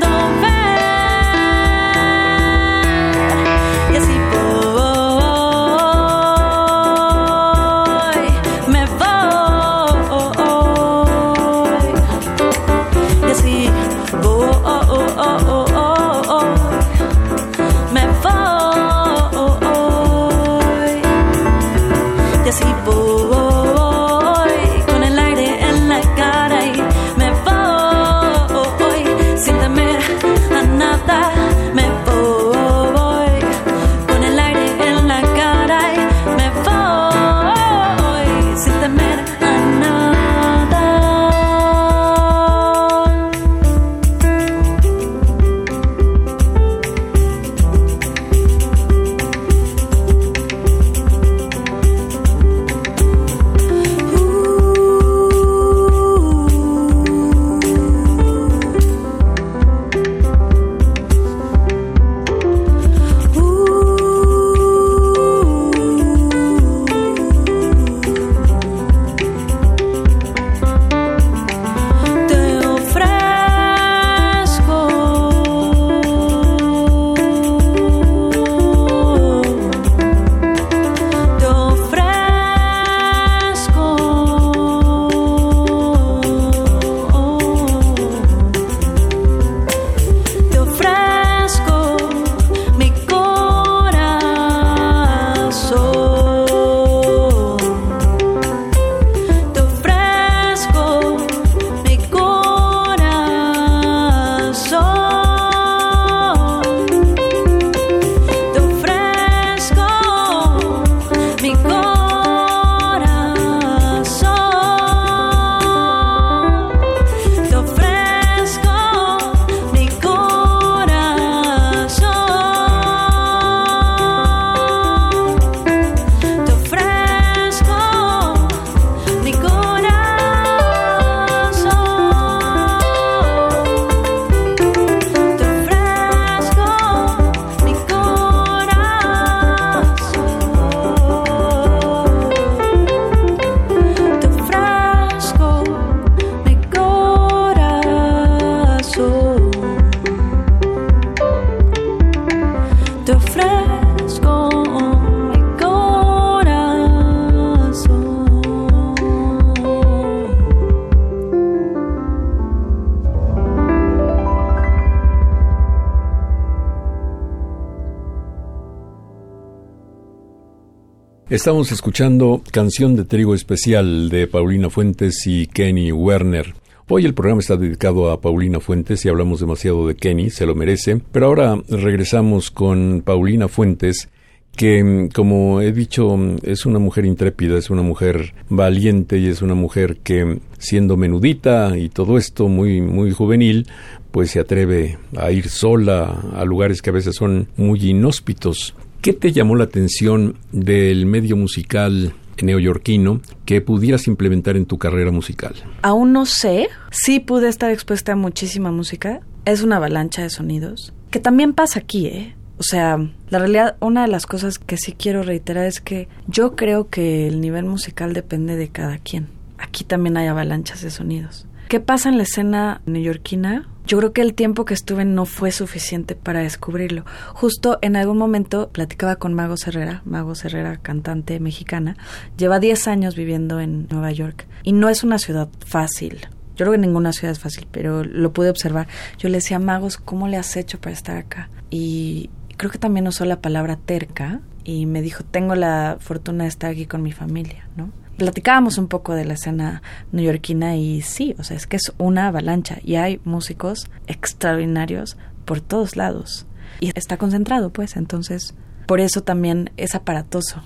Estamos 171.32 171.72
escuchando 171.72 172.42
Canción 172.52 172.98
de 172.98 173.06
Trigo 173.06 173.34
Especial 173.34 174.10
de 174.10 174.28
Paulina 174.28 174.70
Fuentes 174.70 175.26
y 175.26 175.48
Kenny 175.48 175.94
Werner. 175.94 176.54
Hoy 176.90 177.06
el 177.06 177.14
programa 177.14 177.40
está 177.40 177.56
dedicado 177.56 178.12
a 178.12 178.20
Paulina 178.20 178.60
Fuentes 178.60 179.06
y 179.06 179.08
hablamos 179.08 179.40
demasiado 179.40 179.88
de 179.88 179.96
Kenny, 179.96 180.30
se 180.30 180.46
lo 180.46 180.56
merece, 180.56 181.00
pero 181.14 181.28
ahora 181.28 181.58
regresamos 181.70 182.52
con 182.52 183.02
Paulina 183.06 183.48
Fuentes 183.48 184.10
que 184.58 185.08
como 185.16 185.62
he 185.62 185.72
dicho 185.72 186.18
es 186.44 186.66
una 186.66 186.80
mujer 186.80 187.06
intrépida, 187.06 187.58
es 187.58 187.70
una 187.70 187.82
mujer 187.82 188.34
valiente 188.50 189.18
y 189.18 189.28
es 189.28 189.42
una 189.42 189.56
mujer 189.56 190.00
que 190.04 190.40
siendo 190.58 190.98
menudita 190.98 191.78
y 191.78 191.88
todo 191.88 192.18
esto 192.18 192.50
muy 192.50 192.82
muy 192.82 193.12
juvenil, 193.12 193.68
pues 194.12 194.32
se 194.32 194.42
atreve 194.42 194.98
a 195.16 195.32
ir 195.32 195.48
sola 195.48 196.14
a 196.36 196.44
lugares 196.44 196.82
que 196.82 196.90
a 196.90 196.94
veces 196.94 197.16
son 197.16 197.48
muy 197.56 197.80
inhóspitos. 197.90 198.76
¿Qué 199.02 199.14
te 199.14 199.32
llamó 199.32 199.56
la 199.56 199.64
atención 199.64 200.38
del 200.52 201.08
medio 201.08 201.36
musical 201.36 202.14
neoyorquino 202.40 203.22
que 203.46 203.60
pudieras 203.60 204.06
implementar 204.06 204.58
en 204.58 204.68
tu 204.68 204.78
carrera 204.78 205.10
musical? 205.10 205.56
Aún 205.82 206.14
no 206.14 206.28
sé. 206.28 206.70
Sí 206.92 207.20
pude 207.20 207.50
estar 207.50 207.72
expuesta 207.72 208.12
a 208.12 208.16
muchísima 208.16 208.72
música. 208.72 209.22
Es 209.46 209.64
una 209.64 209.78
avalancha 209.78 210.22
de 210.22 210.30
sonidos. 210.30 210.94
Que 211.10 211.20
también 211.20 211.54
pasa 211.54 211.80
aquí, 211.80 212.06
¿eh? 212.06 212.36
O 212.60 212.64
sea, 212.64 212.98
la 213.32 213.40
realidad, 213.40 213.76
una 213.80 214.04
de 214.04 214.08
las 214.08 214.28
cosas 214.28 214.60
que 214.60 214.78
sí 214.78 214.92
quiero 214.92 215.24
reiterar 215.24 215.66
es 215.66 215.82
que 215.82 216.08
yo 216.28 216.56
creo 216.56 216.90
que 216.90 217.28
el 217.28 217.42
nivel 217.42 217.66
musical 217.66 218.14
depende 218.14 218.56
de 218.56 218.70
cada 218.70 219.00
quien. 219.00 219.30
Aquí 219.58 219.84
también 219.84 220.16
hay 220.16 220.28
avalanchas 220.28 220.82
de 220.84 220.92
sonidos. 220.92 221.48
¿Qué 221.70 221.80
pasa 221.80 222.10
en 222.10 222.18
la 222.18 222.24
escena 222.24 222.82
neoyorquina? 222.86 223.68
Yo 223.92 223.98
creo 223.98 224.14
que 224.14 224.22
el 224.22 224.36
tiempo 224.36 224.64
que 224.64 224.74
estuve 224.74 225.04
no 225.04 225.26
fue 225.26 225.52
suficiente 225.52 226.16
para 226.16 226.40
descubrirlo. 226.40 227.04
Justo 227.34 227.78
en 227.82 227.98
algún 227.98 228.18
momento 228.18 228.70
platicaba 228.70 229.18
con 229.18 229.34
Mago 229.34 229.56
Herrera, 229.66 230.02
Mago 230.06 230.32
Herrera, 230.32 230.78
cantante 230.78 231.42
mexicana, 231.42 231.98
lleva 232.38 232.62
10 232.62 232.88
años 232.88 233.18
viviendo 233.18 233.60
en 233.60 233.88
Nueva 233.92 234.14
York 234.14 234.48
y 234.64 234.72
no 234.72 234.88
es 234.88 235.04
una 235.04 235.20
ciudad 235.20 235.50
fácil. 235.66 236.22
Yo 236.56 236.64
creo 236.64 236.72
que 236.72 236.78
ninguna 236.78 237.12
ciudad 237.12 237.34
es 237.34 237.40
fácil, 237.40 237.68
pero 237.70 238.06
lo 238.06 238.32
pude 238.32 238.50
observar. 238.50 238.88
Yo 239.18 239.28
le 239.28 239.40
decía, 239.40 239.60
Magos, 239.60 239.98
¿cómo 239.98 240.30
le 240.30 240.38
has 240.38 240.56
hecho 240.56 240.80
para 240.80 240.94
estar 240.94 241.18
acá? 241.18 241.50
Y 241.70 242.30
creo 242.56 242.72
que 242.72 242.80
también 242.80 243.10
usó 243.10 243.26
la 243.26 243.42
palabra 243.42 243.76
terca 243.76 244.40
y 244.64 244.86
me 244.86 245.02
dijo, 245.02 245.26
tengo 245.26 245.56
la 245.56 245.98
fortuna 246.00 246.46
de 246.46 246.50
estar 246.50 246.72
aquí 246.72 246.86
con 246.86 247.02
mi 247.02 247.12
familia, 247.12 247.68
¿no? 247.76 247.92
Platicábamos 248.22 248.78
un 248.78 248.88
poco 248.88 249.16
de 249.16 249.26
la 249.26 249.34
escena 249.34 249.82
neoyorquina 250.12 250.78
y 250.78 251.02
sí, 251.02 251.34
o 251.40 251.44
sea, 251.44 251.58
es 251.58 251.66
que 251.66 251.78
es 251.78 251.92
una 251.98 252.28
avalancha 252.28 252.78
y 252.84 252.94
hay 252.94 253.20
músicos 253.24 253.90
extraordinarios 254.06 255.18
por 255.44 255.60
todos 255.60 255.96
lados 255.96 256.46
y 256.80 256.92
está 256.96 257.18
concentrado, 257.18 257.72
pues, 257.72 257.96
entonces 257.96 258.54
por 258.86 259.00
eso 259.00 259.24
también 259.24 259.72
es 259.76 259.96
aparatoso. 259.96 260.62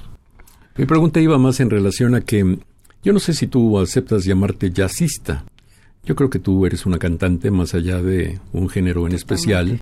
Mi 0.75 0.85
pregunta 0.85 1.21
iba 1.21 1.37
más 1.37 1.61
en 1.61 1.69
relación 1.69 2.13
a 2.15 2.19
que 2.19 2.59
yo 3.01 3.13
no 3.13 3.19
sé 3.19 3.33
si 3.33 3.47
tú 3.47 3.79
aceptas 3.79 4.25
llamarte 4.25 4.69
jazzista. 4.69 5.45
Yo 6.03 6.13
creo 6.13 6.29
que 6.29 6.39
tú 6.39 6.65
eres 6.65 6.85
una 6.85 6.99
cantante 6.99 7.51
más 7.51 7.73
allá 7.73 8.01
de 8.01 8.37
un 8.51 8.67
género 8.67 9.07
en 9.07 9.13
especial, 9.13 9.81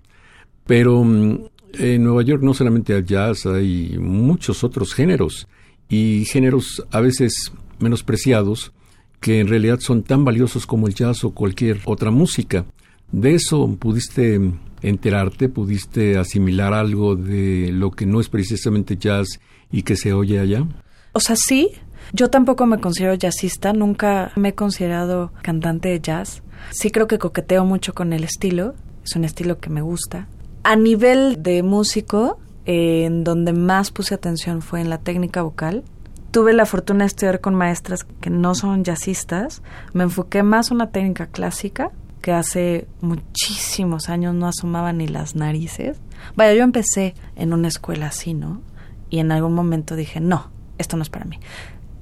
pero 0.67 1.03
mm, 1.03 1.39
en 1.79 2.03
Nueva 2.03 2.21
York 2.21 2.43
no 2.43 2.53
solamente 2.53 2.93
hay 2.93 3.03
jazz, 3.03 3.47
hay 3.47 3.97
muchos 3.97 4.63
otros 4.63 4.93
géneros 4.93 5.47
y 5.89 6.25
géneros 6.25 6.85
a 6.91 6.99
veces 6.99 7.51
menospreciados 7.79 8.71
que 9.19 9.39
en 9.39 9.47
realidad 9.47 9.79
son 9.79 10.03
tan 10.03 10.25
valiosos 10.25 10.65
como 10.65 10.87
el 10.87 10.93
jazz 10.93 11.23
o 11.23 11.31
cualquier 11.31 11.79
otra 11.85 12.11
música. 12.11 12.65
¿De 13.11 13.35
eso 13.35 13.67
pudiste 13.79 14.39
enterarte, 14.81 15.49
pudiste 15.49 16.17
asimilar 16.17 16.73
algo 16.73 17.15
de 17.15 17.69
lo 17.71 17.91
que 17.91 18.05
no 18.05 18.19
es 18.19 18.27
precisamente 18.27 18.97
jazz 18.97 19.39
y 19.71 19.83
que 19.83 19.95
se 19.95 20.13
oye 20.13 20.39
allá? 20.39 20.67
O 21.13 21.19
sea, 21.19 21.35
sí. 21.35 21.69
Yo 22.11 22.29
tampoco 22.29 22.65
me 22.65 22.79
considero 22.79 23.15
jazzista, 23.15 23.71
nunca 23.71 24.33
me 24.35 24.49
he 24.49 24.55
considerado 24.55 25.31
cantante 25.41 25.87
de 25.87 26.01
jazz. 26.01 26.43
Sí 26.71 26.91
creo 26.91 27.07
que 27.07 27.17
coqueteo 27.17 27.63
mucho 27.65 27.93
con 27.93 28.11
el 28.11 28.25
estilo, 28.25 28.75
es 29.05 29.15
un 29.15 29.23
estilo 29.23 29.59
que 29.59 29.69
me 29.69 29.81
gusta. 29.81 30.27
A 30.63 30.75
nivel 30.75 31.41
de 31.41 31.63
músico, 31.63 32.39
en 32.65 33.23
donde 33.23 33.53
más 33.53 33.91
puse 33.91 34.15
atención 34.15 34.61
fue 34.61 34.81
en 34.81 34.89
la 34.89 34.99
técnica 34.99 35.41
vocal. 35.41 35.83
Tuve 36.31 36.53
la 36.53 36.65
fortuna 36.65 36.99
de 37.03 37.07
estudiar 37.07 37.41
con 37.41 37.55
maestras 37.55 38.03
que 38.03 38.29
no 38.29 38.55
son 38.55 38.83
jazzistas. 38.83 39.61
Me 39.93 40.03
enfoqué 40.03 40.43
más 40.43 40.71
en 40.71 40.75
una 40.75 40.89
técnica 40.89 41.27
clásica 41.27 41.91
que 42.21 42.31
hace 42.31 42.87
muchísimos 43.01 44.09
años 44.09 44.33
no 44.33 44.47
asomaba 44.47 44.93
ni 44.93 45.07
las 45.07 45.35
narices. 45.35 45.99
Vaya, 46.35 46.53
yo 46.53 46.63
empecé 46.63 47.15
en 47.35 47.53
una 47.53 47.67
escuela 47.67 48.07
así, 48.07 48.33
¿no? 48.33 48.61
Y 49.09 49.19
en 49.19 49.31
algún 49.31 49.53
momento 49.53 49.95
dije, 49.95 50.21
no, 50.21 50.49
esto 50.77 50.95
no 50.95 51.03
es 51.03 51.09
para 51.09 51.25
mí. 51.25 51.39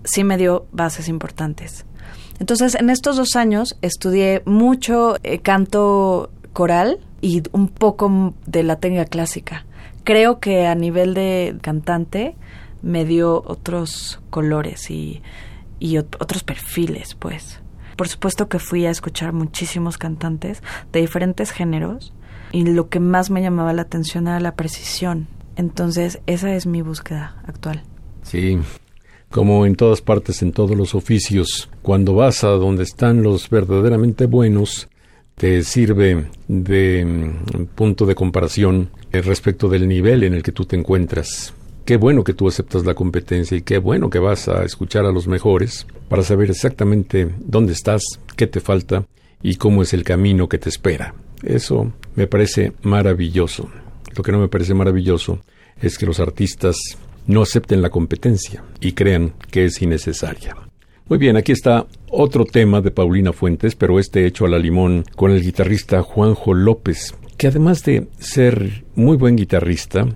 Sí 0.03 0.24
me 0.24 0.38
dio 0.38 0.68
bases 0.72 1.09
importantes. 1.09 1.86
Entonces, 2.39 2.76
en 2.76 2.89
estos 2.89 3.18
dos 3.18 3.36
años 3.36 3.78
estudié 3.82 4.43
mucho 4.45 5.16
eh, 5.24 5.39
canto 5.39 6.32
coral 6.53 6.99
y 7.22 7.43
un 7.51 7.68
poco 7.68 8.34
de 8.45 8.64
la 8.64 8.78
técnica 8.78 9.05
clásica. 9.05 9.66
Creo 10.04 10.39
que 10.39 10.66
a 10.68 10.76
nivel 10.76 11.14
de 11.14 11.56
cantante 11.62 12.36
me 12.82 13.06
dio 13.06 13.43
otros 13.45 14.20
colores 14.30 14.89
y, 14.89 15.22
otros 16.20 16.43
perfiles, 16.43 17.16
pues. 17.16 17.60
Por 17.95 18.08
supuesto 18.08 18.47
que 18.47 18.60
fui 18.60 18.86
a 18.86 18.91
escuchar 18.91 19.34
muchísimos 19.34 19.97
cantantes 19.97 20.64
de 20.91 21.02
diferentes 21.02 21.52
géneros 21.52 22.14
y 22.52 22.66
lo 22.66 22.89
que 22.89 22.99
más 22.99 23.30
me 23.30 23.41
llamaba 23.41 23.74
la 23.74 23.84
atención 23.84 24.28
era 24.28 24.39
la 24.39 24.56
precisión. 24.56 25.28
Entonces, 25.56 26.20
esa 26.26 26.54
es 26.56 26.66
mi 26.66 26.82
búsqueda 26.82 27.36
actual. 27.45 27.84
Sí, 28.24 28.58
como 29.30 29.66
en 29.66 29.76
todas 29.76 30.02
partes, 30.02 30.41
en 30.41 30.52
todos 30.52 30.76
los 30.76 30.95
oficios, 30.95 31.70
cuando 31.82 32.16
vas 32.16 32.43
a 32.43 32.49
donde 32.49 32.84
están 32.84 33.24
los 33.24 33.49
verdaderamente 33.49 34.26
buenos, 34.26 34.89
te 35.36 35.63
sirve 35.63 36.27
de 36.47 37.05
mm, 37.05 37.65
punto 37.75 38.05
de 38.05 38.15
comparación 38.15 38.89
respecto 39.11 39.69
del 39.69 39.88
nivel 39.88 40.23
en 40.23 40.34
el 40.34 40.43
que 40.43 40.51
tú 40.51 40.65
te 40.65 40.75
encuentras. 40.75 41.53
Qué 41.86 41.97
bueno 41.97 42.23
que 42.23 42.34
tú 42.34 42.47
aceptas 42.47 42.86
la 42.86 42.93
competencia 42.93 43.57
y 43.57 43.63
qué 43.63 43.79
bueno 43.79 44.09
que 44.09 44.19
vas 44.19 44.47
a 44.47 44.63
escuchar 44.63 45.05
a 45.05 45.11
los 45.11 45.27
mejores 45.27 45.88
para 46.09 46.23
saber 46.23 46.51
exactamente 46.51 47.27
dónde 47.39 47.73
estás, 47.73 48.03
qué 48.36 48.47
te 48.47 48.59
falta 48.59 49.05
y 49.41 49.55
cómo 49.55 49.82
es 49.82 49.93
el 49.93 50.03
camino 50.03 50.47
que 50.47 50.59
te 50.59 50.69
espera. 50.69 51.15
Eso 51.43 51.91
me 52.15 52.27
parece 52.27 52.73
maravilloso. 52.84 53.69
Lo 54.15 54.23
que 54.23 54.32
no 54.32 54.39
me 54.39 54.47
parece 54.47 54.73
maravilloso 54.73 55.41
es 55.82 55.97
que 55.97 56.05
los 56.05 56.19
artistas 56.19 56.75
no 57.25 57.41
acepten 57.41 57.82
la 57.82 57.89
competencia 57.89 58.63
y 58.79 58.93
crean 58.93 59.34
que 59.49 59.65
es 59.65 59.82
innecesaria. 59.82 60.55
Muy 61.12 61.18
bien, 61.18 61.36
aquí 61.36 61.51
está 61.51 61.88
otro 62.09 62.45
tema 62.45 62.80
de 62.80 62.89
Paulina 62.89 63.34
Fuentes, 63.34 63.76
pero 63.76 63.99
este 63.99 64.26
hecho 64.26 64.45
a 64.45 64.47
la 64.47 64.57
limón 64.57 65.03
con 65.18 65.32
el 65.32 65.43
guitarrista 65.43 66.01
Juanjo 66.03 66.53
López, 66.53 67.16
que 67.36 67.47
además 67.47 67.84
de 67.84 68.07
ser 68.18 68.86
muy 68.95 69.18
buen 69.18 69.36
guitarrista, 69.36 70.07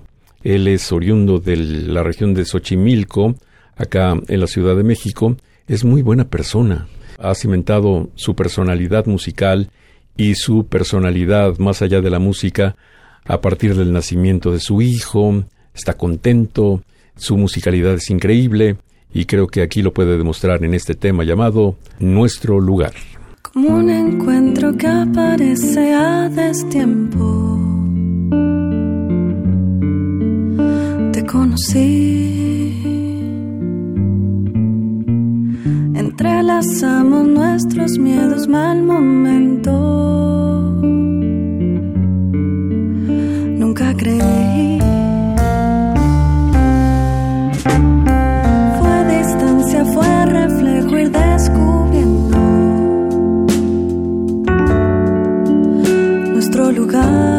él 0.42 0.66
es 0.68 0.90
oriundo 0.92 1.38
de 1.38 1.56
la 1.56 2.02
región 2.02 2.32
de 2.32 2.46
Xochimilco, 2.46 3.34
acá 3.76 4.14
en 4.26 4.40
la 4.40 4.46
Ciudad 4.46 4.74
de 4.74 4.84
México. 4.84 5.36
Es 5.68 5.84
muy 5.84 6.00
buena 6.00 6.30
persona. 6.30 6.88
Ha 7.18 7.34
cimentado 7.34 8.08
su 8.14 8.34
personalidad 8.34 9.04
musical 9.04 9.68
y 10.16 10.34
su 10.34 10.66
personalidad 10.66 11.58
más 11.58 11.82
allá 11.82 12.00
de 12.00 12.08
la 12.08 12.20
música 12.20 12.74
a 13.26 13.42
partir 13.42 13.74
del 13.74 13.92
nacimiento 13.92 14.50
de 14.50 14.60
su 14.60 14.80
hijo. 14.80 15.44
Está 15.74 15.92
contento. 15.92 16.82
Su 17.16 17.36
musicalidad 17.36 17.92
es 17.92 18.08
increíble 18.08 18.78
y 19.16 19.24
creo 19.24 19.46
que 19.46 19.62
aquí 19.62 19.82
lo 19.82 19.92
puede 19.92 20.18
demostrar 20.18 20.62
en 20.64 20.74
este 20.74 20.94
tema 20.94 21.24
llamado 21.24 21.76
Nuestro 21.98 22.60
lugar. 22.60 22.92
Como 23.40 23.68
un 23.68 23.88
encuentro 23.90 24.76
que 24.76 24.86
aparece 24.86 25.94
a 25.94 26.28
destiempo 26.28 27.56
conocí. 31.26 32.82
Entrelazamos 35.94 37.26
nuestros 37.26 37.98
miedos 37.98 38.48
mal 38.48 38.82
momento. 38.82 39.72
Nunca 43.60 43.94
creí. 43.96 44.55
Lugar. 56.76 57.35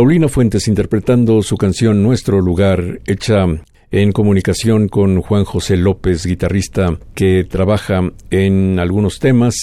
Paulina 0.00 0.28
Fuentes 0.28 0.66
interpretando 0.66 1.42
su 1.42 1.58
canción 1.58 2.02
Nuestro 2.02 2.40
lugar, 2.40 3.00
hecha 3.04 3.44
en 3.90 4.12
comunicación 4.12 4.88
con 4.88 5.20
Juan 5.20 5.44
José 5.44 5.76
López, 5.76 6.24
guitarrista 6.24 6.98
que 7.14 7.44
trabaja 7.44 8.10
en 8.30 8.78
algunos 8.78 9.18
temas, 9.18 9.54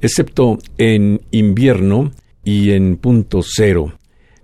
excepto 0.00 0.58
en 0.78 1.20
invierno 1.30 2.10
y 2.42 2.72
en 2.72 2.96
punto 2.96 3.38
cero. 3.44 3.92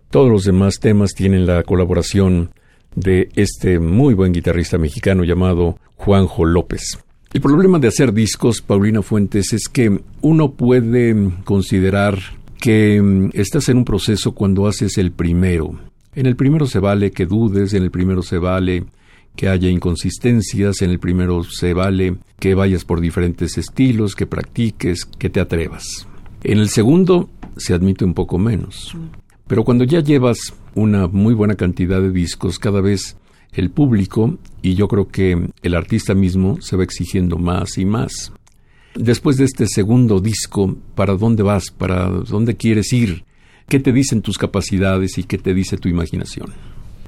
Todos 0.09 0.31
los 0.31 0.45
demás 0.45 0.79
temas 0.79 1.15
tienen 1.15 1.47
la 1.47 1.65
colaboración 1.65 2.51
de 2.95 3.29
este 3.35 3.81
muy 3.81 4.15
buen 4.15 4.33
guitarrista 4.33 4.79
mexicano 4.79 5.25
llamado 5.25 5.81
Juanjo 5.97 6.45
López. 6.45 7.01
El 7.33 7.41
problema 7.41 7.81
de 7.81 7.89
hacer 7.89 8.13
discos, 8.13 8.63
Paulina 8.63 9.03
Fuentes, 9.03 9.53
es 9.53 9.67
que 9.67 10.01
uno 10.21 10.53
puede 10.53 11.33
considerar 11.43 12.21
que 12.65 13.03
mm, 13.03 13.33
estás 13.35 13.69
en 13.69 13.77
un 13.77 13.85
proceso 13.85 14.33
cuando 14.33 14.67
haces 14.67 14.97
el 14.97 15.13
primero. 15.13 15.79
En 16.15 16.25
el 16.25 16.35
primero 16.35 16.65
se 16.65 16.79
vale 16.79 17.11
que 17.11 17.27
dudes, 17.27 17.75
en 17.75 17.83
el 17.83 17.91
primero 17.91 18.23
se 18.23 18.39
vale 18.39 18.85
que 19.37 19.51
haya 19.51 19.69
inconsistencias, 19.69 20.81
en 20.81 20.89
el 20.89 20.99
primero 20.99 21.45
se 21.45 21.75
vale 21.75 22.17
que 22.41 22.55
vayas 22.55 22.87
por 22.87 23.03
diferentes 23.03 23.59
estilos, 23.59 24.15
que 24.15 24.27
practiques, 24.27 25.05
que 25.05 25.29
te 25.29 25.41
atrevas. 25.41 26.09
En 26.43 26.57
el 26.57 26.71
segundo 26.71 27.29
se 27.59 27.75
admite 27.75 28.07
un 28.07 28.15
poco 28.15 28.39
menos. 28.39 28.97
Pero 29.47 29.63
cuando 29.65 29.85
ya 29.85 30.01
llevas 30.01 30.55
una 30.75 31.07
muy 31.07 31.35
buena 31.35 31.57
cantidad 31.57 32.01
de 32.01 32.13
discos, 32.13 32.59
cada 32.59 32.81
vez 32.81 33.19
el 33.53 33.73
público 33.73 34.39
y 34.63 34.75
yo 34.75 34.89
creo 34.89 35.09
que 35.09 35.51
el 35.61 35.75
artista 35.75 36.15
mismo 36.15 36.63
se 36.63 36.77
va 36.77 36.85
exigiendo 36.85 37.37
más 37.37 37.77
y 37.77 37.85
más. 37.85 38.33
Después 38.95 39.37
de 39.37 39.45
este 39.45 39.67
segundo 39.67 40.21
disco, 40.21 40.77
¿para 40.95 41.15
dónde 41.15 41.43
vas? 41.43 41.71
¿Para 41.71 42.09
dónde 42.09 42.57
quieres 42.57 42.93
ir? 42.93 43.25
¿Qué 43.69 43.81
te 43.81 43.93
dicen 43.93 44.23
tus 44.23 44.39
capacidades 44.39 45.19
y 45.19 45.25
qué 45.25 45.39
te 45.39 45.53
dice 45.53 45.77
tu 45.77 45.89
imaginación? 45.89 46.53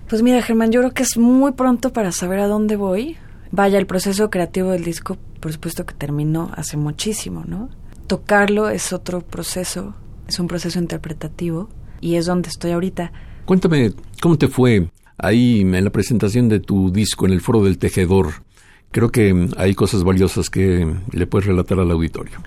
Pues 0.09 0.23
mira, 0.23 0.43
Germán, 0.43 0.73
yo 0.73 0.81
creo 0.81 0.93
que 0.93 1.03
es 1.03 1.17
muy 1.17 1.53
pronto 1.53 1.93
para 1.93 2.13
saber 2.13 2.41
a 2.41 2.49
dónde 2.49 2.77
voy. 2.77 3.17
Vaya, 3.53 3.79
el 3.79 3.87
proceso 3.87 4.31
creativo 4.31 4.71
del 4.71 4.85
disco, 4.85 5.17
por 5.41 5.53
supuesto 5.53 5.87
que 5.87 5.95
terminó 5.95 6.51
hace 6.57 6.77
muchísimo, 6.77 7.45
¿no? 7.47 7.69
Tocarlo 8.07 8.69
es 8.69 8.93
otro 8.93 9.21
proceso, 9.21 9.95
es 10.29 10.39
un 10.41 10.49
proceso 10.49 10.79
interpretativo 10.79 11.69
y 12.01 12.17
es 12.17 12.27
donde 12.27 12.49
estoy 12.49 12.73
ahorita. 12.73 13.13
Cuéntame, 13.45 13.93
¿cómo 14.21 14.37
te 14.37 14.49
fue 14.49 14.89
ahí 15.19 15.61
en 15.61 15.85
la 15.85 15.91
presentación 15.91 16.49
de 16.49 16.61
tu 16.61 16.91
disco 16.91 17.27
en 17.27 17.33
el 17.33 17.41
Foro 17.41 17.63
del 17.63 17.79
Tejedor? 17.79 18.46
Creo 18.91 19.11
que 19.11 19.49
hay 19.57 19.75
cosas 19.75 20.05
valiosas 20.05 20.51
que 20.51 20.95
le 21.13 21.27
puedes 21.27 21.47
relatar 21.47 21.79
al 21.79 21.91
auditorio. 21.91 22.39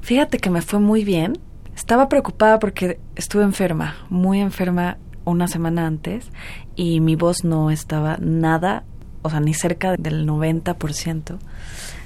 Fíjate 0.00 0.38
que 0.38 0.50
me 0.50 0.62
fue 0.62 0.80
muy 0.80 1.04
bien. 1.04 1.38
Estaba 1.76 2.08
preocupada 2.08 2.58
porque 2.58 2.98
estuve 3.16 3.44
enferma, 3.44 3.96
muy 4.10 4.40
enferma 4.40 4.98
una 5.24 5.48
semana 5.48 5.86
antes 5.86 6.30
y 6.76 7.00
mi 7.00 7.16
voz 7.16 7.44
no 7.44 7.70
estaba 7.70 8.16
nada, 8.20 8.84
o 9.22 9.30
sea, 9.30 9.40
ni 9.40 9.54
cerca 9.54 9.96
del 9.96 10.26
90%. 10.26 11.38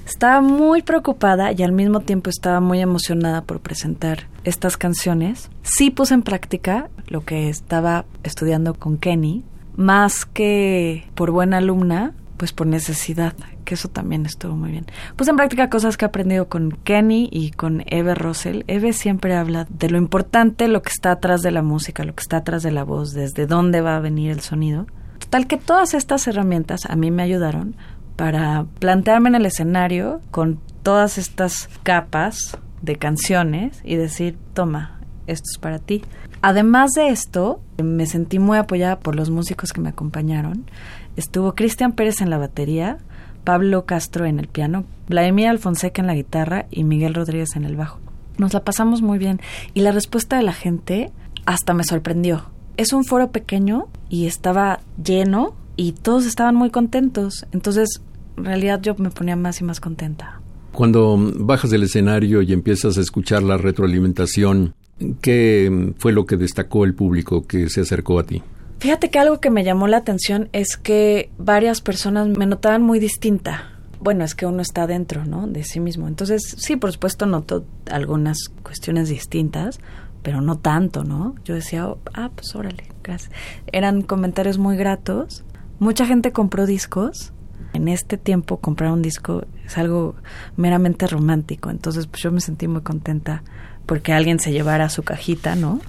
Estaba 0.06 0.40
muy 0.40 0.82
preocupada 0.82 1.50
y 1.52 1.62
al 1.62 1.72
mismo 1.72 2.00
tiempo 2.00 2.30
estaba 2.30 2.60
muy 2.60 2.80
emocionada 2.80 3.42
por 3.42 3.60
presentar 3.60 4.28
estas 4.44 4.76
canciones. 4.76 5.50
Sí 5.62 5.90
puse 5.90 6.14
en 6.14 6.22
práctica 6.22 6.90
lo 7.08 7.24
que 7.24 7.48
estaba 7.48 8.04
estudiando 8.22 8.74
con 8.74 8.98
Kenny, 8.98 9.42
más 9.74 10.24
que 10.24 11.08
por 11.16 11.32
buena 11.32 11.56
alumna, 11.56 12.14
pues 12.36 12.52
por 12.52 12.66
necesidad 12.66 13.34
que 13.64 13.74
eso 13.74 13.88
también 13.88 14.26
estuvo 14.26 14.56
muy 14.56 14.70
bien. 14.70 14.86
Puse 15.16 15.30
en 15.30 15.36
práctica 15.36 15.70
cosas 15.70 15.96
que 15.96 16.04
he 16.04 16.08
aprendido 16.08 16.48
con 16.48 16.70
Kenny 16.84 17.28
y 17.30 17.50
con 17.50 17.82
Eve 17.86 18.14
Russell. 18.14 18.62
Eve 18.66 18.92
siempre 18.92 19.34
habla 19.34 19.66
de 19.68 19.90
lo 19.90 19.98
importante, 19.98 20.68
lo 20.68 20.82
que 20.82 20.90
está 20.90 21.12
atrás 21.12 21.42
de 21.42 21.50
la 21.50 21.62
música, 21.62 22.04
lo 22.04 22.14
que 22.14 22.22
está 22.22 22.38
atrás 22.38 22.62
de 22.62 22.70
la 22.70 22.84
voz, 22.84 23.12
desde 23.12 23.46
dónde 23.46 23.80
va 23.80 23.96
a 23.96 24.00
venir 24.00 24.30
el 24.30 24.40
sonido. 24.40 24.86
Total 25.18 25.46
que 25.46 25.56
todas 25.56 25.94
estas 25.94 26.26
herramientas 26.28 26.86
a 26.86 26.96
mí 26.96 27.10
me 27.10 27.22
ayudaron 27.22 27.76
para 28.16 28.64
plantearme 28.78 29.28
en 29.28 29.34
el 29.34 29.46
escenario 29.46 30.20
con 30.30 30.60
todas 30.82 31.18
estas 31.18 31.68
capas 31.82 32.58
de 32.82 32.96
canciones 32.96 33.80
y 33.84 33.96
decir, 33.96 34.38
toma, 34.54 35.00
esto 35.26 35.44
es 35.52 35.58
para 35.58 35.78
ti. 35.78 36.02
Además 36.42 36.92
de 36.92 37.08
esto, 37.08 37.60
me 37.82 38.06
sentí 38.06 38.38
muy 38.38 38.58
apoyada 38.58 39.00
por 39.00 39.16
los 39.16 39.30
músicos 39.30 39.72
que 39.72 39.80
me 39.80 39.88
acompañaron. 39.88 40.64
Estuvo 41.16 41.54
Cristian 41.54 41.92
Pérez 41.92 42.20
en 42.20 42.30
la 42.30 42.38
batería, 42.38 42.98
Pablo 43.44 43.86
Castro 43.86 44.26
en 44.26 44.38
el 44.38 44.48
piano, 44.48 44.84
Vladimir 45.08 45.48
Alfonseca 45.48 46.02
en 46.02 46.06
la 46.06 46.14
guitarra 46.14 46.66
y 46.70 46.84
Miguel 46.84 47.14
Rodríguez 47.14 47.56
en 47.56 47.64
el 47.64 47.76
bajo. 47.76 48.00
Nos 48.38 48.52
la 48.52 48.64
pasamos 48.64 49.00
muy 49.00 49.18
bien 49.18 49.40
y 49.72 49.80
la 49.80 49.92
respuesta 49.92 50.36
de 50.36 50.42
la 50.42 50.52
gente 50.52 51.10
hasta 51.46 51.72
me 51.72 51.84
sorprendió. 51.84 52.44
Es 52.76 52.92
un 52.92 53.04
foro 53.04 53.30
pequeño 53.30 53.88
y 54.10 54.26
estaba 54.26 54.80
lleno 55.02 55.54
y 55.76 55.92
todos 55.92 56.26
estaban 56.26 56.54
muy 56.54 56.70
contentos. 56.70 57.46
Entonces, 57.52 58.02
en 58.36 58.44
realidad 58.44 58.80
yo 58.82 58.94
me 58.98 59.10
ponía 59.10 59.36
más 59.36 59.60
y 59.60 59.64
más 59.64 59.80
contenta. 59.80 60.40
Cuando 60.72 61.16
bajas 61.36 61.70
del 61.70 61.84
escenario 61.84 62.42
y 62.42 62.52
empiezas 62.52 62.98
a 62.98 63.00
escuchar 63.00 63.42
la 63.42 63.56
retroalimentación, 63.56 64.74
¿qué 65.22 65.94
fue 65.96 66.12
lo 66.12 66.26
que 66.26 66.36
destacó 66.36 66.84
el 66.84 66.94
público 66.94 67.46
que 67.46 67.70
se 67.70 67.80
acercó 67.80 68.18
a 68.18 68.24
ti? 68.24 68.42
Fíjate 68.78 69.10
que 69.10 69.18
algo 69.18 69.40
que 69.40 69.50
me 69.50 69.64
llamó 69.64 69.88
la 69.88 69.96
atención 69.96 70.48
es 70.52 70.76
que 70.76 71.30
varias 71.38 71.80
personas 71.80 72.28
me 72.28 72.46
notaban 72.46 72.82
muy 72.82 72.98
distinta. 72.98 73.72
Bueno, 74.00 74.24
es 74.24 74.34
que 74.34 74.44
uno 74.46 74.60
está 74.60 74.86
dentro, 74.86 75.24
¿no? 75.24 75.46
De 75.46 75.64
sí 75.64 75.80
mismo. 75.80 76.06
Entonces, 76.06 76.42
sí, 76.58 76.76
por 76.76 76.92
supuesto, 76.92 77.24
noto 77.26 77.64
algunas 77.90 78.50
cuestiones 78.62 79.08
distintas, 79.08 79.80
pero 80.22 80.42
no 80.42 80.58
tanto, 80.58 81.04
¿no? 81.04 81.34
Yo 81.44 81.54
decía, 81.54 81.88
oh, 81.88 81.98
ah, 82.12 82.30
pues 82.34 82.54
órale, 82.54 82.84
gracias. 83.02 83.32
Eran 83.72 84.02
comentarios 84.02 84.58
muy 84.58 84.76
gratos. 84.76 85.44
Mucha 85.78 86.04
gente 86.04 86.32
compró 86.32 86.66
discos. 86.66 87.32
En 87.72 87.88
este 87.88 88.16
tiempo 88.16 88.58
comprar 88.58 88.92
un 88.92 89.02
disco 89.02 89.44
es 89.64 89.76
algo 89.78 90.16
meramente 90.56 91.06
romántico. 91.06 91.70
Entonces, 91.70 92.06
pues 92.06 92.22
yo 92.22 92.30
me 92.30 92.40
sentí 92.40 92.68
muy 92.68 92.82
contenta 92.82 93.42
porque 93.86 94.12
alguien 94.12 94.38
se 94.38 94.52
llevara 94.52 94.88
su 94.88 95.02
cajita, 95.02 95.56
¿no? 95.56 95.80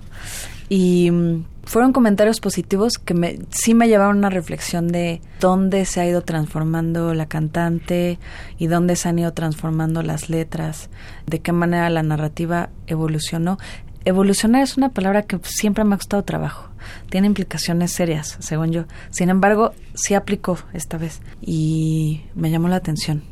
Y 0.70 1.12
mm, 1.12 1.46
fueron 1.64 1.94
comentarios 1.94 2.40
positivos 2.40 2.98
que 2.98 3.14
me, 3.14 3.40
sí 3.50 3.74
me 3.74 3.88
llevaron 3.88 4.16
a 4.16 4.20
una 4.20 4.30
reflexión 4.30 4.88
de 4.88 5.22
dónde 5.40 5.86
se 5.86 6.02
ha 6.02 6.08
ido 6.08 6.22
transformando 6.22 7.14
la 7.14 7.28
cantante 7.28 8.20
y 8.58 8.68
dónde 8.68 8.96
se 8.96 9.10
han 9.10 9.20
ido 9.20 9.34
transformando 9.34 10.02
las 10.02 10.30
letras, 10.30 10.90
de 11.26 11.40
qué 11.40 11.52
manera 11.52 11.90
la 11.90 12.04
narrativa 12.04 12.70
evolucionó. 12.88 13.58
Evolucionar 14.06 14.64
es 14.64 14.78
una 14.78 14.90
palabra 14.90 15.24
que 15.24 15.40
siempre 15.44 15.84
me 15.84 15.96
ha 15.96 15.98
costado 15.98 16.24
trabajo. 16.24 16.70
Tiene 17.10 17.28
implicaciones 17.28 17.92
serias, 17.92 18.38
según 18.40 18.72
yo. 18.72 18.86
Sin 19.10 19.30
embargo, 19.30 19.74
sí 19.94 20.14
aplicó 20.14 20.58
esta 20.72 20.98
vez 20.98 21.22
y 21.42 22.22
me 22.34 22.50
llamó 22.50 22.70
la 22.70 22.78
atención. 22.78 23.24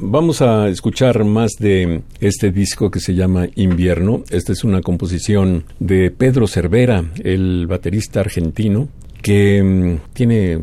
Vamos 0.00 0.42
a 0.42 0.68
escuchar 0.68 1.24
más 1.24 1.52
de 1.58 2.02
este 2.20 2.50
disco 2.50 2.90
que 2.90 3.00
se 3.00 3.14
llama 3.14 3.46
Invierno. 3.54 4.24
Esta 4.30 4.52
es 4.52 4.64
una 4.64 4.80
composición 4.80 5.64
de 5.78 6.10
Pedro 6.10 6.46
Cervera, 6.46 7.04
el 7.22 7.66
baterista 7.66 8.20
argentino, 8.20 8.88
que 9.22 9.62
mm, 9.62 10.12
tiene 10.12 10.58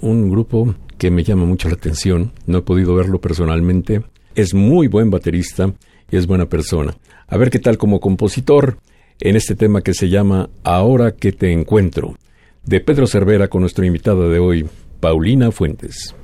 un 0.00 0.30
grupo 0.30 0.74
que 0.98 1.10
me 1.10 1.24
llama 1.24 1.44
mucho 1.44 1.68
la 1.68 1.74
atención. 1.74 2.32
No 2.46 2.58
he 2.58 2.62
podido 2.62 2.94
verlo 2.94 3.20
personalmente. 3.20 4.02
Es 4.34 4.54
muy 4.54 4.86
buen 4.86 5.10
baterista 5.10 5.72
y 6.10 6.16
es 6.16 6.26
buena 6.26 6.46
persona. 6.46 6.96
A 7.26 7.36
ver 7.36 7.50
qué 7.50 7.58
tal 7.58 7.78
como 7.78 8.00
compositor 8.00 8.78
en 9.20 9.36
este 9.36 9.54
tema 9.54 9.82
que 9.82 9.94
se 9.94 10.08
llama 10.08 10.50
Ahora 10.62 11.12
que 11.12 11.32
te 11.32 11.52
encuentro, 11.52 12.16
de 12.64 12.80
Pedro 12.80 13.06
Cervera 13.06 13.48
con 13.48 13.60
nuestra 13.60 13.86
invitada 13.86 14.28
de 14.28 14.38
hoy, 14.38 14.66
Paulina 15.00 15.50
Fuentes. 15.50 16.14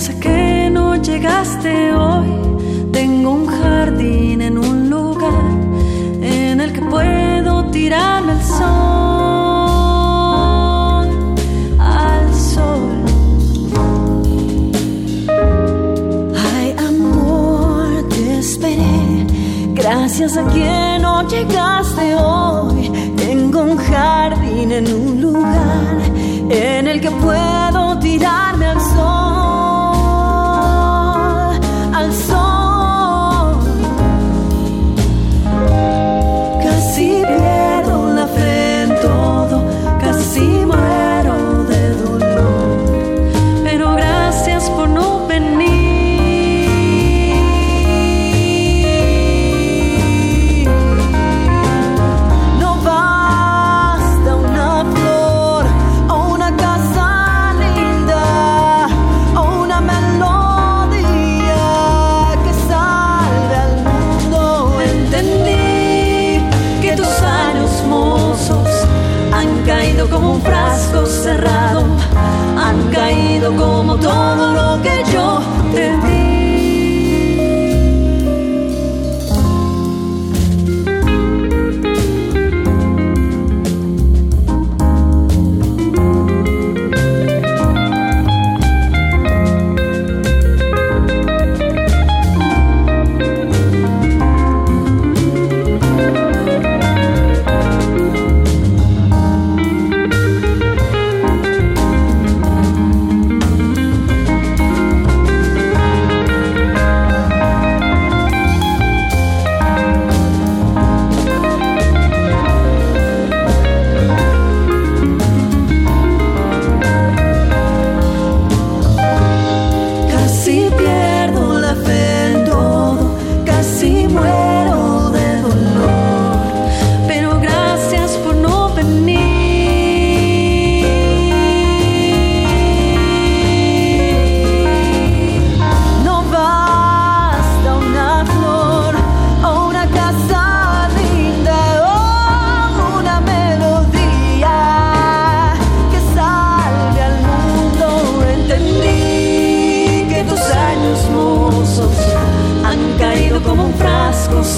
Gracias 0.00 0.16
a 0.16 0.20
que 0.20 0.70
no 0.70 0.96
llegaste 0.96 1.92
hoy, 1.92 2.88
tengo 2.90 3.32
un 3.32 3.46
jardín 3.46 4.40
en 4.40 4.56
un 4.56 4.88
lugar 4.88 5.44
en 6.22 6.58
el 6.58 6.72
que 6.72 6.80
puedo 6.80 7.66
tirarme 7.66 8.32
al 8.32 8.42
sol, 8.42 8.66
al 11.78 12.34
sol. 12.34 13.04
Ay, 16.54 16.74
amor, 16.78 18.08
te 18.08 18.38
esperé, 18.38 19.26
gracias 19.74 20.38
a 20.38 20.46
que 20.46 20.98
no 20.98 21.28
llegaste 21.28 22.14
hoy, 22.14 22.90
tengo 23.18 23.60
un 23.64 23.76
jardín 23.76 24.72
en 24.72 24.90
un 24.94 25.20
lugar 25.20 25.98
en 26.48 26.88
el 26.88 27.02
que 27.02 27.10
puedo 27.10 27.98
tirarme 27.98 28.49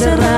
cerrar. 0.02 0.31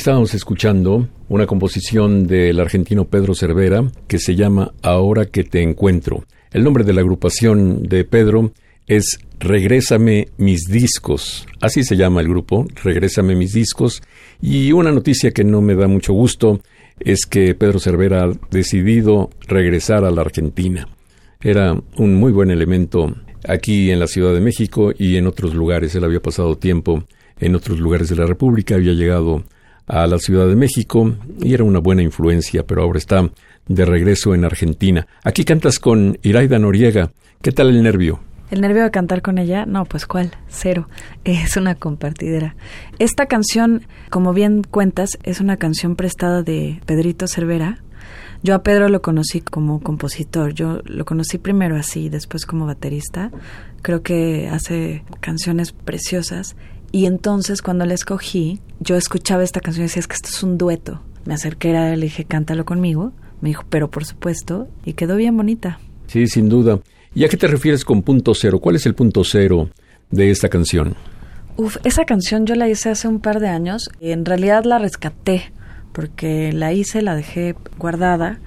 Estábamos 0.00 0.32
escuchando 0.32 1.08
una 1.28 1.46
composición 1.46 2.26
del 2.26 2.58
argentino 2.58 3.04
Pedro 3.04 3.34
Cervera 3.34 3.84
que 4.08 4.18
se 4.18 4.34
llama 4.34 4.72
Ahora 4.80 5.26
que 5.26 5.44
te 5.44 5.60
encuentro. 5.60 6.24
El 6.52 6.64
nombre 6.64 6.84
de 6.84 6.94
la 6.94 7.02
agrupación 7.02 7.82
de 7.82 8.06
Pedro 8.06 8.50
es 8.86 9.18
Regrésame 9.38 10.28
mis 10.38 10.62
discos. 10.70 11.46
Así 11.60 11.84
se 11.84 11.98
llama 11.98 12.22
el 12.22 12.28
grupo, 12.28 12.66
Regrésame 12.82 13.36
mis 13.36 13.52
discos. 13.52 14.02
Y 14.40 14.72
una 14.72 14.90
noticia 14.90 15.32
que 15.32 15.44
no 15.44 15.60
me 15.60 15.74
da 15.74 15.86
mucho 15.86 16.14
gusto 16.14 16.62
es 16.98 17.26
que 17.26 17.54
Pedro 17.54 17.78
Cervera 17.78 18.24
ha 18.24 18.32
decidido 18.50 19.28
regresar 19.48 20.06
a 20.06 20.10
la 20.10 20.22
Argentina. 20.22 20.88
Era 21.42 21.78
un 21.98 22.14
muy 22.14 22.32
buen 22.32 22.50
elemento 22.50 23.14
aquí 23.46 23.90
en 23.90 24.00
la 24.00 24.06
Ciudad 24.06 24.32
de 24.32 24.40
México 24.40 24.94
y 24.98 25.16
en 25.16 25.26
otros 25.26 25.54
lugares. 25.54 25.94
Él 25.94 26.04
había 26.04 26.22
pasado 26.22 26.56
tiempo 26.56 27.04
en 27.38 27.54
otros 27.54 27.78
lugares 27.80 28.08
de 28.08 28.16
la 28.16 28.24
República, 28.24 28.76
había 28.76 28.94
llegado 28.94 29.44
a 29.90 30.06
la 30.06 30.18
Ciudad 30.18 30.46
de 30.46 30.54
México 30.54 31.12
y 31.40 31.52
era 31.52 31.64
una 31.64 31.80
buena 31.80 32.02
influencia, 32.02 32.64
pero 32.64 32.82
ahora 32.82 32.98
está 32.98 33.28
de 33.66 33.84
regreso 33.84 34.34
en 34.34 34.44
Argentina. 34.44 35.06
Aquí 35.24 35.44
cantas 35.44 35.78
con 35.78 36.18
Iraida 36.22 36.58
Noriega. 36.58 37.10
¿Qué 37.42 37.52
tal 37.52 37.70
el 37.70 37.82
nervio? 37.82 38.20
El 38.50 38.60
nervio 38.60 38.82
de 38.82 38.90
cantar 38.90 39.22
con 39.22 39.38
ella, 39.38 39.66
no, 39.66 39.84
pues 39.84 40.06
cuál, 40.06 40.32
cero. 40.48 40.88
Es 41.24 41.56
una 41.56 41.74
compartidera. 41.74 42.54
Esta 42.98 43.26
canción, 43.26 43.82
como 44.10 44.32
bien 44.32 44.62
cuentas, 44.62 45.18
es 45.22 45.40
una 45.40 45.56
canción 45.56 45.96
prestada 45.96 46.42
de 46.42 46.80
Pedrito 46.86 47.26
Cervera. 47.26 47.78
Yo 48.42 48.54
a 48.54 48.62
Pedro 48.62 48.88
lo 48.88 49.02
conocí 49.02 49.40
como 49.40 49.80
compositor, 49.80 50.54
yo 50.54 50.80
lo 50.84 51.04
conocí 51.04 51.36
primero 51.36 51.76
así, 51.76 52.08
después 52.08 52.46
como 52.46 52.64
baterista. 52.64 53.30
Creo 53.82 54.02
que 54.02 54.48
hace 54.48 55.04
canciones 55.20 55.72
preciosas 55.72 56.56
y 56.92 57.06
entonces 57.06 57.62
cuando 57.62 57.86
la 57.86 57.94
escogí, 57.94 58.60
yo 58.80 58.96
escuchaba 58.96 59.42
esta 59.42 59.60
canción 59.60 59.84
y 59.84 59.88
decía, 59.88 60.00
es 60.00 60.06
que 60.06 60.14
esto 60.14 60.28
es 60.28 60.42
un 60.42 60.58
dueto. 60.58 61.02
Me 61.24 61.34
acerqué 61.34 61.76
a 61.76 61.88
él 61.88 61.98
y 61.98 62.00
le 62.00 62.06
dije, 62.06 62.24
cántalo 62.24 62.64
conmigo. 62.64 63.12
Me 63.40 63.50
dijo, 63.50 63.64
pero 63.68 63.90
por 63.90 64.04
supuesto, 64.04 64.68
y 64.84 64.94
quedó 64.94 65.16
bien 65.16 65.36
bonita. 65.36 65.78
Sí, 66.06 66.26
sin 66.26 66.48
duda. 66.48 66.80
¿Y 67.14 67.24
a 67.24 67.28
qué 67.28 67.36
te 67.36 67.46
refieres 67.46 67.84
con 67.84 68.02
punto 68.02 68.34
cero? 68.34 68.58
¿Cuál 68.60 68.76
es 68.76 68.86
el 68.86 68.94
punto 68.94 69.24
cero 69.24 69.70
de 70.10 70.30
esta 70.30 70.48
canción? 70.48 70.94
Uf, 71.56 71.76
esa 71.84 72.04
canción 72.04 72.46
yo 72.46 72.54
la 72.54 72.68
hice 72.68 72.90
hace 72.90 73.08
un 73.08 73.20
par 73.20 73.40
de 73.40 73.48
años 73.48 73.90
y 74.00 74.10
en 74.10 74.24
realidad 74.24 74.64
la 74.64 74.78
rescaté 74.78 75.52
porque 75.92 76.52
la 76.52 76.72
hice, 76.72 77.02
la 77.02 77.14
dejé 77.14 77.54
guardada 77.78 78.40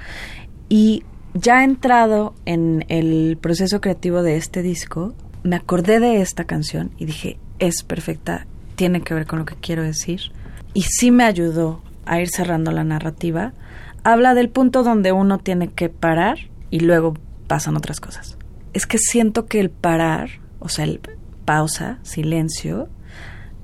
y 0.70 1.04
ya 1.34 1.64
entrado 1.64 2.34
en 2.46 2.86
el 2.90 3.38
proceso 3.40 3.82
creativo 3.82 4.24
de 4.24 4.38
este 4.38 4.62
disco, 4.62 5.14
me 5.44 5.56
acordé 5.56 6.00
de 6.00 6.22
esta 6.22 6.46
canción 6.46 6.92
y 6.98 7.06
dije, 7.06 7.38
es 7.68 7.84
perfecta, 7.84 8.46
tiene 8.76 9.02
que 9.02 9.14
ver 9.14 9.26
con 9.26 9.40
lo 9.40 9.46
que 9.46 9.56
quiero 9.56 9.84
decir. 9.84 10.32
Y 10.74 10.84
sí 10.84 11.12
me 11.12 11.24
ayudó 11.24 11.82
a 12.06 12.20
ir 12.20 12.30
cerrando 12.30 12.72
la 12.72 12.84
narrativa. 12.84 13.54
Habla 14.04 14.34
del 14.34 14.50
punto 14.50 14.84
donde 14.84 15.12
uno 15.12 15.38
tiene 15.38 15.70
que 15.70 15.90
parar 15.90 16.38
y 16.70 16.82
luego 16.82 17.14
pasan 17.48 17.78
otras 17.78 18.00
cosas. 18.00 18.38
Es 18.74 18.86
que 18.86 18.98
siento 18.98 19.46
que 19.46 19.60
el 19.60 19.70
parar, 19.70 20.30
o 20.60 20.68
sea, 20.68 20.86
el 20.86 21.00
pausa, 21.46 22.00
silencio, 22.02 22.90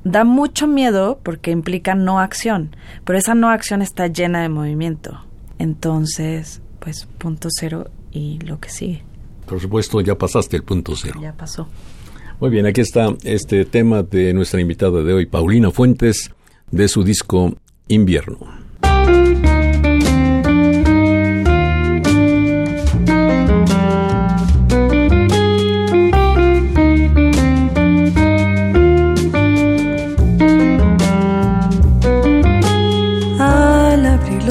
da 0.04 0.24
mucho 0.24 0.68
miedo 0.68 1.20
porque 1.24 1.52
implica 1.52 1.96
no 1.96 2.20
acción, 2.20 2.76
pero 3.04 3.18
esa 3.18 3.36
no 3.36 3.50
acción 3.50 3.82
está 3.82 4.08
llena 4.08 4.42
de 4.42 4.50
movimiento. 4.50 5.26
Entonces, 5.58 6.62
pues 6.80 7.08
punto 7.18 7.50
cero 7.52 7.90
y 8.12 8.40
lo 8.40 8.60
que 8.60 8.70
sigue. 8.70 9.04
Por 9.46 9.60
supuesto, 9.60 10.00
ya 10.00 10.16
pasaste 10.16 10.56
el 10.56 10.64
punto 10.64 10.96
cero. 10.96 11.20
Ya 11.22 11.34
pasó. 11.34 11.68
Muy 12.40 12.52
bien, 12.52 12.66
aquí 12.66 12.80
está 12.80 13.14
este 13.26 13.66
tema 13.66 14.02
de 14.02 14.34
nuestra 14.34 14.62
invitada 14.62 15.04
de 15.04 15.12
hoy, 15.14 15.26
Paulina 15.26 15.72
Fuentes, 15.72 16.32
de 16.72 16.88
su 16.88 17.04
disco 17.04 17.54
Invierno. 17.90 18.38
Al 33.38 34.06
abrir 34.06 34.44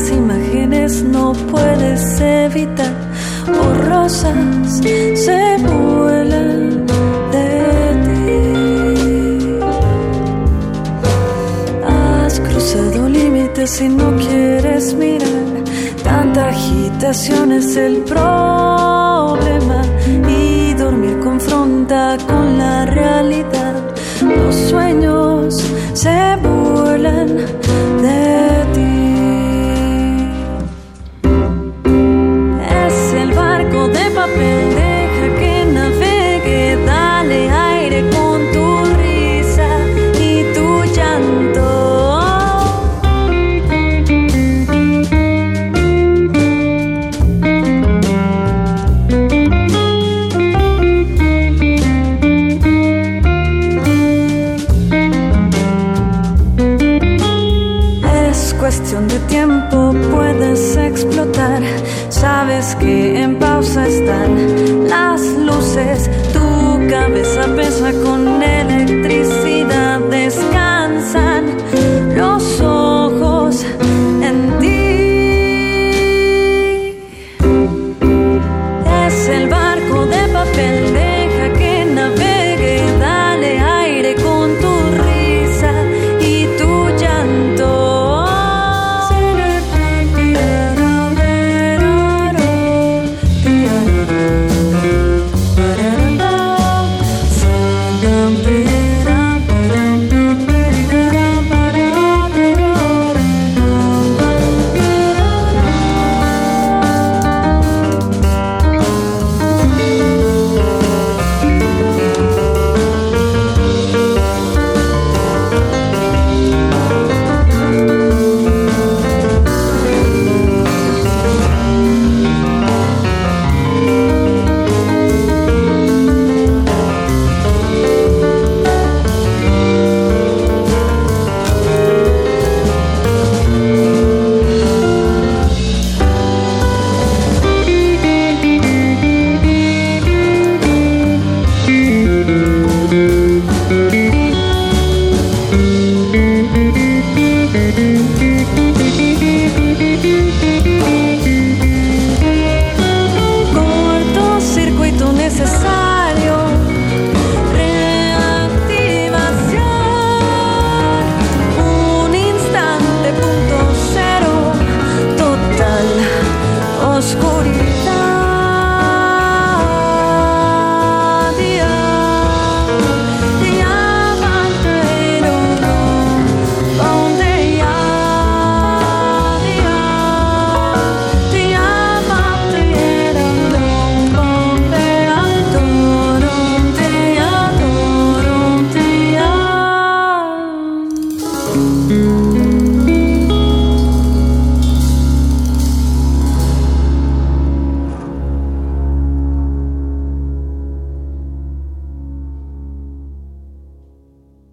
Las 0.00 0.12
imágenes 0.12 1.02
no 1.02 1.34
puedes 1.50 2.18
evitar, 2.22 2.94
borrosas 3.46 4.80
se 4.80 5.56
vuelan 5.58 6.86
de 7.30 7.50
ti. 8.06 9.58
Has 11.86 12.40
cruzado 12.40 13.10
límites 13.10 13.82
y 13.82 13.88
no 13.90 14.16
quieres 14.16 14.94
mirar. 14.94 15.50
Tanta 16.02 16.48
agitación 16.48 17.52
es 17.52 17.76
el 17.76 17.98
problema 17.98 19.82
y 20.26 20.72
dormir 20.74 21.20
confronta 21.20 22.16
con 22.26 22.56
la 22.56 22.86
realidad. 22.86 23.74
Los 24.22 24.54
sueños 24.70 25.62
se 25.92 26.36
burlan 26.42 27.36
de 28.00 28.19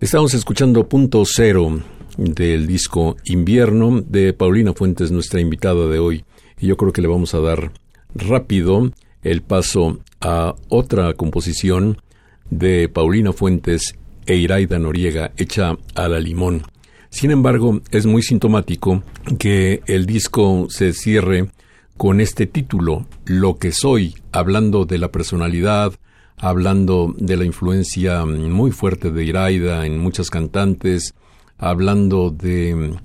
Estamos 0.07 0.33
escuchando 0.33 0.87
Punto 0.87 1.23
Cero 1.25 1.81
del 2.15 2.65
disco 2.65 3.17
Invierno 3.25 3.99
de 3.99 4.31
Paulina 4.31 4.71
Fuentes, 4.71 5.11
nuestra 5.11 5.41
invitada 5.41 5.85
de 5.87 5.99
hoy. 5.99 6.23
Y 6.57 6.67
yo 6.67 6.77
creo 6.77 6.93
que 6.93 7.01
le 7.01 7.09
vamos 7.09 7.33
a 7.33 7.41
dar 7.41 7.73
rápido 8.15 8.89
el 9.21 9.41
paso 9.41 9.99
a 10.21 10.55
otra 10.69 11.13
composición 11.15 11.97
de 12.49 12.87
Paulina 12.87 13.33
Fuentes 13.33 13.95
e 14.25 14.37
Iraida 14.37 14.79
Noriega, 14.79 15.33
hecha 15.35 15.77
a 15.93 16.07
la 16.07 16.21
limón. 16.21 16.63
Sin 17.09 17.31
embargo, 17.31 17.81
es 17.91 18.05
muy 18.05 18.21
sintomático 18.21 19.03
que 19.37 19.81
el 19.87 20.05
disco 20.05 20.67
se 20.69 20.93
cierre 20.93 21.49
con 21.97 22.21
este 22.21 22.47
título, 22.47 23.07
Lo 23.25 23.57
que 23.57 23.73
soy, 23.73 24.15
hablando 24.31 24.85
de 24.85 24.99
la 24.99 25.11
personalidad, 25.11 25.91
hablando 26.37 27.13
de 27.17 27.35
la 27.35 27.45
influencia 27.45 28.25
muy 28.25 28.71
fuerte 28.71 29.11
de 29.11 29.25
Iraida 29.25 29.85
en 29.85 29.99
muchas 29.99 30.29
cantantes, 30.29 31.15
hablando 31.57 32.29
de 32.29 32.95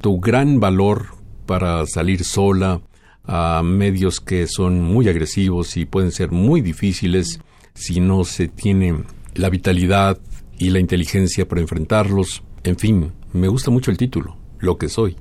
tu 0.00 0.20
gran 0.20 0.60
valor 0.60 1.06
para 1.46 1.86
salir 1.86 2.24
sola 2.24 2.82
a 3.24 3.62
medios 3.64 4.20
que 4.20 4.46
son 4.46 4.82
muy 4.82 5.08
agresivos 5.08 5.76
y 5.76 5.86
pueden 5.86 6.12
ser 6.12 6.30
muy 6.30 6.60
difíciles 6.60 7.40
si 7.74 8.00
no 8.00 8.24
se 8.24 8.48
tiene 8.48 9.04
la 9.34 9.48
vitalidad 9.48 10.18
y 10.58 10.70
la 10.70 10.78
inteligencia 10.78 11.48
para 11.48 11.62
enfrentarlos. 11.62 12.42
En 12.62 12.76
fin, 12.76 13.12
me 13.32 13.48
gusta 13.48 13.70
mucho 13.70 13.90
el 13.90 13.96
título, 13.96 14.36
Lo 14.58 14.76
que 14.78 14.88
soy. 14.88 15.16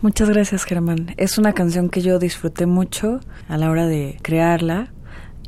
Muchas 0.00 0.30
gracias, 0.30 0.64
Germán. 0.64 1.14
Es 1.16 1.38
una 1.38 1.54
canción 1.54 1.88
que 1.88 2.02
yo 2.02 2.20
disfruté 2.20 2.66
mucho 2.66 3.18
a 3.48 3.56
la 3.56 3.68
hora 3.68 3.86
de 3.86 4.18
crearla 4.22 4.92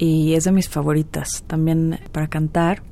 y 0.01 0.32
es 0.35 0.44
de 0.44 0.52
mis 0.52 0.68
favoritas 0.68 1.44
también 1.47 2.01
para 2.10 2.27
cantar. 2.28 2.82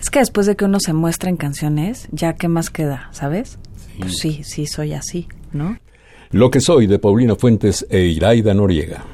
Es 0.00 0.08
que 0.08 0.18
después 0.18 0.46
de 0.46 0.56
que 0.56 0.64
uno 0.64 0.78
se 0.80 0.94
muestra 0.94 1.28
en 1.28 1.36
canciones, 1.36 2.08
ya 2.10 2.32
qué 2.32 2.48
más 2.48 2.70
queda, 2.70 3.08
¿sabes? 3.12 3.58
Sí. 3.76 3.98
Pues 4.00 4.16
sí, 4.16 4.40
sí, 4.44 4.66
soy 4.66 4.94
así, 4.94 5.28
¿no? 5.52 5.78
Lo 6.30 6.50
que 6.50 6.60
soy 6.60 6.86
de 6.86 6.98
Paulina 6.98 7.36
Fuentes 7.36 7.86
e 7.90 8.00
Iraida 8.06 8.54
Noriega. 8.54 9.04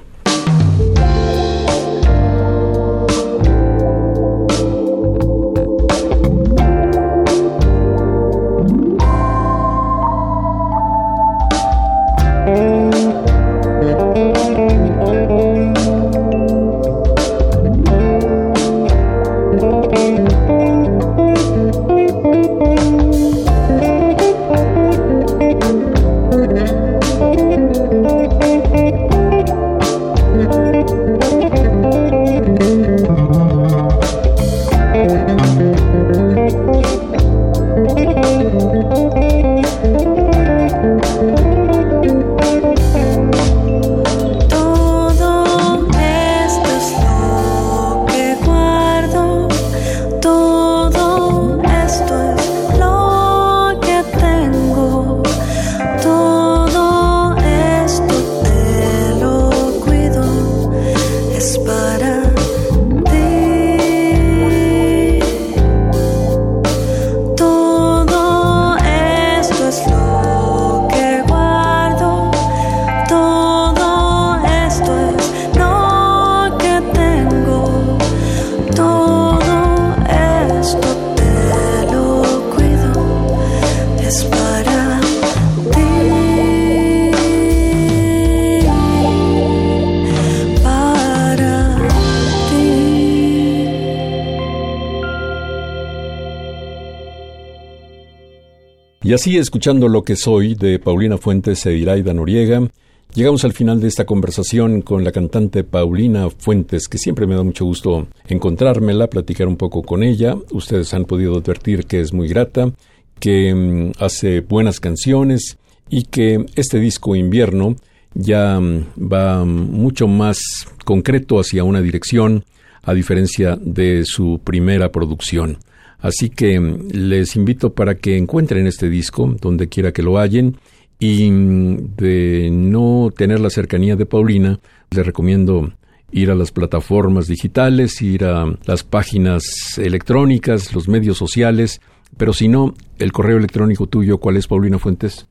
Y 99.10 99.12
así, 99.12 99.38
escuchando 99.38 99.88
lo 99.88 100.04
que 100.04 100.14
soy 100.14 100.54
de 100.54 100.78
Paulina 100.78 101.18
Fuentes 101.18 101.66
e 101.66 101.84
Noriega, 102.14 102.70
llegamos 103.12 103.44
al 103.44 103.52
final 103.52 103.80
de 103.80 103.88
esta 103.88 104.06
conversación 104.06 104.82
con 104.82 105.02
la 105.02 105.10
cantante 105.10 105.64
Paulina 105.64 106.30
Fuentes, 106.30 106.86
que 106.86 106.96
siempre 106.96 107.26
me 107.26 107.34
da 107.34 107.42
mucho 107.42 107.64
gusto 107.64 108.06
encontrármela, 108.28 109.08
platicar 109.08 109.48
un 109.48 109.56
poco 109.56 109.82
con 109.82 110.04
ella. 110.04 110.36
Ustedes 110.52 110.94
han 110.94 111.06
podido 111.06 111.36
advertir 111.36 111.86
que 111.86 112.00
es 112.00 112.12
muy 112.12 112.28
grata, 112.28 112.70
que 113.18 113.52
mm, 113.52 113.94
hace 113.98 114.42
buenas 114.42 114.78
canciones 114.78 115.58
y 115.88 116.04
que 116.04 116.46
este 116.54 116.78
disco 116.78 117.16
invierno 117.16 117.74
ya 118.14 118.60
mm, 118.60 119.12
va 119.12 119.44
mucho 119.44 120.06
más 120.06 120.38
concreto 120.84 121.40
hacia 121.40 121.64
una 121.64 121.82
dirección, 121.82 122.44
a 122.84 122.94
diferencia 122.94 123.58
de 123.60 124.04
su 124.04 124.40
primera 124.44 124.92
producción. 124.92 125.58
Así 126.00 126.30
que 126.30 126.58
mm, 126.58 126.88
les 126.92 127.36
invito 127.36 127.74
para 127.74 127.96
que 127.96 128.16
encuentren 128.16 128.66
este 128.66 128.88
disco 128.88 129.34
donde 129.40 129.68
quiera 129.68 129.92
que 129.92 130.02
lo 130.02 130.18
hallen 130.18 130.56
y 130.98 131.30
mm, 131.30 131.96
de 131.96 132.50
no 132.52 133.10
tener 133.16 133.40
la 133.40 133.50
cercanía 133.50 133.96
de 133.96 134.06
Paulina, 134.06 134.60
les 134.90 135.06
recomiendo 135.06 135.72
ir 136.12 136.30
a 136.30 136.34
las 136.34 136.50
plataformas 136.50 137.26
digitales, 137.26 138.02
ir 138.02 138.24
a 138.24 138.44
las 138.64 138.82
páginas 138.82 139.44
electrónicas, 139.78 140.74
los 140.74 140.88
medios 140.88 141.18
sociales, 141.18 141.80
pero 142.16 142.32
si 142.32 142.48
no, 142.48 142.74
el 142.98 143.12
correo 143.12 143.38
electrónico 143.38 143.86
tuyo, 143.86 144.18
¿cuál 144.18 144.36
es 144.36 144.46
Paulina 144.46 144.78
Fuentes? 144.78 145.26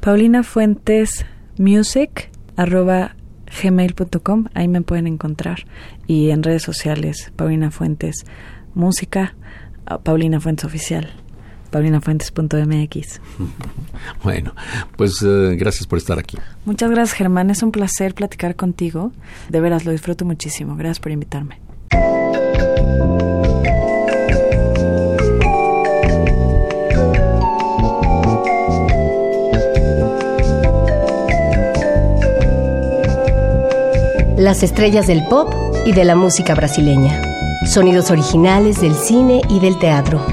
Paulina 0.00 0.42
Fuentes 0.42 1.26
Music 1.58 2.30
gmail.com, 3.62 4.46
ahí 4.54 4.68
me 4.68 4.82
pueden 4.82 5.06
encontrar 5.06 5.66
y 6.06 6.30
en 6.30 6.42
redes 6.42 6.62
sociales 6.62 7.32
Paulina 7.36 7.70
Fuentes 7.70 8.24
Música 8.74 9.36
Paulina 10.02 10.40
Fuentes 10.40 10.64
Oficial, 10.64 11.12
paulinafuentes.mx. 11.70 13.20
Bueno, 14.22 14.54
pues 14.96 15.22
eh, 15.22 15.56
gracias 15.56 15.86
por 15.86 15.98
estar 15.98 16.18
aquí. 16.18 16.38
Muchas 16.64 16.90
gracias, 16.90 17.16
Germán. 17.16 17.50
Es 17.50 17.62
un 17.62 17.72
placer 17.72 18.14
platicar 18.14 18.54
contigo. 18.54 19.12
De 19.48 19.60
veras, 19.60 19.84
lo 19.84 19.92
disfruto 19.92 20.24
muchísimo. 20.24 20.76
Gracias 20.76 21.00
por 21.00 21.12
invitarme. 21.12 21.58
Las 34.36 34.62
estrellas 34.62 35.06
del 35.06 35.24
pop 35.24 35.52
y 35.86 35.92
de 35.92 36.04
la 36.04 36.14
música 36.14 36.54
brasileña. 36.54 37.25
Sonidos 37.66 38.10
originales 38.10 38.80
del 38.80 38.94
cine 38.94 39.42
y 39.50 39.58
del 39.58 39.78
teatro, 39.78 40.24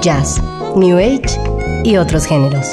jazz, 0.00 0.42
new 0.74 0.96
age 0.96 1.38
y 1.84 1.96
otros 1.96 2.26
géneros. 2.26 2.66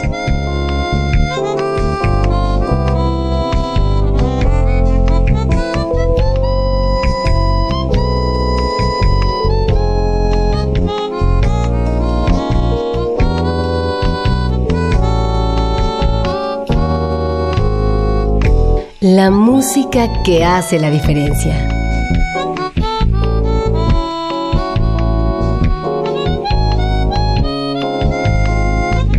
La 19.02 19.30
música 19.30 20.24
que 20.24 20.44
hace 20.44 20.80
la 20.80 20.90
diferencia. 20.90 21.75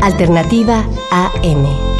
Alternativa 0.00 0.84
AM. 1.10 1.97